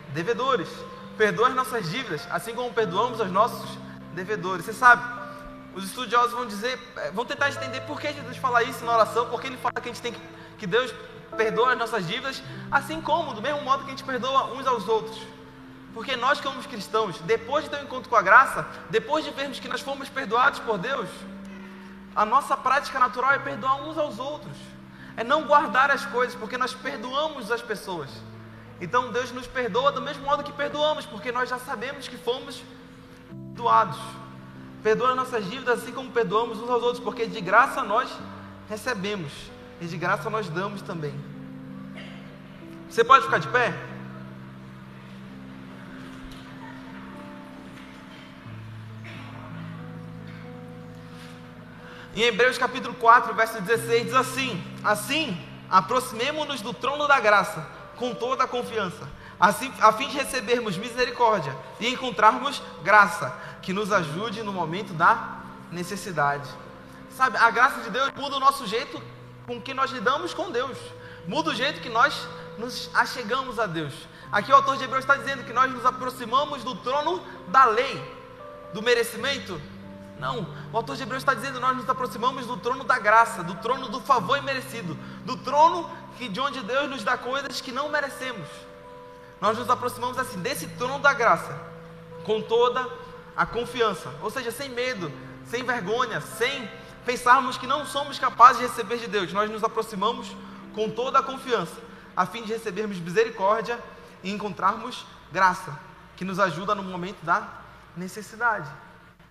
devedores. 0.09 0.69
Perdoa 1.17 1.49
as 1.49 1.55
nossas 1.55 1.91
dívidas, 1.91 2.27
assim 2.31 2.55
como 2.55 2.73
perdoamos 2.73 3.21
aos 3.21 3.31
nossos 3.31 3.79
devedores. 4.15 4.67
Você 4.67 4.75
sabe, 4.75 5.03
os 5.75 5.85
estudiosos 5.85 6.33
vão 6.33 6.47
dizer, 6.47 6.79
eh, 6.97 7.11
vão 7.13 7.25
tentar 7.25 7.49
entender 7.49 7.81
por 7.83 8.01
que 8.01 8.13
Jesus 8.13 8.37
fala 8.37 8.63
isso 8.63 8.85
na 8.85 8.93
oração, 8.93 9.27
porque 9.31 9.47
ele 9.47 9.57
fala 9.57 9.75
que 9.75 9.89
a 9.89 9.93
gente 9.93 10.03
tem 10.03 10.13
que, 10.13 10.21
que 10.59 10.67
Deus 10.67 10.93
perdoa 11.37 11.73
as 11.73 11.79
nossas 11.79 12.07
dívidas, 12.07 12.43
assim 12.71 13.01
como, 13.01 13.33
do 13.33 13.41
mesmo 13.41 13.63
modo 13.63 13.85
que 13.85 13.89
a 13.89 13.91
gente 13.91 14.05
perdoa 14.05 14.53
uns 14.53 14.67
aos 14.67 14.89
outros. 14.89 15.19
Porque 15.95 16.15
nós, 16.17 16.41
como 16.41 16.63
cristãos, 16.63 17.19
depois 17.21 17.65
de 17.65 17.71
ter 17.71 17.79
um 17.79 17.85
encontro 17.85 18.09
com 18.09 18.17
a 18.17 18.23
graça, 18.23 18.67
depois 18.91 19.25
de 19.25 19.31
vermos 19.31 19.59
que 19.59 19.69
nós 19.69 19.81
fomos 19.81 20.09
perdoados 20.09 20.61
por 20.61 20.79
Deus, 20.79 21.09
a 22.15 22.25
nossa 22.25 22.57
prática 22.57 22.99
natural 22.99 23.33
é 23.33 23.39
perdoar 23.39 23.83
uns 23.83 23.97
aos 23.97 24.19
outros, 24.19 24.57
é 25.21 25.25
não 25.33 25.45
guardar 25.45 25.91
as 25.91 26.07
coisas, 26.07 26.35
porque 26.35 26.57
nós 26.57 26.73
perdoamos 26.73 27.51
as 27.53 27.61
pessoas. 27.61 28.09
Então 28.81 29.13
Deus 29.13 29.31
nos 29.33 29.47
perdoa 29.47 29.93
do 29.93 30.01
mesmo 30.01 30.25
modo 30.25 30.43
que 30.43 30.51
perdoamos, 30.51 31.05
porque 31.05 31.31
nós 31.31 31.47
já 31.47 31.59
sabemos 31.59 32.09
que 32.09 32.17
fomos 32.17 32.63
doados. 33.31 33.99
Perdoa 34.83 35.11
as 35.11 35.17
nossas 35.17 35.45
dívidas 35.45 35.83
assim 35.83 35.93
como 35.93 36.11
perdoamos 36.11 36.59
uns 36.59 36.71
aos 36.71 36.83
outros, 36.83 37.05
porque 37.05 37.27
de 37.27 37.39
graça 37.39 37.83
nós 37.83 38.11
recebemos 38.67 39.31
e 39.79 39.85
de 39.85 39.99
graça 39.99 40.31
nós 40.31 40.49
damos 40.49 40.81
também. 40.81 41.13
Você 42.89 43.05
pode 43.05 43.27
ficar 43.27 43.41
de 43.41 43.49
pé? 43.49 43.75
Em 52.15 52.23
Hebreus 52.23 52.59
capítulo 52.59 52.95
4, 52.95 53.33
verso 53.35 53.61
16, 53.61 54.07
diz 54.07 54.15
assim: 54.15 54.63
Assim, 54.83 55.49
aproximemo-nos 55.71 56.61
do 56.61 56.75
trono 56.75 57.07
da 57.07 57.21
graça 57.21 57.65
com 57.97 58.15
toda 58.15 58.45
a 58.45 58.49
confiança, 58.49 59.09
assim, 59.39 59.73
a 59.81 59.93
fim 59.93 60.09
de 60.09 60.17
recebermos 60.17 60.77
misericórdia 60.77 61.55
e 61.79 61.89
encontrarmos 61.89 62.61
graça 62.83 63.37
que 63.63 63.73
nos 63.73 63.93
ajude 63.93 64.43
no 64.43 64.53
momento 64.53 64.93
da 64.93 65.39
necessidade. 65.71 66.49
Sabe, 67.17 67.37
a 67.37 67.51
graça 67.51 67.81
de 67.83 67.91
Deus 67.91 68.11
muda 68.17 68.37
o 68.37 68.41
nosso 68.41 68.67
jeito 68.67 69.01
com 69.47 69.61
que 69.61 69.75
nós 69.75 69.91
lidamos 69.91 70.35
com 70.35 70.51
Deus, 70.51 70.79
muda 71.27 71.51
o 71.51 71.55
jeito 71.55 71.81
que 71.81 71.89
nós 71.89 72.27
nos 72.59 72.91
achegamos 72.93 73.59
a 73.61 73.67
Deus. 73.67 73.95
Aqui 74.33 74.51
o 74.51 74.55
autor 74.55 74.77
de 74.77 74.85
Hebreus 74.85 75.05
está 75.05 75.17
dizendo 75.17 75.45
que 75.45 75.53
nós 75.53 75.71
nos 75.71 75.85
aproximamos 75.85 76.65
do 76.65 76.75
trono 76.77 77.23
da 77.49 77.67
lei, 77.67 78.03
do 78.73 78.83
merecimento. 78.83 79.61
Não, 80.21 80.47
o 80.71 80.77
autor 80.77 80.97
de 80.97 81.03
Hebreus 81.03 81.23
está 81.23 81.33
dizendo 81.33 81.59
nós 81.59 81.75
nos 81.75 81.89
aproximamos 81.89 82.47
do 82.47 82.59
trono 82.59 82.85
da 82.85 82.99
graça, 82.99 83.43
do 83.43 83.55
trono 83.55 83.89
do 83.89 84.03
favor 84.03 84.37
imerecido, 84.37 84.95
do 85.25 85.35
trono 85.39 85.89
que, 86.19 86.29
de 86.29 86.39
onde 86.39 86.61
Deus 86.61 86.91
nos 86.91 87.03
dá 87.03 87.17
coisas 87.17 87.63
que 87.63 87.73
não 87.73 87.89
merecemos. 87.89 88.47
Nós 89.41 89.57
nos 89.57 89.71
aproximamos 89.71 90.19
assim 90.19 90.39
desse 90.39 90.69
trono 90.69 90.99
da 90.99 91.15
graça, 91.15 91.59
com 92.23 92.43
toda 92.43 92.87
a 93.35 93.47
confiança, 93.47 94.13
ou 94.21 94.31
seja, 94.31 94.51
sem 94.51 94.69
medo, 94.69 95.11
sem 95.47 95.65
vergonha, 95.65 96.21
sem 96.21 96.71
pensarmos 97.07 97.57
que 97.57 97.67
não 97.67 97.87
somos 97.87 98.19
capazes 98.19 98.61
de 98.61 98.67
receber 98.67 98.99
de 98.99 99.07
Deus. 99.07 99.33
Nós 99.33 99.51
nos 99.51 99.65
aproximamos 99.65 100.37
com 100.75 100.91
toda 100.91 101.21
a 101.21 101.23
confiança, 101.23 101.81
a 102.15 102.27
fim 102.27 102.43
de 102.43 102.53
recebermos 102.53 102.99
misericórdia 102.99 103.79
e 104.23 104.31
encontrarmos 104.31 105.07
graça, 105.33 105.73
que 106.15 106.27
nos 106.27 106.39
ajuda 106.39 106.75
no 106.75 106.83
momento 106.83 107.25
da 107.25 107.49
necessidade. 107.97 108.69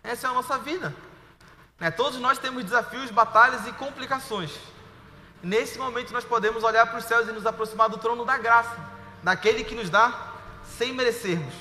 Essa 0.09 0.25
é 0.25 0.29
a 0.31 0.33
nossa 0.33 0.57
vida. 0.57 0.91
Né? 1.79 1.91
Todos 1.91 2.19
nós 2.19 2.39
temos 2.39 2.63
desafios, 2.63 3.11
batalhas 3.11 3.67
e 3.67 3.71
complicações. 3.73 4.51
Nesse 5.43 5.77
momento 5.77 6.11
nós 6.11 6.25
podemos 6.25 6.63
olhar 6.63 6.87
para 6.87 6.97
os 6.97 7.05
céus 7.05 7.27
e 7.27 7.31
nos 7.31 7.45
aproximar 7.45 7.89
do 7.89 7.99
trono 7.99 8.25
da 8.25 8.35
graça, 8.35 8.75
daquele 9.21 9.63
que 9.63 9.75
nos 9.75 9.87
dá 9.87 10.31
sem 10.63 10.93
merecermos, 10.93 11.53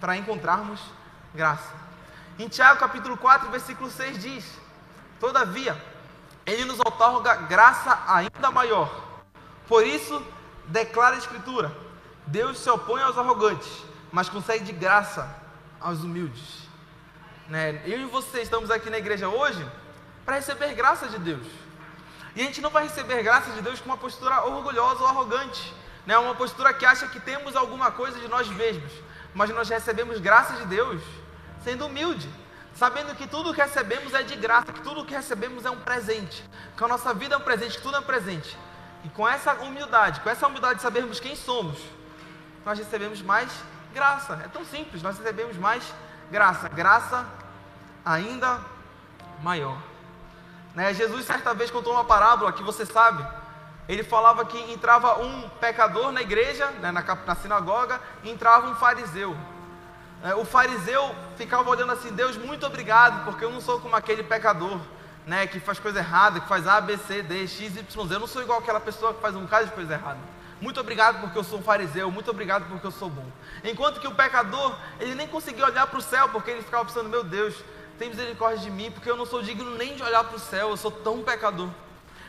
para 0.00 0.16
encontrarmos 0.16 0.80
graça. 1.34 1.74
Em 2.38 2.46
Tiago 2.46 2.78
capítulo 2.78 3.16
4, 3.16 3.50
versículo 3.50 3.90
6 3.90 4.22
diz: 4.22 4.44
Todavia, 5.18 5.76
ele 6.46 6.64
nos 6.66 6.78
otorga 6.78 7.34
graça 7.34 8.04
ainda 8.06 8.52
maior. 8.52 8.88
Por 9.66 9.84
isso, 9.84 10.24
declara 10.66 11.16
a 11.16 11.18
Escritura: 11.18 11.76
Deus 12.24 12.56
se 12.60 12.70
opõe 12.70 13.02
aos 13.02 13.18
arrogantes, 13.18 13.84
mas 14.12 14.28
concede 14.28 14.66
de 14.66 14.72
graça 14.72 15.28
aos 15.80 16.04
humildes. 16.04 16.69
Né? 17.50 17.82
Eu 17.84 18.00
e 18.00 18.04
você 18.04 18.42
estamos 18.42 18.70
aqui 18.70 18.88
na 18.88 18.98
igreja 18.98 19.28
hoje 19.28 19.66
para 20.24 20.36
receber 20.36 20.72
graça 20.72 21.08
de 21.08 21.18
Deus. 21.18 21.44
E 22.36 22.40
a 22.40 22.44
gente 22.44 22.60
não 22.60 22.70
vai 22.70 22.84
receber 22.84 23.20
graça 23.24 23.50
de 23.50 23.60
Deus 23.60 23.80
com 23.80 23.86
uma 23.86 23.96
postura 23.96 24.44
orgulhosa 24.44 25.00
ou 25.00 25.08
arrogante, 25.08 25.74
né? 26.06 26.16
uma 26.16 26.36
postura 26.36 26.72
que 26.72 26.86
acha 26.86 27.08
que 27.08 27.18
temos 27.18 27.56
alguma 27.56 27.90
coisa 27.90 28.20
de 28.20 28.28
nós 28.28 28.48
mesmos. 28.50 28.92
Mas 29.34 29.50
nós 29.50 29.68
recebemos 29.68 30.20
graça 30.20 30.54
de 30.54 30.66
Deus 30.66 31.02
sendo 31.64 31.86
humilde, 31.86 32.30
sabendo 32.72 33.16
que 33.16 33.26
tudo 33.26 33.52
que 33.52 33.60
recebemos 33.60 34.14
é 34.14 34.22
de 34.22 34.36
graça, 34.36 34.72
que 34.72 34.80
tudo 34.80 35.04
que 35.04 35.12
recebemos 35.12 35.66
é 35.66 35.70
um 35.70 35.80
presente, 35.80 36.44
que 36.76 36.84
a 36.84 36.88
nossa 36.88 37.12
vida 37.12 37.34
é 37.34 37.38
um 37.38 37.42
presente, 37.42 37.78
que 37.78 37.82
tudo 37.82 37.96
é 37.96 38.00
um 38.00 38.04
presente. 38.04 38.56
E 39.04 39.08
com 39.08 39.28
essa 39.28 39.54
humildade, 39.54 40.20
com 40.20 40.30
essa 40.30 40.46
humildade 40.46 40.76
de 40.76 40.82
sabermos 40.82 41.18
quem 41.18 41.34
somos, 41.34 41.80
nós 42.64 42.78
recebemos 42.78 43.20
mais 43.22 43.50
graça. 43.92 44.40
É 44.44 44.48
tão 44.48 44.64
simples, 44.64 45.02
nós 45.02 45.18
recebemos 45.18 45.56
mais 45.56 45.82
graça. 45.82 46.09
Graça 46.30 47.26
ainda 48.04 48.60
maior. 49.42 49.76
Né? 50.74 50.94
Jesus, 50.94 51.26
certa 51.26 51.52
vez, 51.54 51.70
contou 51.70 51.92
uma 51.92 52.04
parábola 52.04 52.52
que 52.52 52.62
você 52.62 52.86
sabe. 52.86 53.26
Ele 53.88 54.04
falava 54.04 54.44
que 54.44 54.58
entrava 54.72 55.20
um 55.20 55.48
pecador 55.60 56.12
na 56.12 56.22
igreja, 56.22 56.66
né, 56.80 56.92
na, 56.92 57.02
na, 57.02 57.34
sinagoga, 57.34 58.00
e 58.22 58.30
entrava 58.30 58.68
um 58.68 58.74
fariseu. 58.76 59.36
É, 60.22 60.34
o 60.34 60.44
fariseu 60.44 61.14
ficava 61.36 61.68
olhando 61.68 61.92
assim: 61.92 62.12
Deus, 62.12 62.36
muito 62.36 62.64
obrigado, 62.64 63.24
porque 63.24 63.44
eu 63.44 63.50
não 63.50 63.60
sou 63.60 63.80
como 63.80 63.96
aquele 63.96 64.22
pecador. 64.22 64.78
Né, 65.26 65.46
que 65.46 65.60
faz 65.60 65.78
coisa 65.78 65.98
errada, 65.98 66.40
que 66.40 66.48
faz 66.48 66.66
A, 66.66 66.80
B, 66.80 66.96
C, 66.96 67.22
D, 67.22 67.46
X, 67.46 67.76
Y, 67.76 68.06
Z. 68.08 68.14
Eu 68.14 68.20
não 68.20 68.26
sou 68.26 68.42
igual 68.42 68.58
aquela 68.58 68.80
pessoa 68.80 69.12
que 69.12 69.20
faz 69.20 69.36
um 69.36 69.42
bocado 69.42 69.66
de 69.66 69.72
coisa 69.72 69.92
errada. 69.92 70.18
Muito 70.60 70.78
obrigado 70.78 71.20
porque 71.20 71.38
eu 71.38 71.44
sou 71.44 71.58
um 71.58 71.62
fariseu, 71.62 72.10
muito 72.10 72.30
obrigado 72.30 72.68
porque 72.68 72.86
eu 72.86 72.90
sou 72.90 73.08
bom. 73.08 73.26
Enquanto 73.64 73.98
que 73.98 74.06
o 74.06 74.14
pecador, 74.14 74.76
ele 74.98 75.14
nem 75.14 75.26
conseguia 75.26 75.64
olhar 75.64 75.86
para 75.86 75.98
o 75.98 76.02
céu, 76.02 76.28
porque 76.28 76.50
ele 76.50 76.62
ficava 76.62 76.84
pensando, 76.84 77.08
meu 77.08 77.24
Deus, 77.24 77.54
tem 77.98 78.10
misericórdia 78.10 78.58
de 78.58 78.70
mim, 78.70 78.90
porque 78.90 79.10
eu 79.10 79.16
não 79.16 79.24
sou 79.24 79.42
digno 79.42 79.76
nem 79.76 79.94
de 79.96 80.02
olhar 80.02 80.24
para 80.24 80.36
o 80.36 80.40
céu, 80.40 80.70
eu 80.70 80.76
sou 80.76 80.90
tão 80.90 81.22
pecador. 81.22 81.68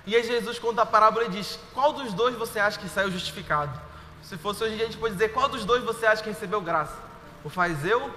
E 0.05 0.15
aí 0.15 0.23
Jesus 0.23 0.57
conta 0.57 0.81
a 0.81 0.85
parábola 0.85 1.25
e 1.25 1.29
diz, 1.29 1.59
qual 1.73 1.93
dos 1.93 2.13
dois 2.13 2.35
você 2.35 2.59
acha 2.59 2.79
que 2.79 2.87
saiu 2.87 3.11
justificado? 3.11 3.79
Se 4.23 4.37
fosse 4.37 4.63
hoje 4.63 4.73
em 4.73 4.77
dia 4.77 4.85
a 4.85 4.89
gente 4.89 4.99
pode 4.99 5.13
dizer, 5.13 5.29
qual 5.29 5.49
dos 5.49 5.65
dois 5.65 5.83
você 5.83 6.05
acha 6.05 6.23
que 6.23 6.29
recebeu 6.29 6.61
graça? 6.61 6.97
O 7.43 7.49
fariseu, 7.49 8.13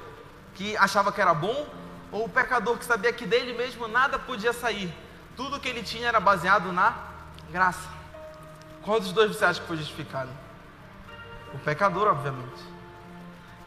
que 0.55 0.77
achava 0.77 1.11
que 1.12 1.21
era 1.21 1.35
bom, 1.35 1.67
ou 2.12 2.25
o 2.25 2.29
pecador 2.29 2.79
que 2.79 2.85
sabia 2.85 3.12
que 3.12 3.27
dele 3.27 3.53
mesmo 3.53 3.89
nada 3.89 4.19
podia 4.19 4.53
sair? 4.53 4.95
Tudo 5.37 5.59
que 5.59 5.69
ele 5.69 5.83
tinha 5.83 6.07
era 6.07 6.21
baseado 6.21 6.73
na 6.73 6.95
graça. 7.51 7.94
Qual 8.85 9.01
dos 9.01 9.12
dois 9.12 9.35
você 9.35 9.45
acha 9.45 9.61
que 9.61 9.66
foi 9.66 9.78
justificado? 9.78 10.30
O 11.55 11.59
pecador, 11.59 12.09
obviamente. 12.09 12.62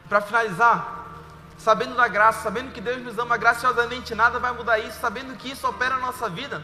Para 0.08 0.22
finalizar, 0.22 1.06
sabendo 1.58 1.96
da 1.96 2.08
graça, 2.08 2.44
sabendo 2.44 2.72
que 2.72 2.80
Deus 2.80 3.02
nos 3.02 3.18
ama 3.18 3.36
graciosamente, 3.36 4.14
nada 4.14 4.40
vai 4.40 4.52
mudar 4.52 4.78
isso, 4.78 5.00
sabendo 5.00 5.36
que 5.36 5.52
isso 5.52 5.68
opera 5.68 5.96
na 5.96 6.08
nossa 6.08 6.30
vida, 6.30 6.64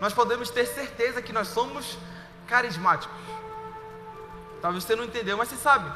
nós 0.00 0.12
podemos 0.12 0.50
ter 0.50 0.66
certeza 0.66 1.22
que 1.22 1.32
nós 1.32 1.48
somos 1.48 1.98
carismáticos. 2.46 3.16
Talvez 4.60 4.84
você 4.84 4.94
não 4.94 5.04
entendeu, 5.04 5.38
mas 5.38 5.48
você 5.48 5.56
sabe. 5.56 5.90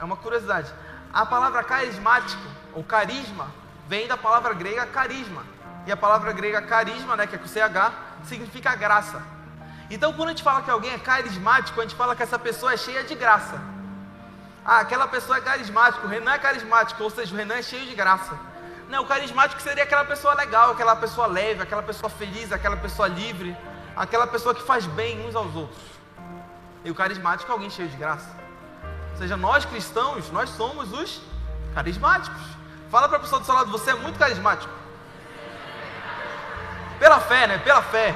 É 0.00 0.04
uma 0.04 0.16
curiosidade. 0.16 0.72
A 1.12 1.26
palavra 1.26 1.64
carismático, 1.64 2.42
ou 2.74 2.84
carisma, 2.84 3.50
vem 3.88 4.06
da 4.06 4.16
palavra 4.16 4.54
grega 4.54 4.86
carisma. 4.86 5.42
E 5.84 5.90
a 5.90 5.96
palavra 5.96 6.32
grega 6.32 6.62
carisma, 6.62 7.16
né, 7.16 7.26
que 7.26 7.34
é 7.34 7.38
com 7.38 7.46
CH, 7.48 7.92
significa 8.24 8.76
graça. 8.76 9.20
Então, 9.90 10.12
quando 10.12 10.28
a 10.28 10.32
gente 10.32 10.42
fala 10.42 10.62
que 10.62 10.70
alguém 10.70 10.92
é 10.92 10.98
carismático, 10.98 11.80
a 11.80 11.82
gente 11.82 11.94
fala 11.94 12.14
que 12.14 12.22
essa 12.22 12.38
pessoa 12.38 12.72
é 12.72 12.76
cheia 12.76 13.02
de 13.04 13.14
graça. 13.14 13.58
Ah, 14.64 14.80
aquela 14.80 15.08
pessoa 15.08 15.38
é 15.38 15.40
carismática, 15.40 16.06
o 16.06 16.10
Renan 16.10 16.32
é 16.32 16.38
carismático, 16.38 17.02
ou 17.02 17.08
seja, 17.08 17.34
o 17.34 17.38
Renan 17.38 17.54
é 17.54 17.62
cheio 17.62 17.86
de 17.86 17.94
graça. 17.94 18.38
Não, 18.88 19.02
o 19.02 19.06
carismático 19.06 19.62
seria 19.62 19.84
aquela 19.84 20.04
pessoa 20.04 20.34
legal, 20.34 20.72
aquela 20.72 20.94
pessoa 20.94 21.26
leve, 21.26 21.62
aquela 21.62 21.82
pessoa 21.82 22.10
feliz, 22.10 22.52
aquela 22.52 22.76
pessoa 22.76 23.08
livre, 23.08 23.56
aquela 23.96 24.26
pessoa 24.26 24.54
que 24.54 24.62
faz 24.62 24.84
bem 24.84 25.26
uns 25.26 25.34
aos 25.34 25.54
outros. 25.56 25.80
E 26.84 26.90
o 26.90 26.94
carismático 26.94 27.50
é 27.50 27.54
alguém 27.54 27.70
cheio 27.70 27.88
de 27.88 27.96
graça. 27.96 28.28
Ou 29.12 29.18
seja, 29.18 29.36
nós 29.36 29.64
cristãos, 29.64 30.30
nós 30.30 30.50
somos 30.50 30.92
os 30.92 31.20
carismáticos. 31.74 32.40
Fala 32.90 33.08
para 33.08 33.16
a 33.16 33.20
pessoa 33.20 33.40
do 33.40 33.46
seu 33.46 33.54
lado, 33.54 33.70
você 33.70 33.90
é 33.90 33.94
muito 33.94 34.18
carismático. 34.18 34.72
Pela 36.98 37.20
fé, 37.20 37.46
né? 37.46 37.58
Pela 37.58 37.82
fé. 37.82 38.14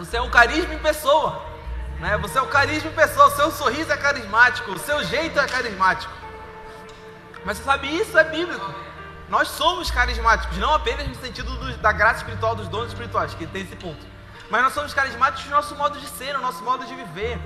Você 0.00 0.16
é 0.16 0.22
um 0.22 0.30
carisma 0.30 0.72
em 0.72 0.78
pessoa. 0.78 1.44
Né? 1.98 2.16
Você 2.22 2.38
é 2.38 2.40
o 2.40 2.46
carisma 2.46 2.90
em 2.90 2.94
pessoa. 2.94 3.26
O 3.26 3.30
seu 3.32 3.50
sorriso 3.50 3.92
é 3.92 3.96
carismático. 3.98 4.72
O 4.72 4.78
seu 4.78 5.04
jeito 5.04 5.38
é 5.38 5.46
carismático. 5.46 6.10
Mas 7.44 7.58
você 7.58 7.64
sabe, 7.64 7.94
isso 7.94 8.16
é 8.18 8.24
bíblico. 8.24 8.74
Nós 9.28 9.48
somos 9.48 9.90
carismáticos, 9.90 10.56
não 10.56 10.72
apenas 10.74 11.06
no 11.06 11.14
sentido 11.16 11.54
do, 11.54 11.76
da 11.76 11.92
graça 11.92 12.20
espiritual, 12.20 12.56
dos 12.56 12.66
dons 12.68 12.88
espirituais, 12.88 13.34
que 13.34 13.46
tem 13.46 13.62
esse 13.62 13.76
ponto. 13.76 14.04
Mas 14.48 14.62
nós 14.62 14.72
somos 14.72 14.94
carismáticos 14.94 15.44
no 15.44 15.50
nosso 15.50 15.76
modo 15.76 16.00
de 16.00 16.06
ser, 16.08 16.32
no 16.32 16.40
nosso 16.40 16.64
modo 16.64 16.86
de 16.86 16.94
viver. 16.94 17.38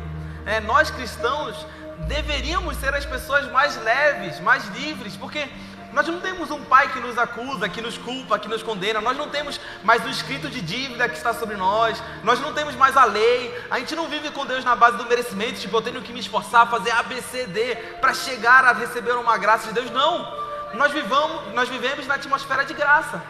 É, 0.47 0.61
nós 0.61 0.91
cristãos 0.91 1.67
deveríamos 2.07 2.77
ser 2.77 2.95
as 2.95 3.05
pessoas 3.05 3.51
mais 3.51 3.77
leves, 3.83 4.39
mais 4.41 4.65
livres, 4.69 5.17
porque 5.17 5.51
nós 5.95 6.09
não 6.09 6.21
temos 6.21 6.51
um 6.51 6.61
pai 6.65 6.93
que 6.93 6.99
nos 6.99 7.17
acusa, 7.17 7.69
que 7.69 7.81
nos 7.81 7.97
culpa, 7.97 8.37
que 8.37 8.49
nos 8.49 8.65
condena. 8.65 9.01
Nós 9.01 9.17
não 9.17 9.29
temos 9.29 9.61
mais 9.85 10.05
o 10.05 10.09
escrito 10.09 10.51
de 10.51 10.61
dívida 10.61 11.09
que 11.09 11.17
está 11.17 11.33
sobre 11.33 11.57
nós. 11.57 12.03
Nós 12.25 12.41
não 12.41 12.53
temos 12.53 12.75
mais 12.75 12.97
a 12.97 13.05
lei. 13.05 13.57
A 13.71 13.79
gente 13.79 13.95
não 13.95 14.09
vive 14.09 14.33
com 14.33 14.45
Deus 14.45 14.65
na 14.65 14.75
base 14.75 14.97
do 14.97 15.07
merecimento. 15.07 15.61
Tipo, 15.61 15.77
eu 15.77 15.83
tenho 15.83 16.03
que 16.03 16.13
me 16.13 16.19
esforçar, 16.19 16.69
fazer 16.69 16.91
A, 16.91 17.05
B, 17.05 17.23
C, 17.23 17.47
D 17.47 17.77
para 18.01 18.13
chegar 18.13 18.65
a 18.65 18.73
receber 18.73 19.13
uma 19.13 19.39
graça 19.39 19.69
de 19.69 19.75
Deus. 19.75 19.89
Não. 19.93 20.45
Nós, 20.75 20.91
vivamos, 20.91 21.55
nós 21.55 21.69
vivemos 21.69 22.09
na 22.09 22.15
atmosfera 22.17 22.65
de 22.65 22.75
graça. 22.75 23.23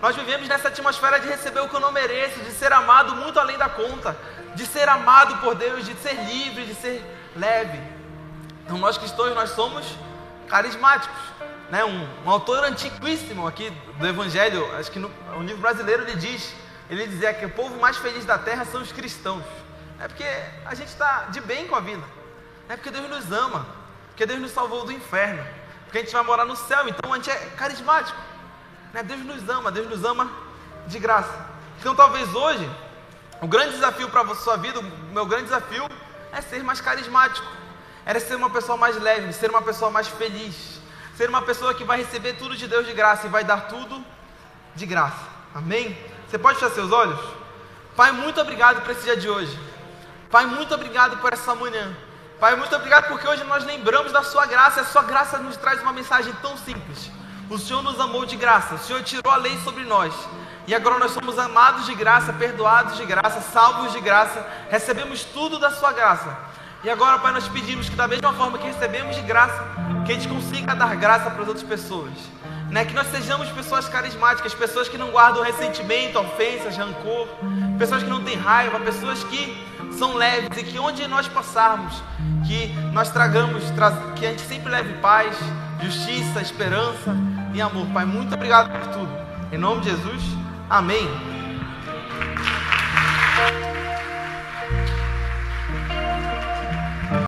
Nós 0.00 0.14
vivemos 0.14 0.46
nessa 0.46 0.68
atmosfera 0.68 1.18
de 1.18 1.26
receber 1.26 1.58
o 1.58 1.68
que 1.68 1.74
eu 1.74 1.80
não 1.80 1.90
mereço, 1.90 2.38
de 2.38 2.52
ser 2.52 2.72
amado 2.72 3.16
muito 3.16 3.40
além 3.40 3.58
da 3.58 3.68
conta, 3.68 4.16
de 4.54 4.64
ser 4.64 4.88
amado 4.88 5.38
por 5.38 5.56
Deus, 5.56 5.84
de 5.84 5.94
ser 5.96 6.14
livre, 6.24 6.66
de 6.66 6.74
ser 6.76 7.04
leve. 7.34 7.80
Então, 8.64 8.78
nós 8.78 8.96
cristãos, 8.96 9.34
nós 9.34 9.50
somos 9.50 9.84
carismáticos 10.46 11.32
né, 11.72 11.82
um, 11.86 12.06
um, 12.26 12.30
autor 12.30 12.64
antiquíssimo 12.64 13.48
aqui 13.48 13.70
do 13.98 14.06
Evangelho, 14.06 14.76
acho 14.76 14.92
que 14.92 14.98
no, 14.98 15.08
no 15.08 15.40
livro 15.40 15.62
brasileiro 15.62 16.02
ele 16.02 16.16
diz, 16.16 16.54
ele 16.90 17.06
dizia 17.06 17.32
que 17.32 17.46
o 17.46 17.48
povo 17.48 17.80
mais 17.80 17.96
feliz 17.96 18.26
da 18.26 18.36
terra 18.36 18.66
são 18.66 18.82
os 18.82 18.92
cristãos. 18.92 19.42
É 19.98 20.06
porque 20.06 20.26
a 20.66 20.74
gente 20.74 20.88
está 20.88 21.28
de 21.30 21.40
bem 21.40 21.66
com 21.66 21.74
a 21.74 21.80
vida. 21.80 22.02
É 22.68 22.76
porque 22.76 22.90
Deus 22.90 23.08
nos 23.08 23.32
ama. 23.32 23.66
Porque 24.08 24.26
Deus 24.26 24.38
nos 24.38 24.50
salvou 24.50 24.84
do 24.84 24.92
inferno. 24.92 25.42
Porque 25.84 25.96
a 25.96 26.00
gente 26.02 26.12
vai 26.12 26.22
morar 26.22 26.44
no 26.44 26.56
céu. 26.56 26.86
Então 26.86 27.10
a 27.10 27.16
gente 27.16 27.30
é 27.30 27.36
carismático. 27.56 28.20
Né? 28.92 29.02
Deus 29.02 29.24
nos 29.24 29.48
ama, 29.48 29.72
Deus 29.72 29.88
nos 29.88 30.04
ama 30.04 30.30
de 30.86 30.98
graça. 30.98 31.46
Então 31.80 31.94
talvez 31.94 32.34
hoje, 32.34 32.70
o 33.40 33.48
grande 33.48 33.72
desafio 33.76 34.10
para 34.10 34.20
a 34.20 34.34
sua 34.34 34.58
vida, 34.58 34.78
o 34.78 34.82
meu 35.14 35.24
grande 35.24 35.44
desafio 35.44 35.88
é 36.32 36.42
ser 36.42 36.62
mais 36.62 36.82
carismático. 36.82 37.46
Era 38.04 38.20
ser 38.20 38.34
uma 38.34 38.50
pessoa 38.50 38.76
mais 38.76 39.00
leve, 39.00 39.32
ser 39.32 39.48
uma 39.48 39.62
pessoa 39.62 39.90
mais 39.90 40.06
feliz. 40.06 40.81
Ser 41.16 41.28
uma 41.28 41.42
pessoa 41.42 41.74
que 41.74 41.84
vai 41.84 41.98
receber 41.98 42.34
tudo 42.34 42.56
de 42.56 42.66
Deus 42.66 42.86
de 42.86 42.92
graça 42.92 43.26
e 43.26 43.30
vai 43.30 43.44
dar 43.44 43.68
tudo 43.68 44.04
de 44.74 44.86
graça. 44.86 45.32
Amém? 45.54 45.96
Você 46.28 46.38
pode 46.38 46.58
fechar 46.58 46.72
seus 46.72 46.90
olhos? 46.90 47.20
Pai, 47.94 48.10
muito 48.10 48.40
obrigado 48.40 48.80
por 48.82 48.90
esse 48.92 49.02
dia 49.02 49.16
de 49.16 49.28
hoje. 49.28 49.58
Pai, 50.30 50.46
muito 50.46 50.74
obrigado 50.74 51.18
por 51.18 51.32
essa 51.32 51.54
manhã. 51.54 51.94
Pai, 52.40 52.56
muito 52.56 52.74
obrigado 52.74 53.06
porque 53.08 53.28
hoje 53.28 53.44
nós 53.44 53.64
lembramos 53.64 54.12
da 54.12 54.22
Sua 54.22 54.46
graça 54.46 54.80
a 54.80 54.84
Sua 54.84 55.02
graça 55.02 55.38
nos 55.38 55.56
traz 55.56 55.82
uma 55.82 55.92
mensagem 55.92 56.32
tão 56.40 56.56
simples. 56.56 57.10
O 57.50 57.58
Senhor 57.58 57.82
nos 57.82 58.00
amou 58.00 58.24
de 58.24 58.34
graça, 58.34 58.76
o 58.76 58.78
Senhor 58.78 59.02
tirou 59.02 59.30
a 59.30 59.36
lei 59.36 59.58
sobre 59.62 59.84
nós. 59.84 60.14
E 60.66 60.74
agora 60.74 60.98
nós 60.98 61.10
somos 61.10 61.38
amados 61.38 61.84
de 61.84 61.94
graça, 61.94 62.32
perdoados 62.32 62.96
de 62.96 63.04
graça, 63.04 63.40
salvos 63.40 63.92
de 63.92 64.00
graça, 64.00 64.46
recebemos 64.70 65.22
tudo 65.22 65.58
da 65.58 65.70
Sua 65.70 65.92
graça. 65.92 66.36
E 66.84 66.90
agora, 66.90 67.16
Pai, 67.20 67.32
nós 67.32 67.46
pedimos 67.46 67.88
que 67.88 67.94
da 67.94 68.08
mesma 68.08 68.32
forma 68.32 68.58
que 68.58 68.66
recebemos 68.66 69.14
de 69.14 69.22
graça, 69.22 69.64
que 70.04 70.10
a 70.10 70.14
gente 70.16 70.26
consiga 70.26 70.74
dar 70.74 70.96
graça 70.96 71.30
para 71.30 71.42
as 71.42 71.48
outras 71.48 71.64
pessoas. 71.64 72.10
Né? 72.70 72.84
Que 72.84 72.92
nós 72.92 73.06
sejamos 73.06 73.48
pessoas 73.50 73.88
carismáticas, 73.88 74.52
pessoas 74.52 74.88
que 74.88 74.98
não 74.98 75.10
guardam 75.10 75.44
ressentimento, 75.44 76.18
ofensas, 76.18 76.76
rancor, 76.76 77.28
pessoas 77.78 78.02
que 78.02 78.10
não 78.10 78.24
têm 78.24 78.36
raiva, 78.36 78.80
pessoas 78.80 79.22
que 79.22 79.64
são 79.96 80.14
leves 80.14 80.58
e 80.58 80.64
que 80.64 80.78
onde 80.78 81.06
nós 81.06 81.28
passarmos, 81.28 82.02
que 82.48 82.72
nós 82.92 83.10
tragamos, 83.10 83.62
que 84.16 84.26
a 84.26 84.30
gente 84.30 84.42
sempre 84.42 84.72
leve 84.72 84.94
paz, 84.94 85.36
justiça, 85.80 86.40
esperança 86.40 87.14
e 87.54 87.60
amor. 87.60 87.86
Pai, 87.88 88.04
muito 88.04 88.34
obrigado 88.34 88.72
por 88.72 88.86
tudo. 88.88 89.12
Em 89.52 89.58
nome 89.58 89.82
de 89.82 89.90
Jesus, 89.90 90.22
amém. 90.68 91.08